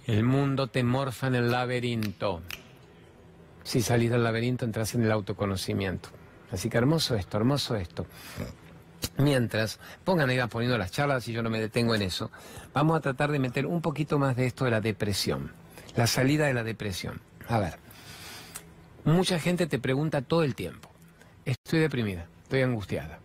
El 0.06 0.24
mundo 0.24 0.68
te 0.68 0.84
morfa 0.84 1.28
en 1.28 1.36
el 1.36 1.52
laberinto. 1.52 2.42
Si 3.64 3.82
salís 3.82 4.10
del 4.10 4.24
laberinto 4.24 4.66
entras 4.66 4.96
en 4.96 5.04
el 5.04 5.12
autoconocimiento. 5.12 6.10
Así 6.52 6.70
que 6.70 6.78
hermoso 6.78 7.16
esto, 7.16 7.38
hermoso 7.38 7.76
esto. 7.76 8.06
Mientras, 9.18 9.80
pongan 10.04 10.30
ahí, 10.30 10.40
poniendo 10.50 10.78
las 10.78 10.92
charlas 10.92 11.28
y 11.28 11.34
yo 11.34 11.42
no 11.42 11.50
me 11.50 11.60
detengo 11.60 11.96
en 11.96 12.04
eso, 12.04 12.30
vamos 12.74 12.98
a 12.98 13.02
tratar 13.02 13.32
de 13.32 13.40
meter 13.40 13.66
un 13.66 13.82
poquito 13.82 14.20
más 14.20 14.36
de 14.36 14.46
esto 14.46 14.66
de 14.66 14.72
la 14.72 14.82
depresión, 14.82 15.52
la 15.96 16.08
salida 16.08 16.46
de 16.46 16.54
la 16.54 16.64
depresión. 16.64 17.22
A 17.48 17.60
ver, 17.60 17.80
mucha 19.06 19.40
gente 19.40 19.68
te 19.68 19.80
pregunta 19.80 20.22
todo 20.22 20.44
el 20.44 20.54
tiempo, 20.54 20.92
Estoy 21.48 21.80
deprimida, 21.80 22.28
estoy 22.44 22.62
angustiada. 22.62 23.20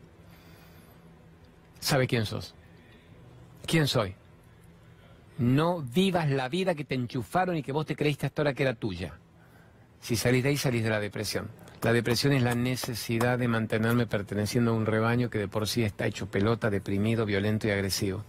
¿Sabe 1.81 2.07
quién 2.07 2.25
sos? 2.25 2.55
¿Quién 3.67 3.89
soy? 3.89 4.15
No 5.39 5.83
vivas 5.83 6.31
la 6.31 6.49
vida 6.49 6.77
que 6.77 6.85
te 6.85 6.95
enchufaron 6.95 7.57
y 7.57 7.65
que 7.65 7.73
vos 7.73 7.85
te 7.85 7.97
creíste 7.97 8.27
hasta 8.27 8.43
ahora 8.43 8.55
que 8.55 8.63
era 8.63 8.75
tuya. 8.75 9.15
Si 10.01 10.15
salís 10.15 10.45
de 10.45 10.51
ahí, 10.51 10.57
salís 10.57 10.85
de 10.85 10.91
la 10.91 11.01
depresión. 11.01 11.51
La 11.83 11.93
depresión 11.93 12.33
es 12.33 12.43
la 12.43 12.55
necesidad 12.55 13.39
de 13.39 13.49
mantenerme 13.49 14.07
perteneciendo 14.07 14.71
a 14.71 14.75
un 14.75 14.87
rebaño 14.87 15.31
que 15.31 15.39
de 15.39 15.49
por 15.49 15.67
sí 15.67 15.83
está 15.83 16.07
hecho 16.07 16.31
pelota, 16.31 16.71
deprimido, 16.71 17.27
violento 17.27 17.67
y 17.67 17.71
agresivo. 17.71 18.25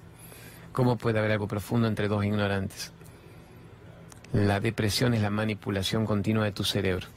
¿Cómo 0.72 0.98
puede 0.98 1.20
haber 1.20 1.32
algo 1.32 1.48
profundo 1.48 1.88
entre 1.88 2.08
dos 2.08 2.26
ignorantes? 2.26 2.92
La 4.34 4.60
depresión 4.60 5.14
es 5.14 5.22
la 5.22 5.30
manipulación 5.30 6.06
continua 6.06 6.46
de 6.46 6.52
tu 6.52 6.64
cerebro 6.64 7.08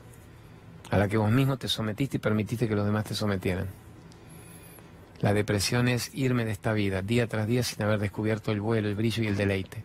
a 0.90 0.98
la 0.98 1.08
que 1.08 1.16
vos 1.16 1.30
mismo 1.30 1.56
te 1.56 1.68
sometiste 1.68 2.16
y 2.16 2.20
permitiste 2.20 2.68
que 2.68 2.76
los 2.76 2.86
demás 2.86 3.04
te 3.04 3.14
sometieran. 3.14 3.66
La 5.20 5.32
depresión 5.32 5.88
es 5.88 6.10
irme 6.14 6.44
de 6.44 6.52
esta 6.52 6.72
vida 6.72 7.02
día 7.02 7.26
tras 7.26 7.46
día 7.46 7.62
sin 7.62 7.82
haber 7.82 7.98
descubierto 7.98 8.52
el 8.52 8.60
vuelo, 8.60 8.88
el 8.88 8.94
brillo 8.94 9.22
y 9.22 9.26
el 9.26 9.36
deleite, 9.36 9.82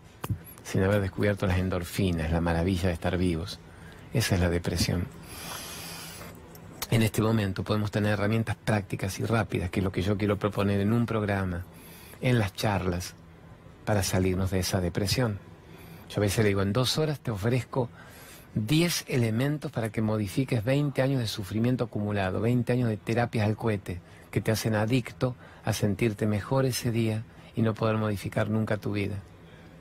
sin 0.64 0.84
haber 0.84 1.02
descubierto 1.02 1.48
las 1.48 1.58
endorfinas, 1.58 2.32
la 2.32 2.42
maravilla 2.42 2.90
de 2.90 2.94
estar 2.94 3.18
vivos. 3.18 3.60
Esa 4.14 4.36
es 4.36 4.42
la 4.42 4.50
depresión. 4.50 5.08
En 6.92 7.04
este 7.04 7.22
momento 7.22 7.64
podemos 7.64 7.90
tener 7.90 8.12
herramientas 8.12 8.58
prácticas 8.58 9.18
y 9.22 9.24
rápidas, 9.24 9.70
que 9.70 9.80
es 9.80 9.84
lo 9.84 9.94
que 9.94 10.02
yo 10.02 10.18
quiero 10.18 10.38
proponer 10.38 10.82
en 10.82 10.92
un 10.92 11.06
programa, 11.06 11.64
en 12.20 12.38
las 12.38 12.54
charlas, 12.54 13.14
para 13.86 14.04
salirnos 14.04 14.52
de 14.52 14.60
esa 14.60 14.82
depresión. 14.82 15.40
Yo 16.10 16.18
a 16.18 16.20
veces 16.20 16.44
le 16.44 16.50
digo, 16.50 16.62
en 16.62 16.74
dos 16.74 16.98
horas 16.98 17.22
te 17.22 17.32
ofrezco 17.32 17.90
10 18.56 19.06
elementos 19.08 19.72
para 19.72 19.90
que 19.90 20.02
modifiques 20.02 20.66
20 20.66 21.02
años 21.02 21.22
de 21.22 21.28
sufrimiento 21.28 21.86
acumulado, 21.86 22.42
20 22.42 22.74
años 22.74 22.90
de 22.90 22.98
terapias 22.98 23.48
al 23.48 23.56
cohete 23.56 24.02
que 24.30 24.42
te 24.42 24.52
hacen 24.52 24.76
adicto 24.76 25.38
a 25.64 25.72
sentirte 25.72 26.28
mejor 26.28 26.66
ese 26.66 26.92
día 26.92 27.24
y 27.56 27.62
no 27.62 27.74
poder 27.74 27.96
modificar 27.96 28.50
nunca 28.50 28.76
tu 28.76 28.92
vida. 28.92 29.16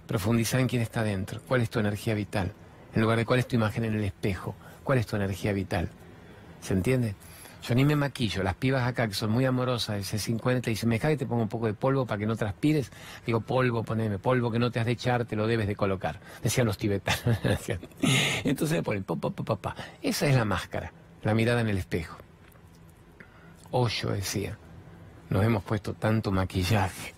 Profundizar 0.06 0.60
en 0.60 0.68
quién 0.68 0.82
está 0.82 1.02
dentro, 1.02 1.40
cuál 1.48 1.62
es 1.62 1.70
tu 1.70 1.78
energía 1.78 2.14
vital, 2.14 2.52
en 2.94 3.00
lugar 3.00 3.18
de 3.18 3.24
cuál 3.24 3.38
es 3.38 3.48
tu 3.48 3.56
imagen 3.56 3.84
en 3.84 3.94
el 3.94 4.04
espejo, 4.04 4.54
cuál 4.82 4.98
es 4.98 5.06
tu 5.06 5.16
energía 5.16 5.52
vital. 5.52 5.88
¿Se 6.60 6.74
entiende? 6.74 7.14
Yo 7.66 7.74
ni 7.74 7.84
me 7.86 7.96
maquillo. 7.96 8.42
Las 8.42 8.56
pibas 8.56 8.86
acá, 8.86 9.08
que 9.08 9.14
son 9.14 9.30
muy 9.30 9.46
amorosas, 9.46 9.96
ese 9.98 10.18
50, 10.18 10.68
dicen, 10.68 10.88
me 10.88 10.98
cae 10.98 11.14
y 11.14 11.16
te 11.16 11.24
pongo 11.24 11.42
un 11.42 11.48
poco 11.48 11.66
de 11.66 11.72
polvo 11.72 12.04
para 12.04 12.18
que 12.18 12.26
no 12.26 12.36
transpires. 12.36 12.92
Digo, 13.24 13.40
polvo, 13.40 13.82
poneme 13.82 14.18
polvo 14.18 14.50
que 14.50 14.58
no 14.58 14.70
te 14.70 14.80
has 14.80 14.86
de 14.86 14.92
echar, 14.92 15.24
te 15.24 15.34
lo 15.34 15.46
debes 15.46 15.66
de 15.66 15.74
colocar. 15.74 16.20
Decían 16.42 16.66
los 16.66 16.76
tibetanos. 16.76 17.38
Entonces 18.44 18.76
me 18.76 18.82
ponen, 18.82 19.04
pa, 19.04 19.16
pa, 19.16 19.30
pa, 19.30 19.56
pa, 19.56 19.76
Esa 20.02 20.26
es 20.26 20.34
la 20.34 20.44
máscara, 20.44 20.92
la 21.22 21.34
mirada 21.34 21.62
en 21.62 21.68
el 21.68 21.78
espejo. 21.78 22.18
Hoyo 23.70 24.10
decía, 24.10 24.58
nos 25.30 25.42
hemos 25.42 25.64
puesto 25.64 25.94
tanto 25.94 26.30
maquillaje, 26.30 27.14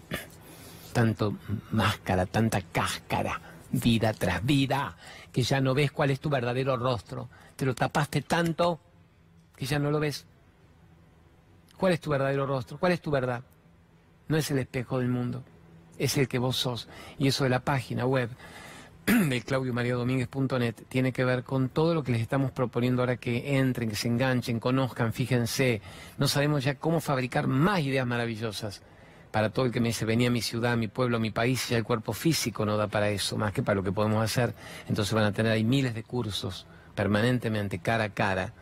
tanto 0.93 1.37
máscara, 1.73 2.25
tanta 2.25 2.63
cáscara, 2.63 3.41
vida 3.73 4.13
tras 4.13 4.47
vida, 4.47 4.97
que 5.33 5.43
ya 5.43 5.61
no 5.61 5.75
ves 5.75 5.91
cuál 5.91 6.13
es 6.13 6.21
tu 6.21 6.31
verdadero 6.31 6.77
rostro. 6.77 7.29
Te 7.57 7.67
lo 7.67 7.75
tapaste 7.75 8.23
tanto 8.23 8.81
que 9.57 9.67
ya 9.67 9.81
no 9.81 9.91
lo 9.91 9.99
ves. 9.99 10.25
¿Cuál 11.77 11.93
es 11.93 12.01
tu 12.01 12.11
verdadero 12.11 12.47
rostro? 12.47 12.79
¿Cuál 12.79 12.93
es 12.93 13.01
tu 13.01 13.11
verdad? 13.11 13.43
No 14.29 14.37
es 14.37 14.51
el 14.51 14.59
espejo 14.59 14.99
del 14.99 15.09
mundo, 15.09 15.45
es 15.99 16.17
el 16.17 16.27
que 16.27 16.39
vos 16.39 16.57
sos. 16.57 16.89
Y 17.19 17.29
eso 17.29 17.45
de 17.45 17.51
la 17.51 17.61
página 17.61 18.07
web 18.07 18.31
de 19.07 19.41
claudiomariadomínguez.net 19.43 20.75
tiene 20.89 21.13
que 21.13 21.25
ver 21.25 21.45
con 21.45 21.69
todo 21.69 21.95
lo 21.95 22.03
que 22.03 22.13
les 22.13 22.23
estamos 22.23 22.51
proponiendo 22.51 23.03
ahora 23.03 23.19
que 23.19 23.59
entren, 23.59 23.89
que 23.89 23.97
se 23.97 24.09
enganchen, 24.09 24.59
conozcan, 24.59 25.13
fíjense. 25.13 25.81
No 26.19 26.29
sabemos 26.29 26.65
ya 26.65 26.77
cómo 26.77 27.01
fabricar 27.01 27.47
más 27.47 27.81
ideas 27.81 28.07
maravillosas. 28.07 28.83
Para 29.31 29.51
todo 29.51 29.67
el 29.67 29.73
que 29.73 29.81
me 29.81 29.89
dice, 29.89 30.07
venía 30.07 30.29
a 30.29 30.31
mi 30.31 30.41
ciudad, 30.41 30.77
mi 30.79 30.89
pueblo, 30.89 31.21
mi 31.21 31.31
país, 31.31 31.69
ya 31.69 31.77
el 31.77 31.85
cuerpo 31.85 32.15
físico 32.15 32.65
no 32.65 32.79
da 32.79 32.89
para 32.89 33.11
eso, 33.11 33.37
más 33.37 33.53
que 33.53 33.63
para 33.63 33.77
lo 33.77 33.83
que 33.83 33.93
podemos 33.93 34.25
hacer. 34.25 34.55
Entonces 34.89 35.13
van 35.13 35.25
a 35.25 35.33
tener 35.33 35.53
ahí 35.53 35.63
miles 35.63 35.95
de 35.95 36.03
cursos 36.03 36.67
permanentemente, 36.95 37.79
cara 37.79 38.05
a 38.05 38.09
cara, 38.09 38.53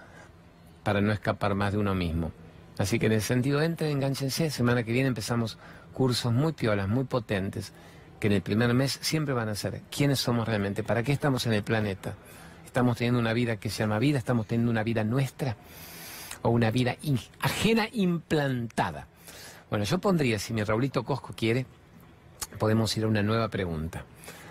para 0.83 1.01
no 1.01 1.13
escapar 1.13 1.55
más 1.55 1.73
de 1.73 1.79
uno 1.79 1.95
mismo. 1.95 2.33
Así 2.79 2.99
que 2.99 3.07
en 3.07 3.13
ese 3.13 3.29
sentido, 3.29 3.63
entren, 3.63 3.91
enganchense. 3.91 4.51
Semana 4.51 4.83
que 4.83 4.93
viene 4.93 5.09
empezamos 5.09 5.59
cursos 5.93 6.33
muy 6.33 6.53
piolas, 6.53 6.89
muy 6.89 7.05
potentes, 7.05 7.73
que 8.19 8.27
en 8.27 8.33
el 8.33 8.43
primer 8.43 8.75
mes 8.75 8.99
siempre 9.01 9.35
van 9.35 9.49
a 9.49 9.55
ser 9.55 9.83
quiénes 9.91 10.19
somos 10.19 10.47
realmente, 10.47 10.83
para 10.83 11.03
qué 11.03 11.13
estamos 11.13 11.47
en 11.47 11.53
el 11.53 11.63
planeta. 11.63 12.15
Estamos 12.67 12.97
teniendo 12.97 13.21
una 13.21 13.33
vida 13.33 13.57
que 13.57 13.71
se 13.71 13.79
llama 13.85 13.99
vida, 13.99 14.19
estamos 14.19 14.47
teniendo 14.47 14.71
una 14.71 14.83
vida 14.83 15.05
nuestra 15.05 15.57
o 16.43 16.51
una 16.51 16.71
vida 16.71 16.97
ajena 17.41 17.89
implantada. 17.93 19.07
Bueno, 19.71 19.85
yo 19.85 19.99
pondría, 19.99 20.39
si 20.39 20.53
mi 20.53 20.65
Raulito 20.65 21.05
Cosco 21.05 21.33
quiere, 21.37 21.67
podemos 22.59 22.97
ir 22.97 23.05
a 23.05 23.09
una 23.09 23.23
nueva 23.23 23.49
pregunta 23.49 24.05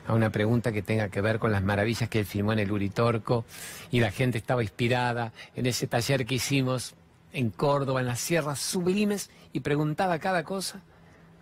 a 0.06 0.14
una 0.14 0.32
pregunta 0.32 0.72
que 0.72 0.82
tenga 0.82 1.10
que 1.10 1.22
ver 1.22 1.40
con 1.40 1.52
las 1.52 1.64
maravillas 1.64 2.10
que 2.10 2.20
él 2.20 2.26
filmó 2.26 2.54
en 2.54 2.60
el 2.60 2.72
Uritorco 2.72 3.46
y 3.92 4.00
la 4.00 4.12
gente 4.12 4.38
estaba 4.38 4.62
inspirada 4.62 5.32
en 5.56 5.66
ese 5.66 5.88
taller 5.88 6.26
que 6.26 6.36
hicimos 6.36 6.96
en 7.34 7.50
Córdoba, 7.50 8.00
en 8.00 8.08
las 8.08 8.20
sierras 8.20 8.60
sublimes, 8.60 9.30
y 9.52 9.60
preguntaba 9.60 10.20
cada 10.20 10.44
cosa. 10.44 10.82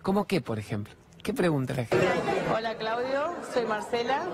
¿Cómo 0.02 0.26
qué, 0.26 0.40
por 0.40 0.58
ejemplo? 0.58 0.94
¿Qué 1.22 1.32
pregunta 1.32 1.74
la 1.74 1.84
gente? 1.84 2.08
Hola 2.52 2.74
Claudio, 2.74 3.36
soy 3.54 3.64
Marcela 3.64 4.24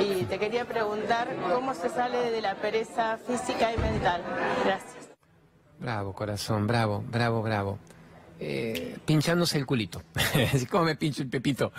y 0.00 0.24
te 0.24 0.38
quería 0.38 0.64
preguntar 0.64 1.28
cómo 1.52 1.74
se 1.74 1.88
sale 1.88 2.30
de 2.30 2.40
la 2.40 2.54
pereza 2.54 3.18
física 3.18 3.72
y 3.74 3.78
mental. 3.78 4.22
Gracias. 4.64 5.10
Bravo, 5.80 6.12
corazón, 6.12 6.66
bravo, 6.66 7.02
bravo, 7.08 7.42
bravo. 7.42 7.78
Eh, 8.40 8.96
pinchándose 9.04 9.58
el 9.58 9.66
culito. 9.66 10.02
¿Cómo 10.70 10.84
me 10.84 10.96
pincho 10.96 11.22
el 11.22 11.28
pepito? 11.28 11.72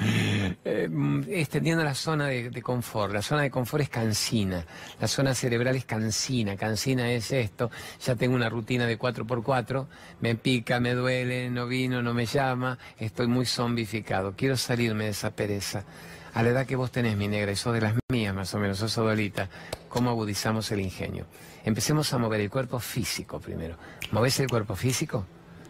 Eh, 0.66 0.90
extendiendo 1.30 1.84
la 1.84 1.96
zona 1.96 2.28
de, 2.28 2.62
confort. 2.62 3.14
La 3.14 3.22
zona 3.22 3.44
de 3.44 3.52
confort 3.52 3.84
es 3.84 3.90
cansina. 3.90 4.66
La 5.00 5.08
zona 5.08 5.34
cerebral 5.34 5.76
es 5.76 5.86
cansina. 5.86 6.58
Cansina 6.58 7.10
es 7.12 7.32
esto. 7.32 7.72
Ya 8.06 8.16
tengo 8.16 8.36
una 8.36 8.50
rutina 8.50 8.86
de 8.86 9.00
4x4. 9.00 9.88
Me 10.20 10.36
pica, 10.36 10.80
me 10.80 10.94
duele, 10.94 11.50
no 11.50 11.68
vino, 11.68 12.02
no 12.02 12.14
me 12.14 12.26
llama. 12.26 12.78
Estoy 12.98 13.28
muy 13.28 13.46
zombificado. 13.46 14.34
Quiero 14.36 14.58
salirme 14.58 15.06
de 15.06 15.12
esa 15.12 15.32
pereza. 15.32 15.86
A 16.34 16.44
la 16.44 16.50
edad 16.50 16.66
que 16.66 16.76
vos 16.76 16.92
tenés, 16.92 17.18
mi 17.18 17.28
negra, 17.28 17.52
y 17.52 17.56
sos 17.56 17.74
de 17.74 17.82
las 17.82 17.96
mías 18.12 18.36
más 18.36 18.54
o 18.54 18.60
menos, 18.60 18.78
sos 18.78 18.96
odolita, 19.00 19.50
¿cómo 19.88 20.12
agudizamos 20.12 20.72
el 20.72 20.82
ingenio? 20.82 21.26
Empecemos 21.66 22.14
a 22.14 22.20
mover 22.20 22.42
el 22.42 22.52
cuerpo 22.52 22.80
físico 22.80 23.40
primero. 23.40 23.78
¿Movés 24.12 24.40
el 24.40 24.48
cuerpo 24.48 24.76
físico? 24.76 25.26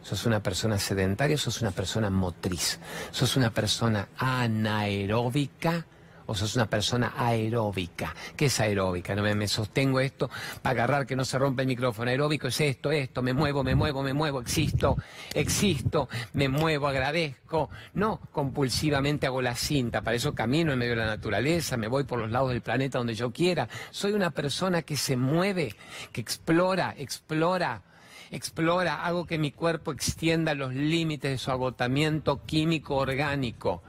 Sos 0.10 0.26
una 0.26 0.41
persona 0.41 0.80
sedentaria, 0.80 1.38
sos 1.38 1.62
una 1.62 1.70
persona 1.70 2.10
motriz, 2.10 2.80
sos 3.12 3.38
una 3.38 3.51
persona 3.51 4.10
anaeróbica 4.18 5.86
o 6.26 6.34
sos 6.34 6.55
una 6.55 6.68
persona 6.68 7.14
aeróbica. 7.16 8.16
¿Qué 8.36 8.45
es 8.45 8.60
aeróbica? 8.60 9.14
No 9.14 9.22
me, 9.22 9.47
sostengo 9.47 9.99
esto 9.99 10.28
para 10.64 10.72
agarrar 10.72 11.05
que 11.05 11.16
no 11.16 11.24
se 11.26 11.38
rompa 11.38 11.62
el 11.62 11.68
micrófono. 11.68 12.10
Aeróbico 12.10 12.47
es 12.47 12.60
esto, 12.60 12.91
esto, 12.91 13.22
me 13.22 13.34
muevo, 13.34 13.64
me 13.64 13.76
muevo, 13.76 14.01
me 14.01 14.14
muevo, 14.14 14.41
existo, 14.41 14.97
existo, 15.36 16.10
me 16.34 16.49
muevo, 16.49 16.88
agradezco. 16.88 17.70
No 17.93 18.20
compulsivamente 18.32 19.28
hago 19.28 19.43
la 19.43 19.53
cinta, 19.53 20.01
para 20.01 20.18
eso 20.18 20.34
camino 20.34 20.74
en 20.74 20.80
medio 20.80 20.93
de 20.93 21.01
la 21.01 21.05
naturaleza, 21.05 21.78
me 21.78 21.88
voy 21.88 22.03
por 22.05 22.18
los 22.18 22.32
lados 22.32 22.49
del 22.49 22.62
planeta 22.62 22.97
donde 22.97 23.14
yo 23.14 23.32
quiera. 23.32 23.70
Soy 23.91 24.14
una 24.14 24.32
persona 24.32 24.82
que 24.82 24.97
se 24.97 25.16
mueve, 25.16 25.76
que 26.12 26.22
explora, 26.22 26.95
explora 26.97 27.84
explora, 28.32 29.06
hago 29.06 29.26
que 29.26 29.38
mi 29.38 29.52
cuerpo 29.52 29.92
extienda 29.92 30.54
los 30.54 30.74
límites 30.74 31.32
de 31.32 31.38
su 31.38 31.52
agotamiento 31.52 32.46
químico 32.46 32.96
orgánico 32.96 33.82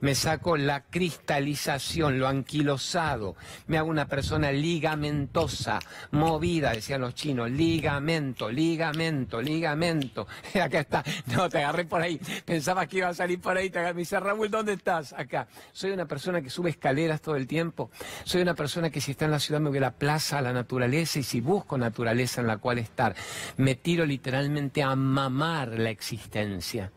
me 0.00 0.14
saco 0.14 0.56
la 0.56 0.84
cristalización, 0.84 2.18
lo 2.18 2.28
anquilosado, 2.28 3.36
me 3.66 3.78
hago 3.78 3.88
una 3.88 4.06
persona 4.06 4.52
ligamentosa, 4.52 5.78
movida, 6.10 6.72
decían 6.72 7.00
los 7.00 7.14
chinos, 7.14 7.50
ligamento, 7.50 8.50
ligamento, 8.50 9.40
ligamento. 9.40 10.26
Acá 10.62 10.80
está, 10.80 11.04
no, 11.26 11.48
te 11.48 11.58
agarré 11.58 11.84
por 11.84 12.00
ahí, 12.00 12.20
pensaba 12.44 12.86
que 12.86 12.98
iba 12.98 13.08
a 13.08 13.14
salir 13.14 13.40
por 13.40 13.56
ahí, 13.56 13.70
te 13.70 13.78
agarré, 13.78 13.94
me 13.94 14.00
dice, 14.00 14.20
Raúl, 14.20 14.50
¿dónde 14.50 14.74
estás? 14.74 15.12
Acá. 15.12 15.48
Soy 15.72 15.90
una 15.90 16.06
persona 16.06 16.40
que 16.40 16.50
sube 16.50 16.70
escaleras 16.70 17.20
todo 17.20 17.36
el 17.36 17.46
tiempo, 17.46 17.90
soy 18.24 18.42
una 18.42 18.54
persona 18.54 18.90
que 18.90 19.00
si 19.00 19.12
está 19.12 19.24
en 19.24 19.32
la 19.32 19.40
ciudad 19.40 19.60
me 19.60 19.68
voy 19.68 19.78
a 19.78 19.82
la 19.82 19.94
plaza, 19.94 20.38
a 20.38 20.42
la 20.42 20.52
naturaleza, 20.52 21.18
y 21.18 21.22
si 21.22 21.40
busco 21.40 21.78
naturaleza 21.78 22.40
en 22.40 22.46
la 22.46 22.58
cual 22.58 22.78
estar, 22.78 23.14
me 23.56 23.74
tiro 23.74 24.04
literalmente 24.04 24.82
a 24.82 24.94
mamar 24.94 25.78
la 25.78 25.90
existencia 25.90 26.92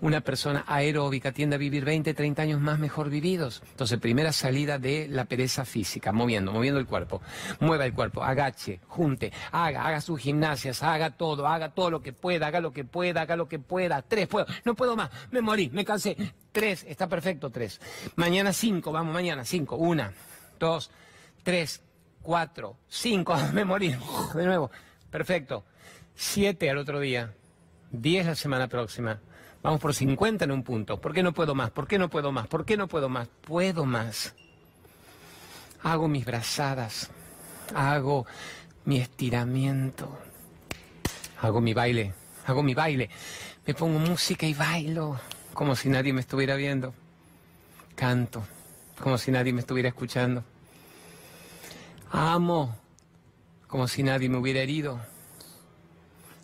una 0.00 0.20
persona 0.20 0.64
aeróbica 0.66 1.32
tiende 1.32 1.56
a 1.56 1.58
vivir 1.58 1.84
20, 1.84 2.14
30 2.14 2.42
años 2.42 2.60
más 2.60 2.78
mejor 2.78 3.10
vividos. 3.10 3.62
Entonces, 3.70 3.98
primera 3.98 4.32
salida 4.32 4.78
de 4.78 5.08
la 5.08 5.24
pereza 5.24 5.64
física, 5.64 6.12
moviendo, 6.12 6.52
moviendo 6.52 6.80
el 6.80 6.86
cuerpo. 6.86 7.20
Mueva 7.60 7.86
el 7.86 7.92
cuerpo, 7.94 8.22
agache, 8.22 8.80
junte, 8.88 9.32
haga, 9.52 9.86
haga 9.86 10.00
sus 10.00 10.20
gimnasias, 10.20 10.82
haga 10.82 11.10
todo, 11.10 11.46
haga 11.46 11.70
todo 11.70 11.90
lo 11.90 12.02
que 12.02 12.12
pueda, 12.12 12.46
haga 12.46 12.60
lo 12.60 12.72
que 12.72 12.84
pueda, 12.84 13.22
haga 13.22 13.36
lo 13.36 13.48
que 13.48 13.58
pueda. 13.58 14.02
Tres, 14.02 14.28
puedo, 14.28 14.46
no 14.64 14.74
puedo 14.74 14.96
más, 14.96 15.10
me 15.30 15.40
morí, 15.40 15.70
me 15.70 15.84
cansé. 15.84 16.16
Tres, 16.52 16.84
está 16.88 17.08
perfecto, 17.08 17.50
tres. 17.50 17.80
Mañana 18.16 18.52
cinco, 18.52 18.92
vamos, 18.92 19.12
mañana 19.12 19.44
cinco. 19.44 19.76
Una, 19.76 20.12
dos, 20.58 20.90
tres, 21.42 21.82
cuatro, 22.22 22.76
cinco, 22.88 23.36
me 23.52 23.64
morí. 23.64 23.96
De 24.34 24.44
nuevo, 24.44 24.70
perfecto. 25.10 25.64
Siete 26.14 26.70
al 26.70 26.78
otro 26.78 27.00
día. 27.00 27.32
10 27.94 28.26
la 28.26 28.34
semana 28.34 28.68
próxima. 28.68 29.20
Vamos 29.64 29.80
por 29.80 29.94
50 29.94 30.44
en 30.44 30.50
un 30.50 30.62
punto. 30.62 31.00
¿Por 31.00 31.14
qué 31.14 31.22
no 31.22 31.32
puedo 31.32 31.54
más? 31.54 31.70
¿Por 31.70 31.88
qué 31.88 31.98
no 31.98 32.10
puedo 32.10 32.30
más? 32.30 32.46
¿Por 32.48 32.66
qué 32.66 32.76
no 32.76 32.86
puedo 32.86 33.08
más? 33.08 33.28
Puedo 33.28 33.86
más. 33.86 34.34
Hago 35.82 36.06
mis 36.06 36.26
brazadas. 36.26 37.10
Hago 37.74 38.26
mi 38.84 38.98
estiramiento. 38.98 40.18
Hago 41.40 41.62
mi 41.62 41.72
baile. 41.72 42.12
Hago 42.46 42.62
mi 42.62 42.74
baile. 42.74 43.08
Me 43.66 43.72
pongo 43.72 43.98
música 43.98 44.46
y 44.46 44.52
bailo 44.52 45.18
como 45.54 45.74
si 45.76 45.88
nadie 45.88 46.12
me 46.12 46.20
estuviera 46.20 46.56
viendo. 46.56 46.92
Canto 47.96 48.46
como 49.02 49.16
si 49.16 49.30
nadie 49.30 49.54
me 49.54 49.60
estuviera 49.60 49.88
escuchando. 49.88 50.44
Amo 52.10 52.76
como 53.66 53.88
si 53.88 54.02
nadie 54.02 54.28
me 54.28 54.36
hubiera 54.36 54.60
herido. 54.60 55.00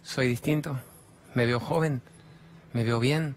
Soy 0.02 0.26
distinto. 0.26 0.80
Me 1.34 1.44
veo 1.44 1.60
joven 1.60 2.00
me 2.72 2.84
veo 2.84 3.00
bien, 3.00 3.36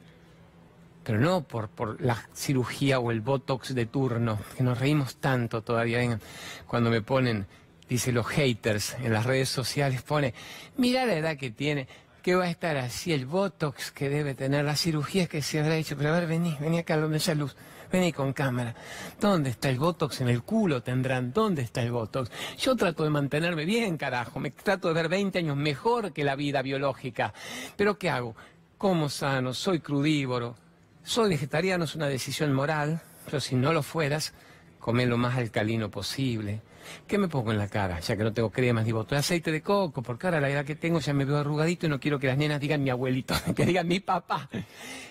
pero 1.04 1.20
no 1.20 1.42
por, 1.44 1.70
por 1.70 2.02
la 2.02 2.28
cirugía 2.34 3.00
o 3.00 3.12
el 3.12 3.22
botox 3.22 3.76
de 3.76 3.86
turno, 3.86 4.40
que 4.56 4.64
nos 4.64 4.80
reímos 4.80 5.18
tanto 5.18 5.62
todavía. 5.62 6.20
cuando 6.68 6.90
me 6.90 7.02
ponen, 7.02 7.46
dice 7.90 8.12
los 8.12 8.28
haters 8.28 8.96
en 9.02 9.14
las 9.14 9.26
redes 9.26 9.50
sociales, 9.50 10.02
pone, 10.02 10.34
mira 10.78 11.06
la 11.06 11.16
edad 11.16 11.38
que 11.38 11.52
tiene, 11.52 11.88
que 12.22 12.36
va 12.36 12.46
a 12.46 12.50
estar 12.50 12.78
así, 12.78 13.12
el 13.12 13.26
botox 13.26 13.92
que 13.92 14.10
debe 14.10 14.34
tener, 14.34 14.64
la 14.64 14.76
cirugía 14.76 15.28
que 15.28 15.42
se 15.42 15.60
habrá 15.60 15.76
hecho, 15.76 15.98
pero 15.98 16.10
a 16.10 16.20
ver, 16.20 16.28
vení, 16.28 16.56
vení 16.60 16.80
acá 16.80 16.98
donde 16.98 17.18
esa 17.18 17.36
luz. 17.36 17.56
Vení 17.94 18.12
con 18.12 18.34
cámara. 18.34 18.74
¿Dónde 19.22 19.52
está 19.52 19.70
el 19.70 19.78
Botox? 19.78 20.22
En 20.22 20.28
el 20.28 20.42
culo 20.42 20.82
tendrán. 20.82 21.32
¿Dónde 21.32 21.62
está 21.62 21.84
el 21.84 21.92
Botox? 21.92 22.32
Yo 22.58 22.76
trato 22.76 23.04
de 23.04 23.12
mantenerme 23.12 23.66
bien, 23.66 23.98
carajo. 23.98 24.40
Me 24.40 24.50
trato 24.50 24.88
de 24.88 24.96
ver 24.96 25.10
20 25.10 25.38
años 25.38 25.56
mejor 25.56 26.12
que 26.12 26.24
la 26.24 26.36
vida 26.36 26.64
biológica. 26.64 27.36
Pero 27.78 28.00
¿qué 28.00 28.10
hago? 28.10 28.36
Como 28.84 29.08
sano, 29.08 29.54
soy 29.54 29.80
crudívoro, 29.80 30.58
soy 31.06 31.30
vegetariano, 31.30 31.86
es 31.86 31.96
una 31.96 32.08
decisión 32.08 32.52
moral, 32.52 33.00
pero 33.24 33.40
si 33.40 33.56
no 33.56 33.72
lo 33.72 33.82
fueras, 33.82 34.34
come 34.78 35.06
lo 35.06 35.16
más 35.16 35.38
alcalino 35.38 35.90
posible. 35.90 36.60
¿Qué 37.08 37.18
me 37.18 37.30
pongo 37.30 37.54
en 37.54 37.60
la 37.60 37.70
cara? 37.70 38.02
Ya 38.02 38.18
que 38.18 38.26
no 38.26 38.34
tengo 38.34 38.50
cremas 38.50 38.84
ni 38.86 38.92
botón 38.92 39.20
aceite 39.20 39.54
de 39.54 39.62
coco, 39.62 40.02
porque 40.02 40.28
ahora 40.28 40.42
la 40.42 40.50
edad 40.50 40.66
que 40.66 40.76
tengo 40.76 41.00
ya 41.00 41.14
me 41.14 41.24
veo 41.24 41.38
arrugadito 41.38 41.86
y 41.86 41.90
no 41.90 42.02
quiero 42.02 42.20
que 42.20 42.28
las 42.28 42.38
nenas 42.38 42.60
digan 42.60 42.84
mi 42.84 42.90
abuelito, 42.90 43.34
que 43.56 43.66
digan 43.66 43.88
mi 43.88 44.02
papá. 44.02 44.50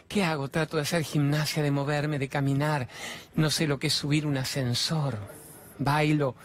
¿Qué 0.07 0.23
hago? 0.23 0.49
Trato 0.49 0.77
de 0.77 0.83
hacer 0.83 1.03
gimnasia, 1.03 1.63
de 1.63 1.71
moverme, 1.71 2.19
de 2.19 2.29
caminar. 2.29 2.89
No 3.37 3.49
sé 3.49 3.67
lo 3.67 3.79
que 3.79 3.87
es 3.87 3.95
subir 3.95 4.27
un 4.27 4.37
ascensor. 4.37 5.17
Bailo, 5.79 6.37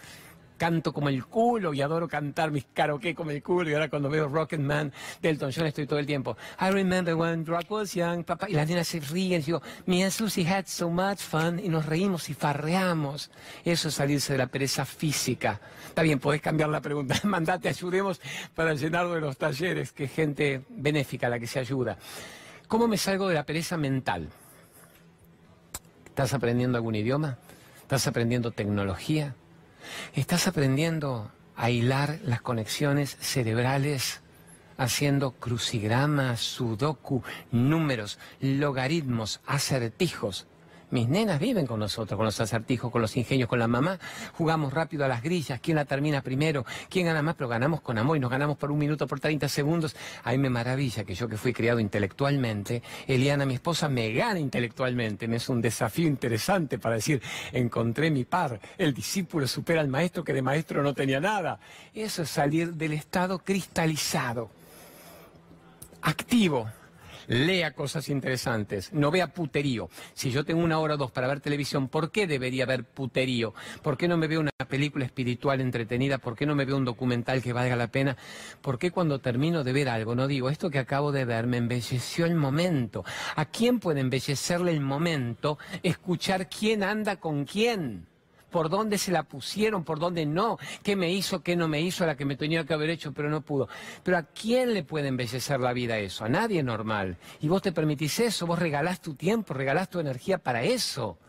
canto 0.57 0.91
como 0.91 1.09
el 1.09 1.25
culo 1.25 1.73
y 1.73 1.81
adoro 1.81 2.07
cantar 2.07 2.51
mis 2.51 2.65
karaoke 2.73 3.15
como 3.15 3.31
el 3.31 3.41
culo. 3.41 3.69
Y 3.69 3.73
ahora 3.73 3.89
cuando 3.89 4.09
veo 4.09 4.27
Rocket 4.27 4.59
Man 4.59 4.91
Delton 5.21 5.51
John 5.55 5.67
estoy 5.67 5.87
todo 5.87 5.99
el 5.99 6.05
tiempo. 6.05 6.35
I 6.59 6.69
remember 6.71 7.15
when 7.15 7.45
Rock 7.45 7.71
was 7.71 7.93
young, 7.93 8.23
papá. 8.23 8.49
Y 8.49 8.53
las 8.53 8.67
nenas 8.67 8.87
se 8.87 8.99
ríen. 8.99 9.41
Y 9.41 9.45
digo, 9.45 9.61
me 9.85 10.03
and 10.03 10.11
Susie 10.11 10.45
had 10.45 10.65
so 10.65 10.89
much 10.89 11.19
fun. 11.19 11.59
Y 11.59 11.69
nos 11.69 11.85
reímos 11.85 12.29
y 12.29 12.33
farreamos. 12.33 13.31
Eso 13.63 13.87
es 13.87 13.93
salirse 13.93 14.33
de 14.33 14.39
la 14.39 14.47
pereza 14.47 14.85
física. 14.85 15.59
Está 15.87 16.01
bien, 16.01 16.19
podés 16.19 16.41
cambiar 16.41 16.69
la 16.69 16.81
pregunta. 16.81 17.15
Mandate, 17.23 17.69
ayudemos 17.69 18.19
para 18.55 18.73
llenarlo 18.73 19.13
de 19.13 19.21
los 19.21 19.37
talleres, 19.37 19.91
que 19.91 20.07
gente 20.07 20.63
benéfica 20.69 21.29
la 21.29 21.39
que 21.39 21.47
se 21.47 21.59
ayuda. 21.59 21.97
¿Cómo 22.67 22.87
me 22.87 22.97
salgo 22.97 23.29
de 23.29 23.35
la 23.35 23.43
pereza 23.43 23.77
mental? 23.77 24.29
¿Estás 26.05 26.33
aprendiendo 26.33 26.77
algún 26.77 26.95
idioma? 26.95 27.37
¿Estás 27.81 28.07
aprendiendo 28.07 28.51
tecnología? 28.51 29.35
Estás 30.13 30.47
aprendiendo 30.47 31.31
a 31.55 31.69
hilar 31.69 32.19
las 32.23 32.41
conexiones 32.41 33.17
cerebrales 33.19 34.21
haciendo 34.77 35.31
crucigramas, 35.31 36.39
sudoku, 36.39 37.23
números, 37.51 38.19
logaritmos, 38.39 39.41
acertijos. 39.45 40.47
Mis 40.89 41.09
nenas 41.09 41.37
viven 41.39 41.67
con 41.67 41.81
nosotros, 41.81 42.15
con 42.15 42.25
los 42.25 42.39
acertijos, 42.39 42.89
con 42.89 43.01
los 43.01 43.17
ingenios, 43.17 43.49
con 43.49 43.59
la 43.59 43.67
mamá. 43.67 43.99
Jugamos 44.37 44.73
rápido 44.73 45.03
a 45.03 45.09
las 45.09 45.21
grillas, 45.21 45.59
quién 45.59 45.75
la 45.75 45.83
termina 45.83 46.21
primero, 46.21 46.65
quién 46.89 47.07
gana 47.07 47.21
más, 47.21 47.35
pero 47.35 47.49
ganamos 47.49 47.81
con 47.81 47.97
amor 47.97 48.15
y 48.15 48.21
nos 48.21 48.31
ganamos 48.31 48.57
por 48.57 48.71
un 48.71 48.79
minuto, 48.79 49.05
por 49.05 49.19
30 49.19 49.49
segundos. 49.49 49.97
Ahí 50.23 50.37
me 50.37 50.49
maravilla 50.49 51.03
que 51.03 51.13
yo 51.13 51.27
que 51.27 51.35
fui 51.35 51.51
criado 51.51 51.81
intelectualmente, 51.81 52.81
Eliana, 53.05 53.45
mi 53.45 53.55
esposa, 53.55 53.89
me 53.89 54.13
gana 54.13 54.39
intelectualmente. 54.39 55.27
Me 55.27 55.35
es 55.35 55.49
un 55.49 55.61
desafío 55.61 56.07
interesante 56.07 56.79
para 56.79 56.95
decir, 56.95 57.21
encontré 57.51 58.09
mi 58.09 58.23
par, 58.23 58.59
el 58.77 58.93
discípulo 58.93 59.45
supera 59.45 59.81
al 59.81 59.89
maestro 59.89 60.23
que 60.23 60.31
de 60.33 60.41
maestro 60.41 60.81
no 60.83 60.93
tenía 60.93 61.19
nada. 61.19 61.59
Eso 61.93 62.21
es 62.21 62.29
salir 62.29 62.75
del 62.75 62.93
estado 62.93 63.39
cristalizado, 63.39 64.49
activo, 66.01 66.69
lea 67.27 67.73
cosas 67.73 68.09
interesantes, 68.09 68.91
no 68.93 69.11
vea 69.11 69.33
puterío. 69.33 69.89
Si 70.13 70.31
yo 70.31 70.45
tengo 70.45 70.63
una 70.63 70.79
hora 70.79 70.95
o 70.95 70.97
dos 70.97 71.11
para 71.11 71.27
ver 71.27 71.39
televisión, 71.39 71.87
¿por 71.87 72.11
qué 72.11 72.27
debería 72.27 72.65
ver 72.65 72.83
puterío? 72.83 73.53
¿Por 73.81 73.97
qué 73.97 74.07
no 74.07 74.17
me 74.17 74.27
veo 74.27 74.39
una 74.39 74.51
película 74.67 75.05
espiritual 75.05 75.61
entretenida? 75.61 76.17
¿Por 76.17 76.35
qué 76.35 76.45
no 76.45 76.55
me 76.55 76.65
veo 76.65 76.77
un 76.77 76.85
documental 76.85 77.41
que 77.41 77.53
valga 77.53 77.75
la 77.75 77.87
pena? 77.87 78.17
¿Por 78.61 78.79
qué 78.79 78.91
cuando 78.91 79.19
termino 79.19 79.63
de 79.63 79.73
ver 79.73 79.89
algo 79.89 80.15
no 80.15 80.27
digo, 80.27 80.49
esto 80.49 80.69
que 80.69 80.79
acabo 80.79 81.11
de 81.11 81.25
ver 81.25 81.47
me 81.47 81.57
embelleció 81.57 82.25
el 82.25 82.35
momento? 82.35 83.03
¿A 83.35 83.45
quién 83.45 83.79
puede 83.79 83.99
embellecerle 83.99 84.71
el 84.71 84.81
momento 84.81 85.57
escuchar 85.83 86.49
quién 86.49 86.83
anda 86.83 87.17
con 87.17 87.45
quién? 87.45 88.07
Por 88.57 88.69
dónde 88.69 88.97
se 88.97 89.11
la 89.11 89.21
pusieron, 89.21 89.83
por 89.83 89.99
dónde 89.99 90.25
no, 90.25 90.57
qué 90.81 90.95
me 90.95 91.11
hizo, 91.11 91.43
qué 91.43 91.55
no 91.55 91.67
me 91.67 91.79
hizo, 91.79 92.07
la 92.07 92.17
que 92.17 92.25
me 92.25 92.35
tenía 92.35 92.65
que 92.65 92.73
haber 92.73 92.89
hecho, 92.89 93.13
pero 93.13 93.29
no 93.29 93.41
pudo. 93.41 93.69
Pero 94.01 94.17
¿a 94.17 94.23
quién 94.23 94.73
le 94.73 94.81
puede 94.81 95.09
embellecer 95.09 95.59
la 95.59 95.73
vida 95.73 95.99
eso? 95.99 96.25
A 96.25 96.29
nadie 96.29 96.63
normal. 96.63 97.17
Y 97.39 97.49
vos 97.49 97.61
te 97.61 97.71
permitís 97.71 98.19
eso, 98.19 98.47
vos 98.47 98.57
regalás 98.57 98.99
tu 98.99 99.13
tiempo, 99.13 99.53
regalás 99.53 99.91
tu 99.91 99.99
energía 99.99 100.39
para 100.39 100.63
eso 100.63 101.19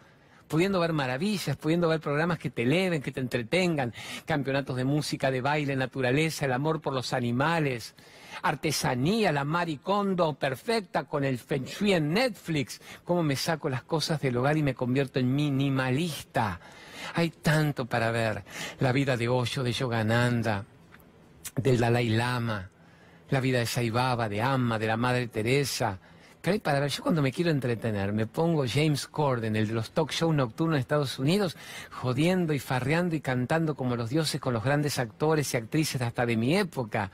pudiendo 0.48 0.80
ver 0.80 0.92
maravillas, 0.92 1.56
pudiendo 1.56 1.88
ver 1.88 2.00
programas 2.00 2.38
que 2.38 2.50
te 2.50 2.62
eleven, 2.62 3.02
que 3.02 3.12
te 3.12 3.20
entretengan, 3.20 3.94
campeonatos 4.24 4.76
de 4.76 4.84
música, 4.84 5.30
de 5.30 5.40
baile, 5.40 5.76
naturaleza, 5.76 6.46
el 6.46 6.52
amor 6.52 6.80
por 6.80 6.92
los 6.92 7.12
animales, 7.12 7.94
artesanía, 8.42 9.30
la 9.30 9.44
maricondo 9.44 10.34
perfecta 10.34 11.04
con 11.04 11.24
el 11.24 11.38
feng 11.38 11.64
shui 11.64 11.92
en 11.92 12.12
Netflix, 12.12 12.80
cómo 13.04 13.22
me 13.22 13.36
saco 13.36 13.68
las 13.68 13.82
cosas 13.82 14.20
del 14.20 14.36
hogar 14.36 14.56
y 14.56 14.62
me 14.62 14.74
convierto 14.74 15.18
en 15.18 15.34
minimalista. 15.34 16.60
Hay 17.14 17.30
tanto 17.30 17.86
para 17.86 18.10
ver. 18.10 18.44
La 18.80 18.92
vida 18.92 19.16
de 19.16 19.28
Osho, 19.28 19.62
de 19.62 19.72
Yogananda, 19.72 20.64
del 21.56 21.78
Dalai 21.78 22.08
Lama, 22.08 22.70
la 23.30 23.40
vida 23.40 23.58
de 23.58 23.66
Saibaba, 23.66 24.28
de 24.28 24.42
Amma, 24.42 24.78
de 24.78 24.86
la 24.86 24.96
Madre 24.96 25.28
Teresa. 25.28 25.98
Para 26.62 26.80
ver, 26.80 26.90
yo 26.90 27.02
cuando 27.02 27.20
me 27.20 27.30
quiero 27.30 27.50
entretener 27.50 28.14
me 28.14 28.26
pongo 28.26 28.64
James 28.66 29.06
Corden, 29.06 29.54
el 29.54 29.68
de 29.68 29.74
los 29.74 29.90
talk 29.90 30.10
shows 30.10 30.34
nocturnos 30.34 30.76
de 30.76 30.80
Estados 30.80 31.18
Unidos, 31.18 31.58
jodiendo 31.90 32.54
y 32.54 32.58
farreando 32.58 33.14
y 33.14 33.20
cantando 33.20 33.74
como 33.74 33.96
los 33.96 34.08
dioses 34.08 34.40
con 34.40 34.54
los 34.54 34.64
grandes 34.64 34.98
actores 34.98 35.52
y 35.52 35.58
actrices 35.58 36.00
hasta 36.00 36.24
de 36.24 36.38
mi 36.38 36.56
época. 36.56 37.10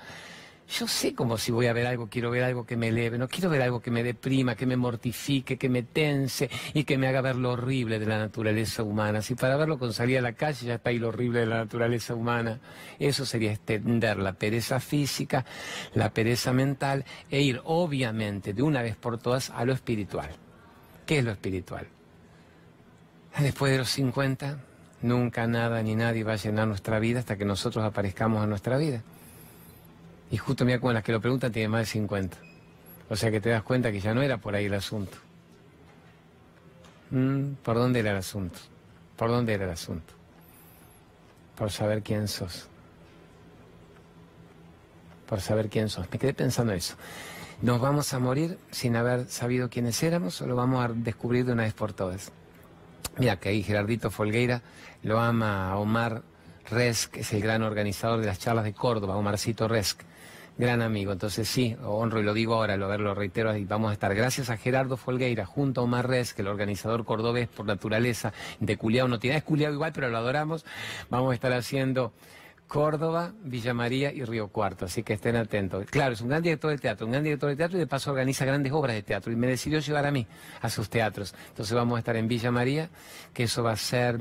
Yo 0.67 0.89
sé 0.89 1.15
como 1.15 1.37
si 1.37 1.53
voy 1.53 1.67
a 1.67 1.75
ver 1.75 1.87
algo, 1.87 2.09
quiero 2.09 2.31
ver 2.31 2.43
algo 2.43 2.65
que 2.65 2.77
me 2.77 2.89
eleve, 2.89 3.19
no 3.19 3.29
quiero 3.29 3.51
ver 3.51 3.61
algo 3.61 3.81
que 3.81 3.91
me 3.91 4.03
deprima, 4.03 4.55
que 4.55 4.65
me 4.65 4.77
mortifique, 4.77 5.59
que 5.59 5.69
me 5.69 5.83
tense 5.83 6.49
y 6.73 6.85
que 6.85 6.97
me 6.97 7.07
haga 7.07 7.21
ver 7.21 7.37
lo 7.37 7.53
horrible 7.53 7.99
de 7.99 8.07
la 8.07 8.19
naturaleza 8.19 8.83
humana. 8.83 9.21
Si 9.21 9.35
para 9.35 9.57
verlo 9.57 9.79
con 9.79 9.93
salir 9.93 10.19
a 10.19 10.23
la 10.23 10.33
calle 10.33 10.67
ya 10.67 10.75
está 10.77 10.89
ahí 10.89 10.99
lo 10.99 11.09
horrible 11.09 11.41
de 11.41 11.47
la 11.47 11.59
naturaleza 11.59 12.15
humana, 12.15 12.61
eso 12.99 13.27
sería 13.27 13.53
extender 13.53 14.19
la 14.19 14.33
pereza 14.33 14.81
física, 14.81 15.45
la 15.93 16.11
pereza 16.11 16.53
mental 16.55 17.05
e 17.31 17.43
ir 17.43 17.61
obviamente 17.65 18.55
de 18.55 18.63
una 18.63 18.81
vez 18.81 18.97
por 18.97 19.19
todas 19.19 19.51
a 19.51 19.65
lo 19.67 19.75
espiritual. 19.75 20.31
¿Qué 21.05 21.19
es 21.19 21.25
lo 21.25 21.33
espiritual? 21.33 21.87
Después 23.39 23.71
de 23.71 23.79
los 23.79 23.91
50, 23.91 24.59
nunca 25.03 25.47
nada 25.47 25.83
ni 25.83 25.95
nadie 25.95 26.25
va 26.25 26.33
a 26.33 26.37
llenar 26.37 26.67
nuestra 26.67 26.99
vida 26.99 27.19
hasta 27.19 27.37
que 27.37 27.45
nosotros 27.45 27.85
aparezcamos 27.85 28.43
a 28.43 28.47
nuestra 28.47 28.79
vida. 28.79 29.03
Y 30.31 30.37
justo 30.37 30.65
mira, 30.65 30.81
como 30.81 30.93
las 30.93 31.03
que 31.03 31.13
lo 31.13 31.21
preguntan 31.21 31.53
tiene 31.53 31.69
más 31.69 31.81
de 31.81 31.87
50. 31.87 32.37
O 33.09 33.17
sea 33.17 33.31
que 33.31 33.41
te 33.41 33.51
das 33.51 33.63
cuenta 33.63 33.93
que 33.93 34.01
ya 34.01 34.15
no 34.15 34.23
era 34.23 34.39
por 34.39 34.55
ahí 34.55 34.67
el 34.67 34.75
asunto. 34.75 35.17
Mm, 37.11 37.55
¿Por 37.63 37.77
dónde 37.77 38.01
era 38.01 38.13
el 38.13 38.17
asunto? 38.17 38.59
¿Por 39.17 39.31
dónde 39.31 39.55
era 39.55 39.65
el 39.65 39.71
asunto? 39.71 40.15
Por 41.57 41.71
saber 41.71 42.03
quién 42.03 42.27
sos. 42.29 42.69
Por 45.29 45.41
saber 45.41 45.69
quién 45.69 45.89
sos. 45.89 46.11
Me 46.11 46.19
quedé 46.19 46.35
pensando 46.35 46.73
eso. 46.73 46.97
¿Nos 47.63 47.81
vamos 47.81 48.13
a 48.13 48.19
morir 48.19 48.59
sin 48.71 48.97
haber 48.97 49.27
sabido 49.29 49.71
quiénes 49.71 50.03
éramos 50.03 50.41
o 50.41 50.47
lo 50.47 50.57
vamos 50.57 50.85
a 50.85 50.93
descubrir 50.93 51.45
de 51.45 51.53
una 51.53 51.63
vez 51.63 51.75
por 51.75 51.93
todas? 51.93 52.33
Mira 53.19 53.39
que 53.39 53.51
ahí 53.51 53.63
Gerardito 53.63 54.11
Folgueira 54.11 54.63
lo 55.03 55.21
ama 55.21 55.71
a 55.71 55.77
Omar 55.77 56.23
Resk, 56.71 57.19
es 57.19 57.33
el 57.33 57.43
gran 57.43 57.63
organizador 57.63 58.21
de 58.21 58.27
las 58.27 58.39
charlas 58.39 58.65
de 58.65 58.73
Córdoba, 58.73 59.17
Omarcito 59.17 59.69
Resk 59.69 60.01
gran 60.57 60.83
amigo. 60.83 61.13
Entonces 61.13 61.49
sí, 61.49 61.77
honro 61.83 62.21
y 62.21 62.23
lo 62.23 62.35
digo 62.35 62.55
ahora, 62.55 62.77
lo, 62.77 63.15
reitero, 63.15 63.57
y 63.57 63.65
vamos 63.65 63.91
a 63.91 63.93
estar 63.95 64.15
gracias 64.15 64.51
a 64.51 64.57
Gerardo 64.57 64.97
Folgueira, 64.97 65.47
junto 65.47 65.81
a 65.81 65.85
Omar 65.85 66.09
Rez, 66.09 66.35
que 66.35 66.43
el 66.43 66.49
organizador 66.49 67.05
cordobés 67.05 67.49
por 67.49 67.67
naturaleza 67.67 68.33
de 68.61 68.77
Culiao 68.77 69.09
no 69.09 69.19
tiene, 69.19 69.39
es 69.39 69.45
Culiao 69.45 69.73
igual, 69.73 69.93
pero 69.93 70.09
lo 70.09 70.19
adoramos. 70.19 70.65
Vamos 71.11 71.33
a 71.33 71.35
estar 71.35 71.53
haciendo 71.53 72.13
Córdoba, 72.67 73.33
Villa 73.43 73.75
María 73.75 74.13
y 74.13 74.25
Río 74.25 74.49
Cuarto, 74.49 74.87
así 74.87 75.03
que 75.03 75.13
estén 75.13 75.37
atentos. 75.37 75.87
Claro, 75.87 76.15
es 76.15 76.21
un 76.21 76.29
gran 76.29 76.43
director 76.43 76.71
de 76.71 76.79
teatro, 76.79 77.07
un 77.07 77.13
gran 77.13 77.25
director 77.25 77.51
de 77.51 77.57
teatro 77.57 77.77
y 77.77 77.81
de 77.81 77.87
paso 77.87 78.11
organiza 78.11 78.45
grandes 78.45 78.73
obras 78.73 78.97
de 78.97 79.03
teatro 79.03 79.33
y 79.33 79.37
me 79.37 79.47
decidió 79.47 79.79
llevar 79.81 80.07
a 80.07 80.11
mí 80.11 80.27
a 80.61 80.71
sus 80.71 80.89
teatros. 80.89 81.35
Entonces 81.49 81.75
vamos 81.75 81.97
a 81.97 81.99
estar 81.99 82.17
en 82.17 82.27
Villa 82.27 82.51
María, 82.51 82.89
que 83.33 83.45
eso 83.45 83.63
va 83.63 83.73
a 83.73 83.77
ser 83.77 84.19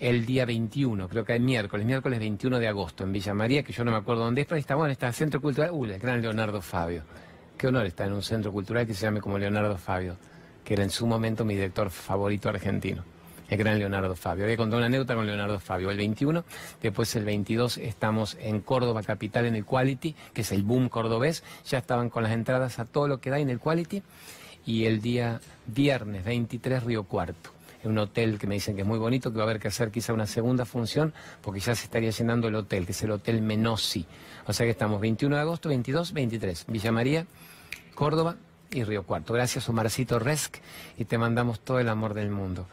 el 0.00 0.24
día 0.24 0.46
21, 0.46 1.08
creo 1.08 1.24
que 1.24 1.36
es 1.36 1.40
miércoles, 1.40 1.84
miércoles 1.84 2.18
21 2.18 2.58
de 2.58 2.68
agosto 2.68 3.04
en 3.04 3.12
Villa 3.12 3.34
María, 3.34 3.62
que 3.62 3.72
yo 3.72 3.84
no 3.84 3.90
me 3.90 3.98
acuerdo 3.98 4.24
dónde 4.24 4.40
es, 4.40 4.46
pero 4.46 4.58
está 4.58 4.74
bueno, 4.74 4.90
está 4.90 5.08
el 5.08 5.14
Centro 5.14 5.42
Cultural, 5.42 5.70
uh, 5.72 5.84
el 5.84 5.98
gran 5.98 6.22
Leonardo 6.22 6.62
Fabio. 6.62 7.02
Qué 7.58 7.66
honor 7.66 7.84
estar 7.84 8.06
en 8.06 8.14
un 8.14 8.22
centro 8.22 8.50
cultural 8.50 8.86
que 8.86 8.94
se 8.94 9.02
llame 9.02 9.20
como 9.20 9.38
Leonardo 9.38 9.76
Fabio, 9.76 10.16
que 10.64 10.72
era 10.72 10.82
en 10.82 10.88
su 10.88 11.06
momento 11.06 11.44
mi 11.44 11.54
director 11.54 11.90
favorito 11.90 12.48
argentino 12.48 13.04
el 13.50 13.58
gran 13.58 13.78
Leonardo 13.78 14.14
Fabio. 14.14 14.44
Voy 14.44 14.54
a 14.54 14.56
contar 14.56 14.76
una 14.76 14.86
anécdota 14.86 15.16
con 15.16 15.26
Leonardo 15.26 15.58
Fabio. 15.58 15.90
El 15.90 15.96
21, 15.96 16.44
después 16.80 17.14
el 17.16 17.24
22 17.24 17.78
estamos 17.78 18.36
en 18.40 18.60
Córdoba 18.60 19.02
Capital 19.02 19.44
en 19.46 19.56
el 19.56 19.64
Quality, 19.64 20.14
que 20.32 20.42
es 20.42 20.52
el 20.52 20.62
boom 20.62 20.88
cordobés. 20.88 21.42
Ya 21.68 21.78
estaban 21.78 22.10
con 22.10 22.22
las 22.22 22.30
entradas 22.32 22.78
a 22.78 22.84
todo 22.84 23.08
lo 23.08 23.20
que 23.20 23.30
da 23.30 23.40
en 23.40 23.50
el 23.50 23.58
Quality. 23.58 24.04
Y 24.64 24.84
el 24.84 25.00
día 25.00 25.40
viernes 25.66 26.24
23 26.24 26.84
Río 26.84 27.02
Cuarto. 27.02 27.50
Un 27.84 27.98
hotel 27.98 28.38
que 28.38 28.46
me 28.46 28.54
dicen 28.54 28.74
que 28.76 28.82
es 28.82 28.86
muy 28.86 28.98
bonito, 28.98 29.32
que 29.32 29.38
va 29.38 29.44
a 29.44 29.48
haber 29.48 29.60
que 29.60 29.68
hacer 29.68 29.90
quizá 29.90 30.12
una 30.12 30.26
segunda 30.26 30.64
función, 30.64 31.14
porque 31.40 31.60
ya 31.60 31.74
se 31.74 31.84
estaría 31.84 32.10
llenando 32.10 32.48
el 32.48 32.54
hotel, 32.54 32.84
que 32.84 32.92
es 32.92 33.02
el 33.02 33.10
Hotel 33.10 33.40
Menossi. 33.40 34.06
O 34.46 34.52
sea 34.52 34.66
que 34.66 34.70
estamos 34.70 35.00
21 35.00 35.36
de 35.36 35.42
agosto, 35.42 35.68
22, 35.68 36.12
23. 36.12 36.66
Villa 36.68 36.92
María, 36.92 37.26
Córdoba 37.94 38.36
y 38.70 38.84
Río 38.84 39.04
Cuarto. 39.04 39.32
Gracias, 39.32 39.68
Omarcito 39.68 40.18
Resk, 40.18 40.56
y 40.98 41.04
te 41.04 41.18
mandamos 41.18 41.60
todo 41.60 41.78
el 41.78 41.88
amor 41.88 42.14
del 42.14 42.30
mundo. 42.30 42.66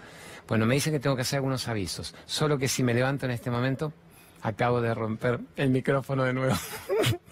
Bueno, 0.48 0.66
me 0.66 0.76
dicen 0.76 0.94
que 0.94 1.00
tengo 1.00 1.16
que 1.16 1.24
hacer 1.24 1.38
algunos 1.38 1.68
avisos. 1.68 2.16
Solo 2.26 2.58
que 2.58 2.68
si 2.68 2.84
me 2.84 2.94
levanto 2.94 3.26
en 3.26 3.32
este 3.32 3.52
momento, 3.52 3.94
acabo 4.42 4.82
de 4.82 4.94
romper 4.94 5.40
el 5.56 5.70
micrófono 5.70 6.24
de 6.24 6.34
nuevo. 6.34 6.56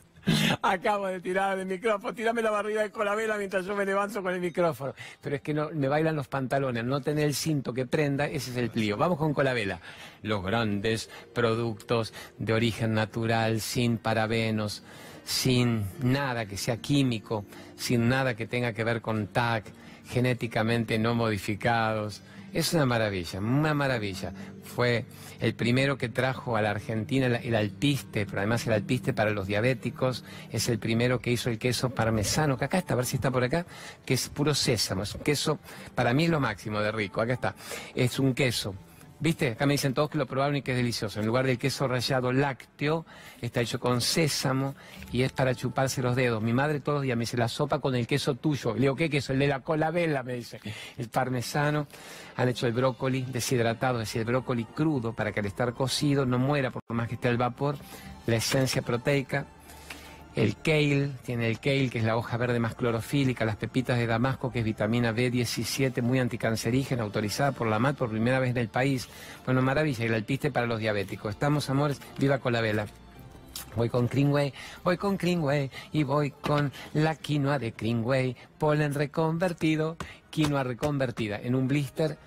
Acabo 0.61 1.07
de 1.07 1.19
tirar 1.19 1.57
el 1.59 1.65
micrófono, 1.65 2.13
tirame 2.13 2.41
la 2.41 2.51
barriga 2.51 2.81
de 2.81 2.91
colabela 2.91 3.37
mientras 3.37 3.65
yo 3.65 3.75
me 3.75 3.85
levanto 3.85 4.21
con 4.21 4.33
el 4.33 4.39
micrófono. 4.39 4.93
Pero 5.21 5.35
es 5.35 5.41
que 5.41 5.53
no, 5.53 5.69
me 5.71 5.87
bailan 5.87 6.15
los 6.15 6.27
pantalones, 6.27 6.83
no 6.83 7.01
tener 7.01 7.25
el 7.25 7.35
cinto 7.35 7.73
que 7.73 7.85
prenda, 7.85 8.25
ese 8.25 8.51
es 8.51 8.57
el 8.57 8.69
plío. 8.69 8.97
Vamos 8.97 9.17
con 9.17 9.33
colabela. 9.33 9.79
Los 10.21 10.43
grandes 10.43 11.09
productos 11.33 12.13
de 12.37 12.53
origen 12.53 12.93
natural, 12.93 13.61
sin 13.61 13.97
parabenos, 13.97 14.83
sin 15.23 15.85
nada 16.01 16.45
que 16.45 16.57
sea 16.57 16.77
químico, 16.77 17.45
sin 17.75 18.09
nada 18.09 18.35
que 18.35 18.47
tenga 18.47 18.73
que 18.73 18.83
ver 18.83 19.01
con 19.01 19.27
TAC, 19.27 19.65
genéticamente 20.07 20.99
no 20.99 21.15
modificados 21.15 22.21
es 22.55 22.73
una 22.73 22.85
maravilla, 22.85 23.39
una 23.39 23.73
maravilla. 23.73 24.31
Fue 24.63 25.05
el 25.41 25.55
primero 25.55 25.97
que 25.97 26.07
trajo 26.07 26.55
a 26.55 26.61
la 26.61 26.71
Argentina 26.71 27.25
el, 27.25 27.53
alpiste, 27.53 28.25
pero 28.25 28.39
además 28.39 28.65
el 28.65 28.71
alpiste 28.71 29.13
para 29.13 29.31
los 29.31 29.45
diabéticos. 29.45 30.23
Es 30.53 30.69
el 30.69 30.79
primero 30.79 31.19
que 31.19 31.31
hizo 31.31 31.49
el 31.49 31.59
queso 31.59 31.89
parmesano, 31.89 32.57
que 32.57 32.63
acá 32.63 32.77
está, 32.77 32.93
a 32.93 32.95
ver 32.95 33.05
si 33.05 33.17
está 33.17 33.29
por 33.29 33.43
acá, 33.43 33.65
que 34.05 34.13
es 34.13 34.29
puro 34.29 34.55
sésamo. 34.55 35.03
Es 35.03 35.13
un 35.15 35.21
queso, 35.21 35.59
para 35.95 36.13
mí 36.13 36.23
es 36.23 36.29
lo 36.29 36.39
máximo 36.39 36.79
de 36.79 36.93
rico. 36.93 37.19
Acá 37.19 37.33
está. 37.33 37.55
Es 37.93 38.19
un 38.19 38.33
queso 38.33 38.73
¿Viste? 39.25 39.53
Acá 39.53 39.65
me 39.65 39.73
dicen 39.73 39.95
todos 39.95 40.11
que 40.11 40.19
lo 40.19 40.27
probaron 40.27 40.55
y 40.55 40.61
que 40.61 40.69
es 40.69 40.77
delicioso. 40.77 41.19
En 41.19 41.25
lugar 41.25 41.47
del 41.47 41.57
queso 41.57 41.87
rallado 41.87 42.31
lácteo, 42.31 43.07
está 43.41 43.59
hecho 43.59 43.79
con 43.79 43.99
sésamo 43.99 44.75
y 45.11 45.23
es 45.23 45.31
para 45.31 45.55
chuparse 45.55 46.03
los 46.03 46.15
dedos. 46.15 46.43
Mi 46.43 46.53
madre 46.53 46.79
todos 46.79 46.97
los 46.97 47.01
días 47.05 47.17
me 47.17 47.23
dice 47.23 47.35
la 47.35 47.47
sopa 47.47 47.79
con 47.79 47.95
el 47.95 48.05
queso 48.05 48.35
tuyo. 48.35 48.75
Le 48.75 48.81
digo, 48.81 48.95
¿qué 48.95 49.09
queso? 49.09 49.33
El 49.33 49.39
de 49.39 49.47
la 49.47 49.61
cola 49.61 49.89
vela, 49.89 50.21
me 50.21 50.35
dice. 50.35 50.59
El 50.95 51.09
parmesano. 51.09 51.87
Han 52.35 52.49
hecho 52.49 52.67
el 52.67 52.73
brócoli 52.73 53.23
deshidratado, 53.23 53.99
es 53.99 54.09
decir, 54.09 54.19
el 54.19 54.27
brócoli 54.27 54.65
crudo 54.65 55.13
para 55.13 55.31
que 55.31 55.39
al 55.39 55.47
estar 55.47 55.73
cocido 55.73 56.27
no 56.27 56.37
muera 56.37 56.69
por 56.69 56.83
más 56.89 57.07
que 57.07 57.15
esté 57.15 57.27
al 57.27 57.37
vapor. 57.37 57.77
La 58.27 58.35
esencia 58.35 58.83
proteica 58.83 59.47
el 60.35 60.57
kale, 60.57 61.11
tiene 61.25 61.47
el 61.47 61.59
kale, 61.59 61.89
que 61.89 61.99
es 61.99 62.03
la 62.03 62.17
hoja 62.17 62.35
verde 62.37 62.59
más 62.59 62.75
clorofílica, 62.75 63.45
las 63.45 63.55
pepitas 63.55 63.97
de 63.97 64.05
damasco, 64.05 64.51
que 64.51 64.59
es 64.59 64.65
vitamina 64.65 65.13
B17, 65.13 66.01
muy 66.01 66.19
anticancerígena, 66.19 67.03
autorizada 67.03 67.53
por 67.53 67.67
la 67.67 67.79
MAT 67.79 67.97
por 67.97 68.09
primera 68.09 68.39
vez 68.39 68.51
en 68.51 68.57
el 68.57 68.67
país. 68.67 69.07
Bueno, 69.45 69.61
maravilla, 69.61 70.03
y 70.03 70.07
el 70.07 70.13
alpiste 70.13 70.51
para 70.51 70.67
los 70.67 70.79
diabéticos. 70.79 71.31
Estamos, 71.31 71.69
amores, 71.69 72.01
viva 72.17 72.39
con 72.39 72.53
la 72.53 72.61
vela. 72.61 72.85
Voy 73.75 73.89
con 73.89 74.07
Greenway, 74.07 74.53
voy 74.83 74.97
con 74.97 75.17
Greenway 75.17 75.69
y 75.91 76.03
voy 76.03 76.31
con 76.31 76.71
la 76.93 77.15
quinoa 77.15 77.59
de 77.59 77.71
Greenway, 77.71 78.35
polen 78.57 78.93
reconvertido, 78.93 79.97
quinoa 80.29 80.63
reconvertida 80.63 81.39
en 81.41 81.55
un 81.55 81.67
blister 81.67 82.17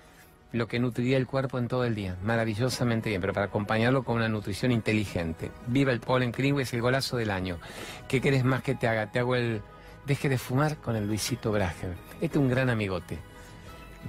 lo 0.51 0.67
que 0.67 0.79
nutriría 0.79 1.17
el 1.17 1.27
cuerpo 1.27 1.59
en 1.59 1.67
todo 1.67 1.85
el 1.85 1.95
día. 1.95 2.15
Maravillosamente 2.23 3.09
bien, 3.09 3.21
pero 3.21 3.33
para 3.33 3.47
acompañarlo 3.47 4.03
con 4.03 4.17
una 4.17 4.29
nutrición 4.29 4.71
inteligente. 4.71 5.51
Viva 5.67 5.91
el 5.91 5.99
polen 5.99 6.31
Greenway, 6.31 6.63
es 6.63 6.73
el 6.73 6.81
golazo 6.81 7.17
del 7.17 7.31
año. 7.31 7.59
¿Qué 8.07 8.19
querés 8.21 8.43
más 8.43 8.63
que 8.63 8.75
te 8.75 8.87
haga? 8.87 9.11
Te 9.11 9.19
hago 9.19 9.35
el... 9.35 9.61
Deje 10.05 10.29
de 10.29 10.37
fumar 10.37 10.77
con 10.77 10.95
el 10.95 11.05
Luisito 11.05 11.51
Brager. 11.51 11.93
Este 12.21 12.37
es 12.37 12.37
un 12.37 12.49
gran 12.49 12.69
amigote. 12.69 13.19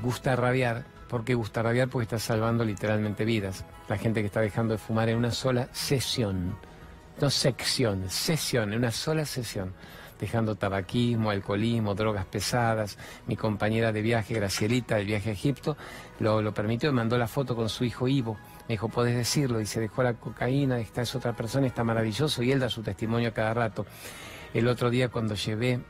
Gusta 0.02 0.34
rabiar. 0.34 0.84
¿Por 1.08 1.24
qué 1.24 1.34
gusta 1.34 1.62
rabiar? 1.62 1.88
Porque 1.88 2.04
está 2.04 2.18
salvando 2.18 2.64
literalmente 2.64 3.24
vidas. 3.24 3.66
La 3.88 3.98
gente 3.98 4.20
que 4.20 4.26
está 4.26 4.40
dejando 4.40 4.72
de 4.72 4.78
fumar 4.78 5.10
en 5.10 5.18
una 5.18 5.30
sola 5.30 5.68
sesión. 5.72 6.56
No 7.20 7.28
sección, 7.28 8.08
sesión, 8.08 8.72
en 8.72 8.78
una 8.78 8.92
sola 8.92 9.26
sesión 9.26 9.74
dejando 10.20 10.54
tabaquismo, 10.54 11.30
alcoholismo, 11.30 11.94
drogas 11.94 12.26
pesadas. 12.26 12.98
Mi 13.26 13.36
compañera 13.36 13.90
de 13.90 14.02
viaje, 14.02 14.34
Gracielita, 14.34 14.96
del 14.96 15.06
viaje 15.06 15.30
a 15.30 15.32
Egipto, 15.32 15.76
lo, 16.18 16.52
permitió 16.52 16.90
y 16.90 16.92
mandó 16.92 17.16
la 17.16 17.26
foto 17.26 17.56
con 17.56 17.68
su 17.70 17.84
hijo 17.84 18.06
Ivo. 18.06 18.36
Me 18.68 18.74
dijo, 18.74 18.88
podés 18.88 19.16
decirlo, 19.16 19.60
y 19.60 19.66
se 19.66 19.80
dejó 19.80 20.02
la 20.02 20.14
cocaína, 20.14 20.78
esta 20.78 21.02
es 21.02 21.14
otra 21.14 21.32
persona, 21.32 21.66
está 21.66 21.82
maravilloso, 21.82 22.42
y 22.42 22.52
él 22.52 22.60
da 22.60 22.68
su 22.68 22.82
testimonio 22.82 23.32
cada 23.32 23.54
rato. 23.54 23.86
El 24.52 24.68
otro 24.68 24.90
día 24.90 25.08
cuando 25.08 25.34
llevé 25.34 25.80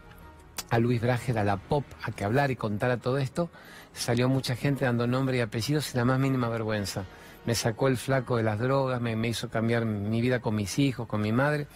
a 0.71 0.79
Luis 0.79 1.01
Brager 1.01 1.39
a 1.39 1.45
la 1.45 1.57
pop 1.57 1.85
a 2.03 2.13
que 2.13 2.25
hablar 2.25 2.51
y 2.51 2.57
contara 2.57 2.99
todo 2.99 3.19
esto, 3.19 3.51
salió 3.93 4.29
mucha 4.29 4.55
gente 4.55 4.85
dando 4.85 5.07
nombre 5.07 5.39
y 5.39 5.41
apellidos 5.41 5.87
sin 5.87 5.99
la 5.99 6.05
más 6.05 6.21
mínima 6.21 6.49
vergüenza. 6.49 7.05
Me 7.47 7.55
sacó 7.55 7.89
el 7.89 7.97
flaco 7.97 8.37
de 8.37 8.45
las 8.45 8.59
drogas, 8.59 9.01
me, 9.01 9.17
me 9.17 9.29
hizo 9.29 9.49
cambiar 9.49 9.87
mi 9.87 10.21
vida 10.21 10.41
con 10.41 10.55
mis 10.55 10.79
hijos, 10.79 11.09
con 11.09 11.21
mi 11.23 11.33
madre. 11.33 11.67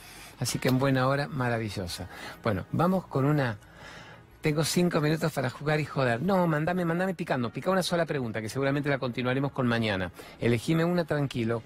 Así 0.41 0.59
que 0.59 0.69
en 0.69 0.79
buena 0.79 1.07
hora, 1.09 1.29
maravillosa. 1.29 2.09
Bueno, 2.43 2.67
vamos 2.73 3.07
con 3.07 3.25
una... 3.25 3.57
Tengo 4.41 4.63
cinco 4.63 5.01
minutos 5.01 5.33
para 5.33 5.49
jugar 5.49 5.81
y 5.81 5.87
joder. 5.87 6.21
No, 6.21 6.47
mandame, 6.47 6.85
mandame 6.85 7.15
picando. 7.15 7.51
Pica 7.51 7.71
una 7.71 7.83
sola 7.83 8.05
pregunta, 8.05 8.43
que 8.43 8.51
seguramente 8.51 8.91
la 8.91 8.99
continuaremos 8.99 9.53
con 9.53 9.67
mañana. 9.67 10.13
Elegime 10.39 10.85
una 10.85 11.07
tranquilo, 11.07 11.63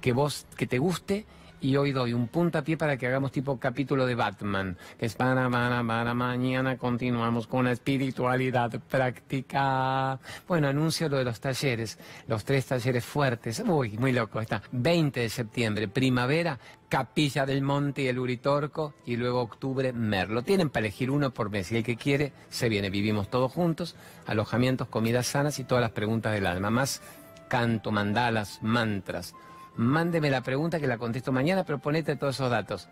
que 0.00 0.12
vos, 0.12 0.46
que 0.56 0.68
te 0.68 0.78
guste 0.78 1.26
y 1.60 1.76
hoy 1.76 1.92
doy 1.92 2.12
un 2.12 2.28
puntapié 2.28 2.76
para 2.76 2.96
que 2.96 3.06
hagamos 3.06 3.32
tipo 3.32 3.58
capítulo 3.58 4.06
de 4.06 4.14
Batman, 4.14 4.76
que 4.98 5.06
es 5.06 5.14
para, 5.14 5.48
para, 5.50 5.84
para 5.84 6.14
mañana 6.14 6.76
continuamos 6.76 7.46
con 7.46 7.66
la 7.66 7.72
espiritualidad 7.72 8.80
práctica. 8.88 10.18
Bueno, 10.48 10.68
anuncio 10.68 11.08
lo 11.08 11.18
de 11.18 11.24
los 11.24 11.40
talleres, 11.40 11.98
los 12.26 12.44
tres 12.44 12.66
talleres 12.66 13.04
fuertes. 13.04 13.62
Uy, 13.66 13.98
muy 13.98 14.12
loco, 14.12 14.40
está. 14.40 14.62
20 14.72 15.20
de 15.20 15.28
septiembre, 15.28 15.88
primavera, 15.88 16.58
Capilla 16.88 17.46
del 17.46 17.62
Monte 17.62 18.02
y 18.02 18.08
el 18.08 18.18
Uritorco, 18.18 18.94
y 19.06 19.16
luego 19.16 19.40
octubre, 19.42 19.92
Merlo. 19.92 20.42
Tienen 20.42 20.70
para 20.70 20.86
elegir 20.86 21.10
uno 21.10 21.30
por 21.30 21.50
mes, 21.50 21.70
y 21.70 21.76
el 21.76 21.84
que 21.84 21.96
quiere 21.96 22.32
se 22.48 22.68
viene. 22.68 22.90
Vivimos 22.90 23.30
todos 23.30 23.52
juntos, 23.52 23.94
alojamientos, 24.26 24.88
comidas 24.88 25.26
sanas 25.26 25.58
y 25.58 25.64
todas 25.64 25.82
las 25.82 25.92
preguntas 25.92 26.32
del 26.32 26.46
alma. 26.46 26.70
Más 26.70 27.00
canto, 27.48 27.92
mandalas, 27.92 28.58
mantras 28.62 29.34
mándeme 29.80 30.28
la 30.30 30.42
pregunta 30.42 30.78
que 30.78 30.86
la 30.86 30.98
contesto 30.98 31.32
mañana, 31.32 31.64
pero 31.64 31.78
ponete 31.78 32.14
todos 32.16 32.36
esos 32.36 32.50
datos. 32.50 32.88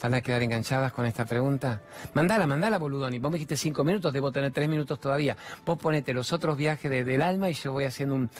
¿Van 0.00 0.14
a 0.14 0.20
quedar 0.20 0.42
enganchadas 0.44 0.92
con 0.92 1.06
esta 1.06 1.24
pregunta? 1.24 1.82
Mandala, 2.14 2.46
mandala, 2.46 2.78
boludoni. 2.78 3.18
Vos 3.18 3.32
me 3.32 3.36
dijiste 3.36 3.56
cinco 3.56 3.82
minutos, 3.82 4.12
debo 4.12 4.30
tener 4.30 4.52
tres 4.52 4.68
minutos 4.68 5.00
todavía. 5.00 5.36
Vos 5.66 5.76
ponete 5.76 6.14
los 6.14 6.32
otros 6.32 6.56
viajes 6.56 6.88
del 6.88 7.20
alma 7.20 7.50
y 7.50 7.54
yo 7.54 7.72
voy 7.72 7.84
haciendo 7.84 8.14
un, 8.14 8.30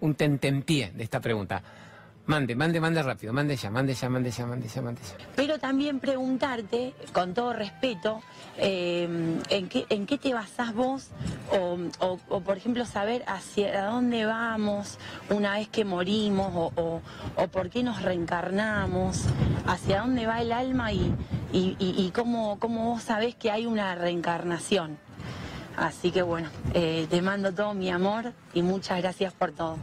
un 0.00 0.14
tentempié 0.16 0.90
de 0.90 1.04
esta 1.04 1.20
pregunta. 1.20 1.62
Mande, 2.28 2.54
mande, 2.54 2.78
mande 2.78 3.02
rápido, 3.02 3.32
mande 3.32 3.56
ya, 3.56 3.70
mande 3.70 3.94
ya, 3.94 4.10
mande 4.10 4.30
ya, 4.30 4.44
mande 4.44 4.68
ya, 4.68 4.82
mande 4.82 5.00
ya. 5.00 5.26
Pero 5.34 5.58
también 5.58 5.98
preguntarte, 5.98 6.92
con 7.14 7.32
todo 7.32 7.54
respeto, 7.54 8.20
eh, 8.58 9.40
¿en, 9.48 9.68
qué, 9.70 9.86
¿en 9.88 10.04
qué 10.04 10.18
te 10.18 10.34
basás 10.34 10.74
vos? 10.74 11.08
O, 12.00 12.40
por 12.40 12.58
ejemplo, 12.58 12.84
saber 12.84 13.24
hacia 13.26 13.86
dónde 13.86 14.26
vamos 14.26 14.98
una 15.30 15.54
vez 15.54 15.68
que 15.68 15.86
morimos, 15.86 16.70
o, 16.76 17.00
por 17.50 17.70
qué 17.70 17.82
nos 17.82 18.02
reencarnamos, 18.02 19.24
hacia 19.66 20.00
dónde 20.00 20.26
va 20.26 20.42
el 20.42 20.52
alma 20.52 20.92
y, 20.92 21.14
y, 21.50 22.10
cómo, 22.14 22.58
cómo 22.58 22.90
vos 22.90 23.04
sabés 23.04 23.36
que 23.36 23.50
hay 23.50 23.64
una 23.64 23.94
reencarnación. 23.94 24.98
Así 25.78 26.10
que 26.10 26.20
bueno, 26.20 26.50
eh, 26.74 27.06
te 27.08 27.22
mando 27.22 27.54
todo 27.54 27.72
mi 27.72 27.88
amor 27.88 28.34
y 28.52 28.60
muchas 28.60 29.00
gracias 29.00 29.32
por 29.32 29.52
todo. 29.52 29.78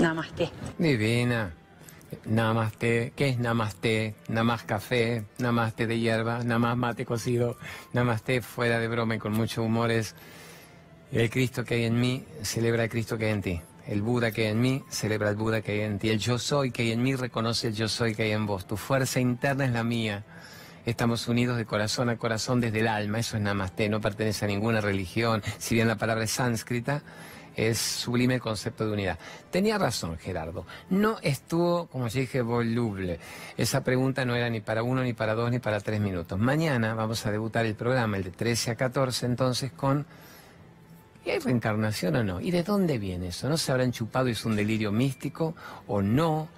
Namaste. 0.00 0.50
Divina. 0.78 1.52
Namaste. 2.24 3.12
¿Qué 3.14 3.28
es 3.28 3.38
namaste? 3.38 4.14
Namás 4.28 4.62
café, 4.62 5.24
namaste 5.38 5.86
de 5.86 5.98
hierba, 5.98 6.42
namás 6.42 6.76
mate 6.76 7.04
cocido, 7.04 7.58
namaste 7.92 8.40
fuera 8.40 8.78
de 8.78 8.88
broma 8.88 9.16
y 9.16 9.18
con 9.18 9.32
mucho 9.32 9.62
humor 9.62 9.90
es 9.90 10.14
el 11.12 11.28
Cristo 11.28 11.64
que 11.64 11.74
hay 11.74 11.84
en 11.84 12.00
mí 12.00 12.24
celebra 12.42 12.84
el 12.84 12.90
Cristo 12.90 13.18
que 13.18 13.26
hay 13.26 13.32
en 13.32 13.42
ti. 13.42 13.60
El 13.86 14.00
Buda 14.00 14.30
que 14.30 14.46
hay 14.46 14.52
en 14.52 14.60
mí 14.60 14.82
celebra 14.88 15.28
el 15.28 15.36
Buda 15.36 15.60
que 15.60 15.72
hay 15.72 15.80
en 15.80 15.98
ti. 15.98 16.08
El 16.08 16.18
yo 16.18 16.38
soy 16.38 16.70
que 16.70 16.82
hay 16.82 16.92
en 16.92 17.02
mí 17.02 17.14
reconoce 17.14 17.68
el 17.68 17.74
yo 17.74 17.86
soy 17.86 18.14
que 18.14 18.22
hay 18.22 18.32
en 18.32 18.46
vos. 18.46 18.66
Tu 18.66 18.78
fuerza 18.78 19.20
interna 19.20 19.66
es 19.66 19.72
la 19.72 19.84
mía. 19.84 20.24
Estamos 20.86 21.28
unidos 21.28 21.58
de 21.58 21.66
corazón 21.66 22.08
a 22.08 22.16
corazón 22.16 22.60
desde 22.60 22.80
el 22.80 22.88
alma. 22.88 23.18
Eso 23.18 23.36
es 23.36 23.42
namaste, 23.42 23.90
no 23.90 24.00
pertenece 24.00 24.46
a 24.46 24.48
ninguna 24.48 24.80
religión. 24.80 25.42
Si 25.58 25.74
bien 25.74 25.88
la 25.88 25.96
palabra 25.96 26.24
es 26.24 26.30
sánscrita, 26.30 27.02
es 27.68 27.78
sublime 27.78 28.36
el 28.36 28.40
concepto 28.40 28.86
de 28.86 28.92
unidad. 28.92 29.18
Tenía 29.50 29.76
razón 29.76 30.16
Gerardo, 30.16 30.64
no 30.88 31.18
estuvo, 31.22 31.86
como 31.86 32.08
ya 32.08 32.20
dije, 32.20 32.40
voluble. 32.40 33.20
Esa 33.56 33.84
pregunta 33.84 34.24
no 34.24 34.34
era 34.34 34.48
ni 34.48 34.60
para 34.60 34.82
uno, 34.82 35.02
ni 35.02 35.12
para 35.12 35.34
dos, 35.34 35.50
ni 35.50 35.58
para 35.58 35.80
tres 35.80 36.00
minutos. 36.00 36.38
Mañana 36.38 36.94
vamos 36.94 37.26
a 37.26 37.30
debutar 37.30 37.66
el 37.66 37.74
programa, 37.74 38.16
el 38.16 38.24
de 38.24 38.30
13 38.30 38.70
a 38.70 38.74
14, 38.76 39.26
entonces 39.26 39.72
con... 39.72 40.06
¿Y 41.24 41.30
hay 41.30 41.38
reencarnación 41.38 42.16
o 42.16 42.24
no? 42.24 42.40
¿Y 42.40 42.50
de 42.50 42.62
dónde 42.62 42.98
viene 42.98 43.28
eso? 43.28 43.46
¿No 43.50 43.58
se 43.58 43.70
habrán 43.70 43.92
chupado 43.92 44.28
y 44.28 44.32
es 44.32 44.44
un 44.46 44.56
delirio 44.56 44.90
místico 44.90 45.54
o 45.86 46.00
no? 46.00 46.48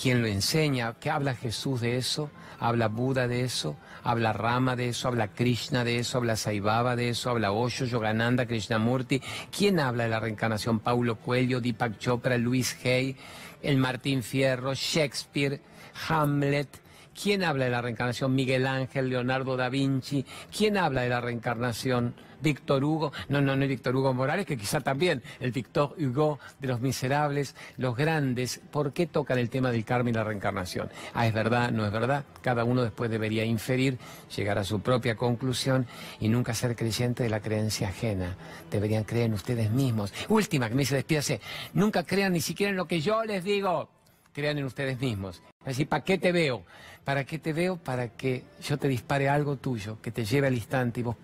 ¿Quién 0.00 0.22
lo 0.22 0.28
enseña? 0.28 0.94
¿Qué 1.00 1.10
habla 1.10 1.34
Jesús 1.34 1.80
de 1.80 1.96
eso? 1.96 2.30
¿Habla 2.60 2.88
Buda 2.88 3.28
de 3.28 3.42
eso? 3.42 3.76
habla 4.04 4.34
Rama 4.34 4.76
de 4.76 4.90
eso, 4.90 5.08
habla 5.08 5.28
Krishna 5.28 5.82
de 5.82 5.98
eso, 5.98 6.18
habla 6.18 6.36
Saibaba 6.36 6.94
de 6.94 7.08
eso, 7.08 7.30
habla 7.30 7.52
Osho, 7.52 7.86
Yogananda, 7.86 8.46
Krishnamurti. 8.46 9.20
¿Quién 9.56 9.80
habla 9.80 10.04
de 10.04 10.10
la 10.10 10.20
reencarnación? 10.20 10.78
Paulo 10.78 11.16
Coelho, 11.16 11.60
Deepak 11.60 11.98
Chopra, 11.98 12.36
Luis 12.36 12.76
Hay, 12.84 13.16
el 13.62 13.78
Martín 13.78 14.22
Fierro, 14.22 14.74
Shakespeare, 14.74 15.60
Hamlet. 16.08 16.83
¿Quién 17.20 17.44
habla 17.44 17.66
de 17.66 17.70
la 17.70 17.80
reencarnación? 17.80 18.34
Miguel 18.34 18.66
Ángel, 18.66 19.08
Leonardo 19.08 19.56
da 19.56 19.68
Vinci. 19.68 20.26
¿Quién 20.56 20.76
habla 20.76 21.02
de 21.02 21.08
la 21.08 21.20
reencarnación? 21.20 22.14
Víctor 22.44 22.84
Hugo, 22.84 23.12
no, 23.30 23.40
no, 23.40 23.56
no 23.56 23.66
Víctor 23.66 23.96
Hugo 23.96 24.12
Morales, 24.12 24.44
que 24.44 24.58
quizá 24.58 24.80
también 24.80 25.22
el 25.40 25.50
Víctor 25.50 25.96
Hugo 25.98 26.38
de 26.60 26.68
los 26.68 26.80
miserables, 26.80 27.56
los 27.78 27.96
grandes, 27.96 28.60
¿por 28.70 28.92
qué 28.92 29.06
tocan 29.06 29.38
el 29.38 29.48
tema 29.48 29.70
del 29.70 29.84
karma 29.84 30.10
y 30.10 30.12
la 30.12 30.24
reencarnación? 30.24 30.90
Ah, 31.14 31.26
es 31.26 31.32
verdad, 31.32 31.70
no 31.70 31.86
es 31.86 31.92
verdad, 31.92 32.24
cada 32.42 32.64
uno 32.64 32.82
después 32.82 33.10
debería 33.10 33.46
inferir, 33.46 33.98
llegar 34.36 34.58
a 34.58 34.64
su 34.64 34.80
propia 34.80 35.16
conclusión 35.16 35.86
y 36.20 36.28
nunca 36.28 36.52
ser 36.52 36.76
creyente 36.76 37.22
de 37.22 37.30
la 37.30 37.40
creencia 37.40 37.88
ajena. 37.88 38.36
Deberían 38.70 39.04
creer 39.04 39.26
en 39.26 39.34
ustedes 39.34 39.70
mismos. 39.70 40.12
Última, 40.28 40.68
que 40.68 40.74
me 40.74 40.82
dice, 40.82 40.96
despídase, 40.96 41.40
nunca 41.72 42.02
crean 42.02 42.34
ni 42.34 42.42
siquiera 42.42 42.70
en 42.70 42.76
lo 42.76 42.86
que 42.86 43.00
yo 43.00 43.24
les 43.24 43.42
digo 43.42 43.88
crean 44.34 44.58
en 44.58 44.64
ustedes 44.64 45.00
mismos. 45.00 45.40
Así, 45.64 45.84
¿para 45.84 46.04
qué 46.04 46.18
te 46.18 46.32
veo? 46.32 46.62
¿Para 47.04 47.24
qué 47.24 47.38
te 47.38 47.52
veo? 47.52 47.76
Para 47.76 48.08
que 48.08 48.44
yo 48.62 48.78
te 48.78 48.88
dispare 48.88 49.28
algo 49.28 49.56
tuyo, 49.56 50.00
que 50.00 50.10
te 50.10 50.24
lleve 50.24 50.46
al 50.46 50.54
instante 50.54 51.00
y 51.00 51.02
vos 51.02 51.16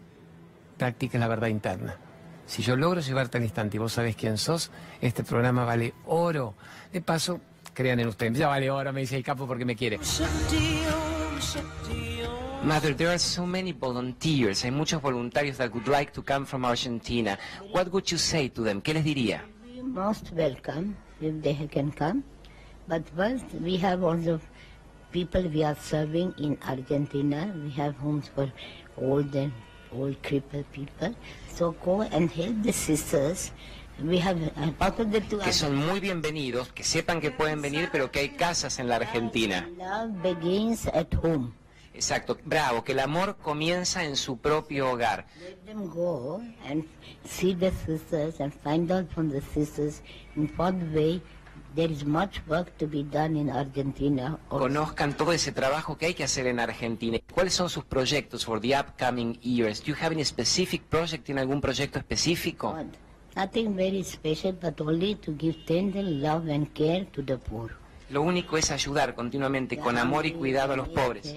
practiques 0.77 1.21
la 1.21 1.29
verdad 1.29 1.49
interna. 1.49 1.97
Si 2.47 2.63
yo 2.63 2.75
logro 2.75 3.01
llevarte 3.01 3.39
al 3.39 3.45
instante 3.45 3.77
y 3.77 3.81
vos 3.81 3.93
sabés 3.93 4.17
quién 4.17 4.37
sos, 4.37 4.71
este 5.01 5.23
programa 5.23 5.65
vale 5.65 5.95
oro. 6.07 6.55
De 6.93 7.01
paso, 7.01 7.41
crean 7.75 8.01
en 8.01 8.09
ustedes. 8.09 8.39
Ya 8.39 8.49
vale 8.49 8.71
oro, 8.71 8.93
me 8.93 9.01
dice 9.01 9.17
el 9.17 9.23
capo 9.23 9.47
porque 9.47 9.65
me 9.65 9.77
quiere. 9.77 9.99
Mother, 12.63 12.95
there 12.95 13.09
are 13.09 13.19
so 13.19 13.47
many 13.47 13.73
volunteers. 13.73 14.65
Hay 14.65 14.71
muchos 14.71 15.01
voluntarios 15.01 15.57
that 15.57 15.73
would 15.73 15.87
like 15.87 16.13
to 16.13 16.23
come 16.23 16.45
from 16.45 16.65
Argentina. 16.65 17.39
What 17.73 17.89
would 17.91 18.05
you 18.11 18.19
say 18.19 18.51
to 18.51 18.63
them? 18.63 18.83
¿Qué 18.83 18.93
les 18.93 19.05
diría? 19.05 19.45
Most 19.83 20.33
welcome 20.33 20.95
if 21.21 21.41
they 21.43 21.69
can 21.69 21.91
come. 21.91 22.23
But 22.91 23.09
first, 23.15 23.47
we 23.63 23.77
have 23.77 24.03
also 24.03 24.41
people 25.13 25.47
we 25.47 25.63
are 25.63 25.77
serving 25.77 26.35
in 26.39 26.59
Argentina. 26.67 27.55
We 27.55 27.71
have 27.79 27.95
homes 27.95 28.27
for 28.35 28.51
old 28.99 29.33
and 29.37 29.53
old 29.95 30.21
crippled 30.25 30.67
people. 30.73 31.15
So 31.55 31.71
go 31.87 32.03
and 32.03 32.29
help 32.29 32.65
the 32.65 32.73
sisters. 32.73 33.53
We 34.03 34.19
have 34.19 34.43
uh, 34.43 34.91
the 34.91 35.21
Que 35.21 35.53
son 35.53 35.77
muy 35.77 36.01
bienvenidos, 36.01 36.73
que 36.73 36.83
sepan 36.83 37.21
que 37.21 37.31
pueden 37.31 37.63
venir, 37.63 37.91
pero 37.93 38.11
que 38.11 38.19
hay 38.21 38.31
casas 38.31 38.81
en 38.81 38.89
la 38.89 38.97
Argentina. 38.97 39.69
Love 39.79 40.21
begins 40.21 40.89
at 40.89 41.15
home. 41.23 41.53
Exacto, 41.95 42.39
bravo, 42.45 42.83
que 42.83 42.93
el 42.93 43.01
amor 43.01 43.37
comienza 43.37 44.03
en 44.03 44.17
su 44.17 44.39
propio 44.39 44.91
hogar. 44.91 45.27
Let 45.41 45.65
them 45.65 45.89
go 45.89 46.43
and 46.67 46.85
see 47.25 47.55
the 47.55 47.71
sisters 47.87 48.41
and 48.41 48.53
find 48.53 48.91
out 48.91 49.09
from 49.13 49.31
the 49.31 49.43
sisters 49.43 50.03
in 50.35 50.49
what 50.57 50.75
way 50.93 51.21
there 51.75 51.91
is 51.91 52.05
much 52.05 52.41
work 52.47 52.77
to 52.79 52.87
be 52.87 53.03
done 53.03 53.37
in 53.37 53.51
Argentina. 53.51 54.39
also. 54.49 54.65
Conozcan 54.65 55.17
todo 55.17 55.33
ese 55.33 55.53
trabajo 55.53 55.97
que 55.97 56.07
hay 56.07 56.15
que 56.15 56.25
hacer 56.25 56.47
en 56.47 56.61
Argentina. 56.61 57.19
¿Cuáles 57.33 57.55
son 57.55 57.69
sus 57.69 57.85
proyectos 57.85 58.45
for 58.45 58.61
the 58.61 58.77
upcoming 58.79 59.39
years? 59.43 59.81
Do 59.81 59.89
you 59.89 59.97
have 60.01 60.13
any 60.13 60.25
specific 60.25 60.83
project? 60.83 61.25
¿Tiene 61.25 61.41
algún 61.41 61.61
proyecto 61.61 61.99
específico? 61.99 62.77
Nothing 63.37 63.77
very 63.77 64.03
special, 64.03 64.53
but 64.61 64.81
only 64.81 65.15
to 65.17 65.33
give 65.39 65.57
tender 65.65 66.03
love 66.03 66.49
and 66.49 66.73
care 66.75 67.07
to 67.13 67.23
the 67.23 67.37
poor. 67.39 67.71
Lo 68.11 68.23
único 68.23 68.57
es 68.57 68.73
ayudar 68.73 69.15
continuamente 69.15 69.79
con 69.79 69.97
amor 69.97 70.27
y 70.27 70.33
cuidado 70.33 70.73
a 70.73 70.77
los 70.77 70.89
pobres. 70.89 71.33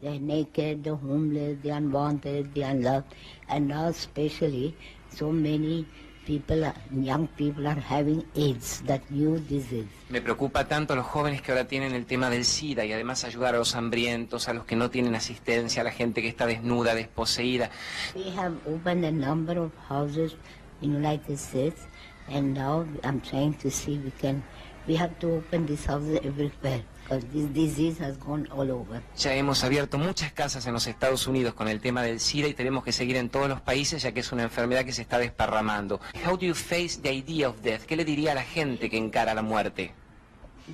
The 0.00 0.18
naked, 0.18 0.82
the 0.82 0.90
homeless, 0.90 1.60
the 1.62 1.70
unwanted, 1.72 2.52
the 2.54 2.64
unloved, 2.64 3.06
and 3.48 3.68
now 3.68 3.88
especially 3.88 4.74
so 5.16 5.30
many 5.30 5.86
people, 6.26 6.64
are- 6.64 6.74
young 6.92 7.26
people 7.28 7.66
are 7.66 7.80
having 7.80 8.24
AIDS, 8.36 8.82
that 8.86 9.02
new 9.10 9.38
disease. 9.38 9.88
Me 10.08 10.20
preocupa 10.20 10.66
tanto 10.66 10.92
a 10.92 10.96
los 10.96 11.06
jóvenes 11.06 11.42
que 11.42 11.52
ahora 11.52 11.66
tienen 11.66 11.92
el 11.94 12.06
tema 12.06 12.30
del 12.30 12.44
SIDA 12.44 12.84
y 12.84 12.92
además 12.92 13.24
ayudar 13.24 13.54
a 13.54 13.58
los 13.58 13.74
hambrientos, 13.74 14.48
a 14.48 14.52
los 14.54 14.64
que 14.64 14.76
no 14.76 14.90
tienen 14.90 15.14
asistencia, 15.14 15.82
a 15.82 15.84
la 15.84 15.90
gente 15.92 16.22
que 16.22 16.28
está 16.28 16.46
desnuda, 16.46 16.94
desposeída. 16.94 17.70
We 18.14 18.30
have 18.36 18.54
opened 18.66 19.04
a 19.04 19.12
number 19.12 19.58
of 19.58 19.72
houses 19.88 20.36
in 20.80 20.94
United 20.94 21.36
States, 21.38 21.86
and 22.28 22.54
now 22.54 22.86
I'm 23.04 23.20
trying 23.20 23.54
to 23.58 23.70
see 23.70 23.98
we 23.98 24.10
can. 24.12 24.42
We 24.86 24.96
have 24.96 25.14
to 25.20 25.36
open 25.36 25.66
these 25.66 25.86
houses 25.86 26.18
everywhere 26.24 26.82
because 27.12 27.26
this 27.32 27.52
disease 27.52 27.98
has 28.00 28.16
gone 28.18 28.48
all 28.50 28.70
over. 28.70 29.02
Ya 29.16 29.34
hemos 29.34 29.64
abierto 29.64 29.98
muchas 29.98 30.32
casas 30.32 30.66
en 30.66 30.72
los 30.72 30.86
Estados 30.86 31.26
Unidos 31.26 31.54
con 31.54 31.68
el 31.68 31.80
tema 31.80 32.02
del 32.02 32.20
SIDA 32.20 32.48
y 32.48 32.54
tenemos 32.54 32.84
que 32.84 32.92
seguir 32.92 33.16
en 33.16 33.28
todos 33.28 33.48
los 33.48 33.60
países 33.60 34.02
ya 34.02 34.12
que 34.12 34.20
es 34.20 34.32
una 34.32 34.44
enfermedad 34.44 34.84
que 34.84 34.92
se 34.92 35.02
está 35.02 35.18
desparramando. 35.18 36.00
How 36.26 36.36
do 36.36 36.46
you 36.46 36.54
face 36.54 37.00
the 37.00 37.12
idea 37.12 37.48
of 37.48 37.60
death? 37.62 37.82
¿Qué 37.82 37.96
le 37.96 38.04
diría 38.04 38.32
a 38.32 38.34
la 38.34 38.42
gente 38.42 38.88
que 38.88 38.96
encara 38.96 39.34
la 39.34 39.42
muerte? 39.42 39.94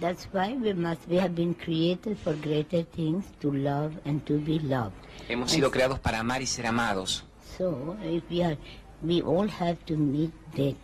That's 0.00 0.28
why 0.32 0.54
we 0.54 0.74
must. 0.74 1.08
We 1.08 1.18
have 1.18 1.34
been 1.34 1.54
created 1.54 2.16
for 2.18 2.34
greater 2.34 2.84
things 2.84 3.24
to 3.40 3.52
love 3.52 3.92
and 4.04 4.24
to 4.26 4.38
be 4.38 4.60
loved. 4.60 4.94
Hemos 5.28 5.50
sido 5.50 5.70
creados 5.70 5.98
para 5.98 6.20
amar 6.20 6.42
y 6.42 6.46
ser 6.46 6.66
amados. 6.66 7.24
So 7.56 7.96
if 8.04 8.22
we 8.30 8.44
are, 8.44 8.58
we 9.02 9.22
all 9.22 9.48
have 9.48 9.76
to 9.86 9.96
meet 9.96 10.30
death. 10.54 10.76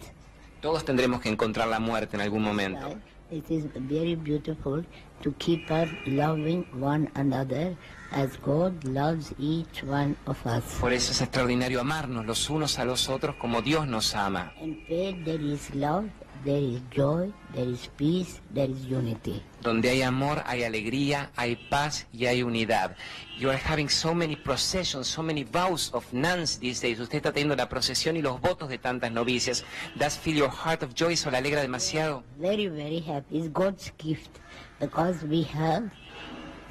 Todos 0.61 0.84
tendremos 0.84 1.20
que 1.20 1.28
encontrar 1.28 1.68
la 1.68 1.78
muerte 1.78 2.16
en 2.16 2.22
algún 2.22 2.42
momento. 2.42 2.98
It 3.30 3.50
is 3.50 3.64
very 3.74 4.16
beautiful 4.16 4.84
to 5.25 5.33
keep 5.39 5.70
us 5.70 5.89
loving 6.07 6.66
one 6.79 7.11
another 7.14 7.75
as 8.12 8.37
God 8.45 8.85
loves 8.85 9.33
each 9.39 9.83
one 9.83 10.16
of 10.27 10.37
us. 10.47 10.62
Por 10.79 10.93
eso 10.93 11.12
es 11.12 11.22
extraordinario 11.22 11.81
amarnos 11.81 12.27
los 12.27 12.51
unos 12.51 12.79
a 12.79 12.85
los 12.85 13.09
otros 13.09 13.35
como 13.37 13.62
Dios 13.62 13.89
nos 13.89 14.14
ama. 14.14 14.53
And 14.61 14.77
where 14.87 15.14
there 15.25 15.43
is 15.43 15.75
love, 15.75 16.11
there 16.45 16.61
is 16.61 16.83
joy, 16.91 17.33
there 17.55 17.66
is 17.66 17.89
peace, 17.97 18.43
there 18.53 18.70
is 18.70 18.85
unity. 18.85 19.43
Donde 19.62 19.89
hay 19.89 20.03
amor, 20.03 20.43
hay 20.45 20.62
alegría, 20.62 21.31
hay 21.37 21.57
paz 21.70 22.07
y 22.12 22.27
hay 22.27 22.43
unidad. 22.43 22.95
You 23.39 23.49
are 23.49 23.59
having 23.59 23.89
so 23.89 24.14
many 24.14 24.37
processions, 24.37 25.07
so 25.07 25.22
many 25.22 25.43
vows 25.43 25.91
of 25.95 26.05
nuns 26.12 26.59
these 26.61 26.83
days. 26.83 27.01
Usted 27.01 27.16
está 27.16 27.33
teniendo 27.33 27.57
la 27.57 27.70
procesión 27.70 28.18
y 28.18 28.20
los 28.20 28.43
votos 28.43 28.68
de 28.68 28.77
tantas 28.77 29.11
novicias. 29.11 29.64
Does 29.97 30.18
fill 30.18 30.37
your 30.37 30.51
heart 30.51 30.83
of 30.83 30.93
joy? 30.95 31.14
¿Eso 31.14 31.31
le 31.31 31.39
alegra 31.39 31.62
demasiado? 31.62 32.22
Very, 32.39 32.68
very 32.68 33.01
happy. 33.01 33.39
It's 33.39 33.49
God's 33.51 33.91
gift 33.97 34.39
because 34.81 35.25
we 35.27 35.43
have 35.45 35.91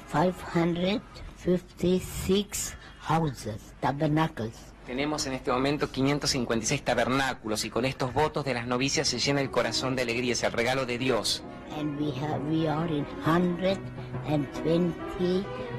556 0.08 2.76
houses, 3.00 3.74
tabernacles. 3.80 4.54
Tenemos 4.86 5.26
en 5.26 5.32
este 5.32 5.50
momento 5.50 5.90
556 5.90 6.84
tabernáculos 6.84 7.64
y 7.64 7.70
con 7.70 7.86
estos 7.86 8.12
votos 8.12 8.44
de 8.44 8.52
las 8.52 8.66
novicias 8.66 9.08
se 9.08 9.18
llena 9.18 9.40
el 9.40 9.50
corazón 9.50 9.96
de 9.96 10.02
alegría. 10.02 10.34
Es 10.34 10.42
el 10.42 10.52
regalo 10.52 10.84
de 10.84 10.98
Dios. 10.98 11.42
and 11.76 11.98
we 11.98 12.12
have 12.12 12.40
we 12.48 12.68
are 12.68 12.86
in 12.86 13.04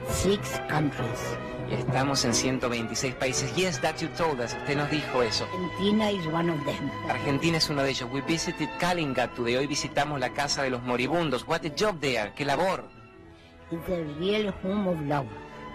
126 0.07 0.61
countries. 0.69 1.37
Estamos 1.71 2.23
en 2.25 2.33
126 2.33 3.15
países. 3.15 3.55
Yes, 3.55 3.81
that 3.81 3.97
you 3.99 4.07
told 4.09 4.39
us. 4.39 4.53
Usted 4.53 4.77
nos 4.77 4.89
dijo 4.91 5.23
eso. 5.23 5.45
Argentina 5.45 6.11
is 6.11 6.27
one 6.27 6.51
of 6.51 6.63
them. 6.65 6.91
Argentina 7.09 7.57
es 7.57 7.69
uno 7.69 7.81
de 7.81 7.89
ellos. 7.89 8.09
We 8.11 8.21
visited 8.21 8.69
Kalinga 8.79 9.33
today. 9.33 9.55
Hoy 9.55 9.67
visitamos 9.67 10.19
la 10.19 10.29
casa 10.29 10.63
de 10.63 10.69
los 10.69 10.83
moribundos. 10.83 11.47
What 11.47 11.65
a 11.65 11.69
job 11.75 11.99
there. 11.99 12.33
Qué 12.35 12.45
labor. 12.45 12.83
It's 13.71 13.89
a 13.89 14.03
real 14.19 14.53
home 14.63 14.87
of 14.87 15.01
love. 15.01 15.27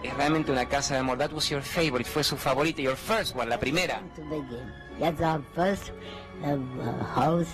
Es 0.03 0.13
realmente 0.15 0.51
una 0.51 0.65
casa 0.65 0.93
de 0.93 1.01
amor. 1.01 1.17
That 1.17 1.33
was 1.33 1.49
your 1.49 1.61
favorite. 1.61 2.05
Fue 2.05 2.23
su 2.23 2.37
favorita. 2.37 2.81
Your 2.81 2.95
first 2.95 3.35
one. 3.35 3.49
La 3.49 3.59
primera. 3.59 4.01
That's 4.99 5.21
our 5.21 5.43
first 5.53 5.91
uh, 6.43 6.53
uh, 6.53 7.03
house 7.03 7.49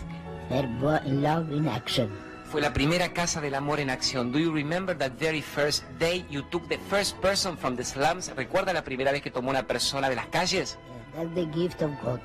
that 0.49 0.65
brought 0.79 1.05
love 1.07 1.51
in 1.51 1.67
action. 1.67 2.26
Fue 2.49 2.61
la 2.61 2.71
primera 2.71 3.11
casa 3.11 3.41
del 3.41 3.55
amor 3.55 3.79
en 3.79 3.89
acción. 3.89 4.31
Do 4.31 4.39
you 4.39 4.53
remember 4.53 4.97
that 4.97 5.11
very 5.19 5.41
first 5.41 5.83
day 5.99 6.25
you 6.29 6.43
took 6.43 6.67
the 6.69 6.77
first 6.89 7.17
person 7.19 7.57
from 7.57 7.75
the 7.75 7.83
slums? 7.83 8.31
¿Recuerda 8.35 8.71
la 8.71 8.83
primera 8.83 9.11
vez 9.11 9.21
que 9.21 9.29
tomó 9.31 9.49
una 9.49 9.63
persona 9.67 10.07
de 10.09 10.15
las 10.15 10.27
calles? 10.27 10.77
That's 11.13 11.33
the 11.35 11.45
gift 11.47 11.81
of 11.81 11.91
God. 12.01 12.21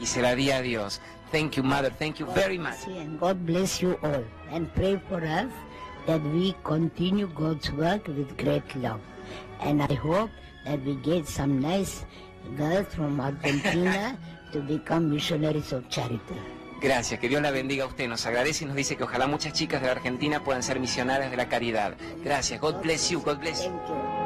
y 0.00 0.06
se 0.06 0.22
la 0.22 0.34
di 0.34 0.50
a 0.50 0.62
Dios. 0.62 1.00
Thank 1.30 1.56
you, 1.56 1.62
Mother. 1.62 1.92
Thank 1.92 2.18
you 2.20 2.26
very 2.26 2.58
much. 2.58 2.86
And 2.86 3.20
God 3.20 3.44
bless 3.44 3.82
you 3.82 3.98
all. 4.02 4.24
And 4.50 4.72
pray 4.74 5.00
for 5.08 5.22
us 5.22 5.52
that 6.06 6.22
we 6.22 6.54
continue 6.64 7.28
God's 7.28 7.70
work 7.72 8.08
with 8.08 8.36
great 8.38 8.74
love. 8.76 9.00
And 9.60 9.82
I 9.82 9.94
hope 9.94 10.30
that 10.64 10.82
we 10.84 10.94
get 10.96 11.28
some 11.28 11.60
nice 11.60 12.04
girls 12.56 12.94
from 12.94 13.20
Argentina 13.20 14.18
to 14.52 14.60
become 14.60 15.10
missionaries 15.10 15.72
of 15.72 15.88
charity. 15.90 16.40
Gracias, 16.80 17.20
que 17.20 17.28
Dios 17.28 17.42
la 17.42 17.50
bendiga 17.50 17.84
a 17.84 17.86
usted. 17.86 18.08
Nos 18.08 18.24
agradece 18.24 18.64
y 18.64 18.66
nos 18.66 18.76
dice 18.76 18.96
que 18.96 19.04
ojalá 19.04 19.26
muchas 19.26 19.52
chicas 19.52 19.80
de 19.82 19.88
la 19.88 19.92
Argentina 19.92 20.42
puedan 20.42 20.62
ser 20.62 20.80
misioneras 20.80 21.30
de 21.30 21.36
la 21.36 21.48
caridad. 21.48 21.94
Gracias, 22.24 22.60
God 22.60 22.80
bless 22.82 23.10
you, 23.10 23.20
God 23.20 23.38
bless 23.38 23.64
you. 23.64 24.19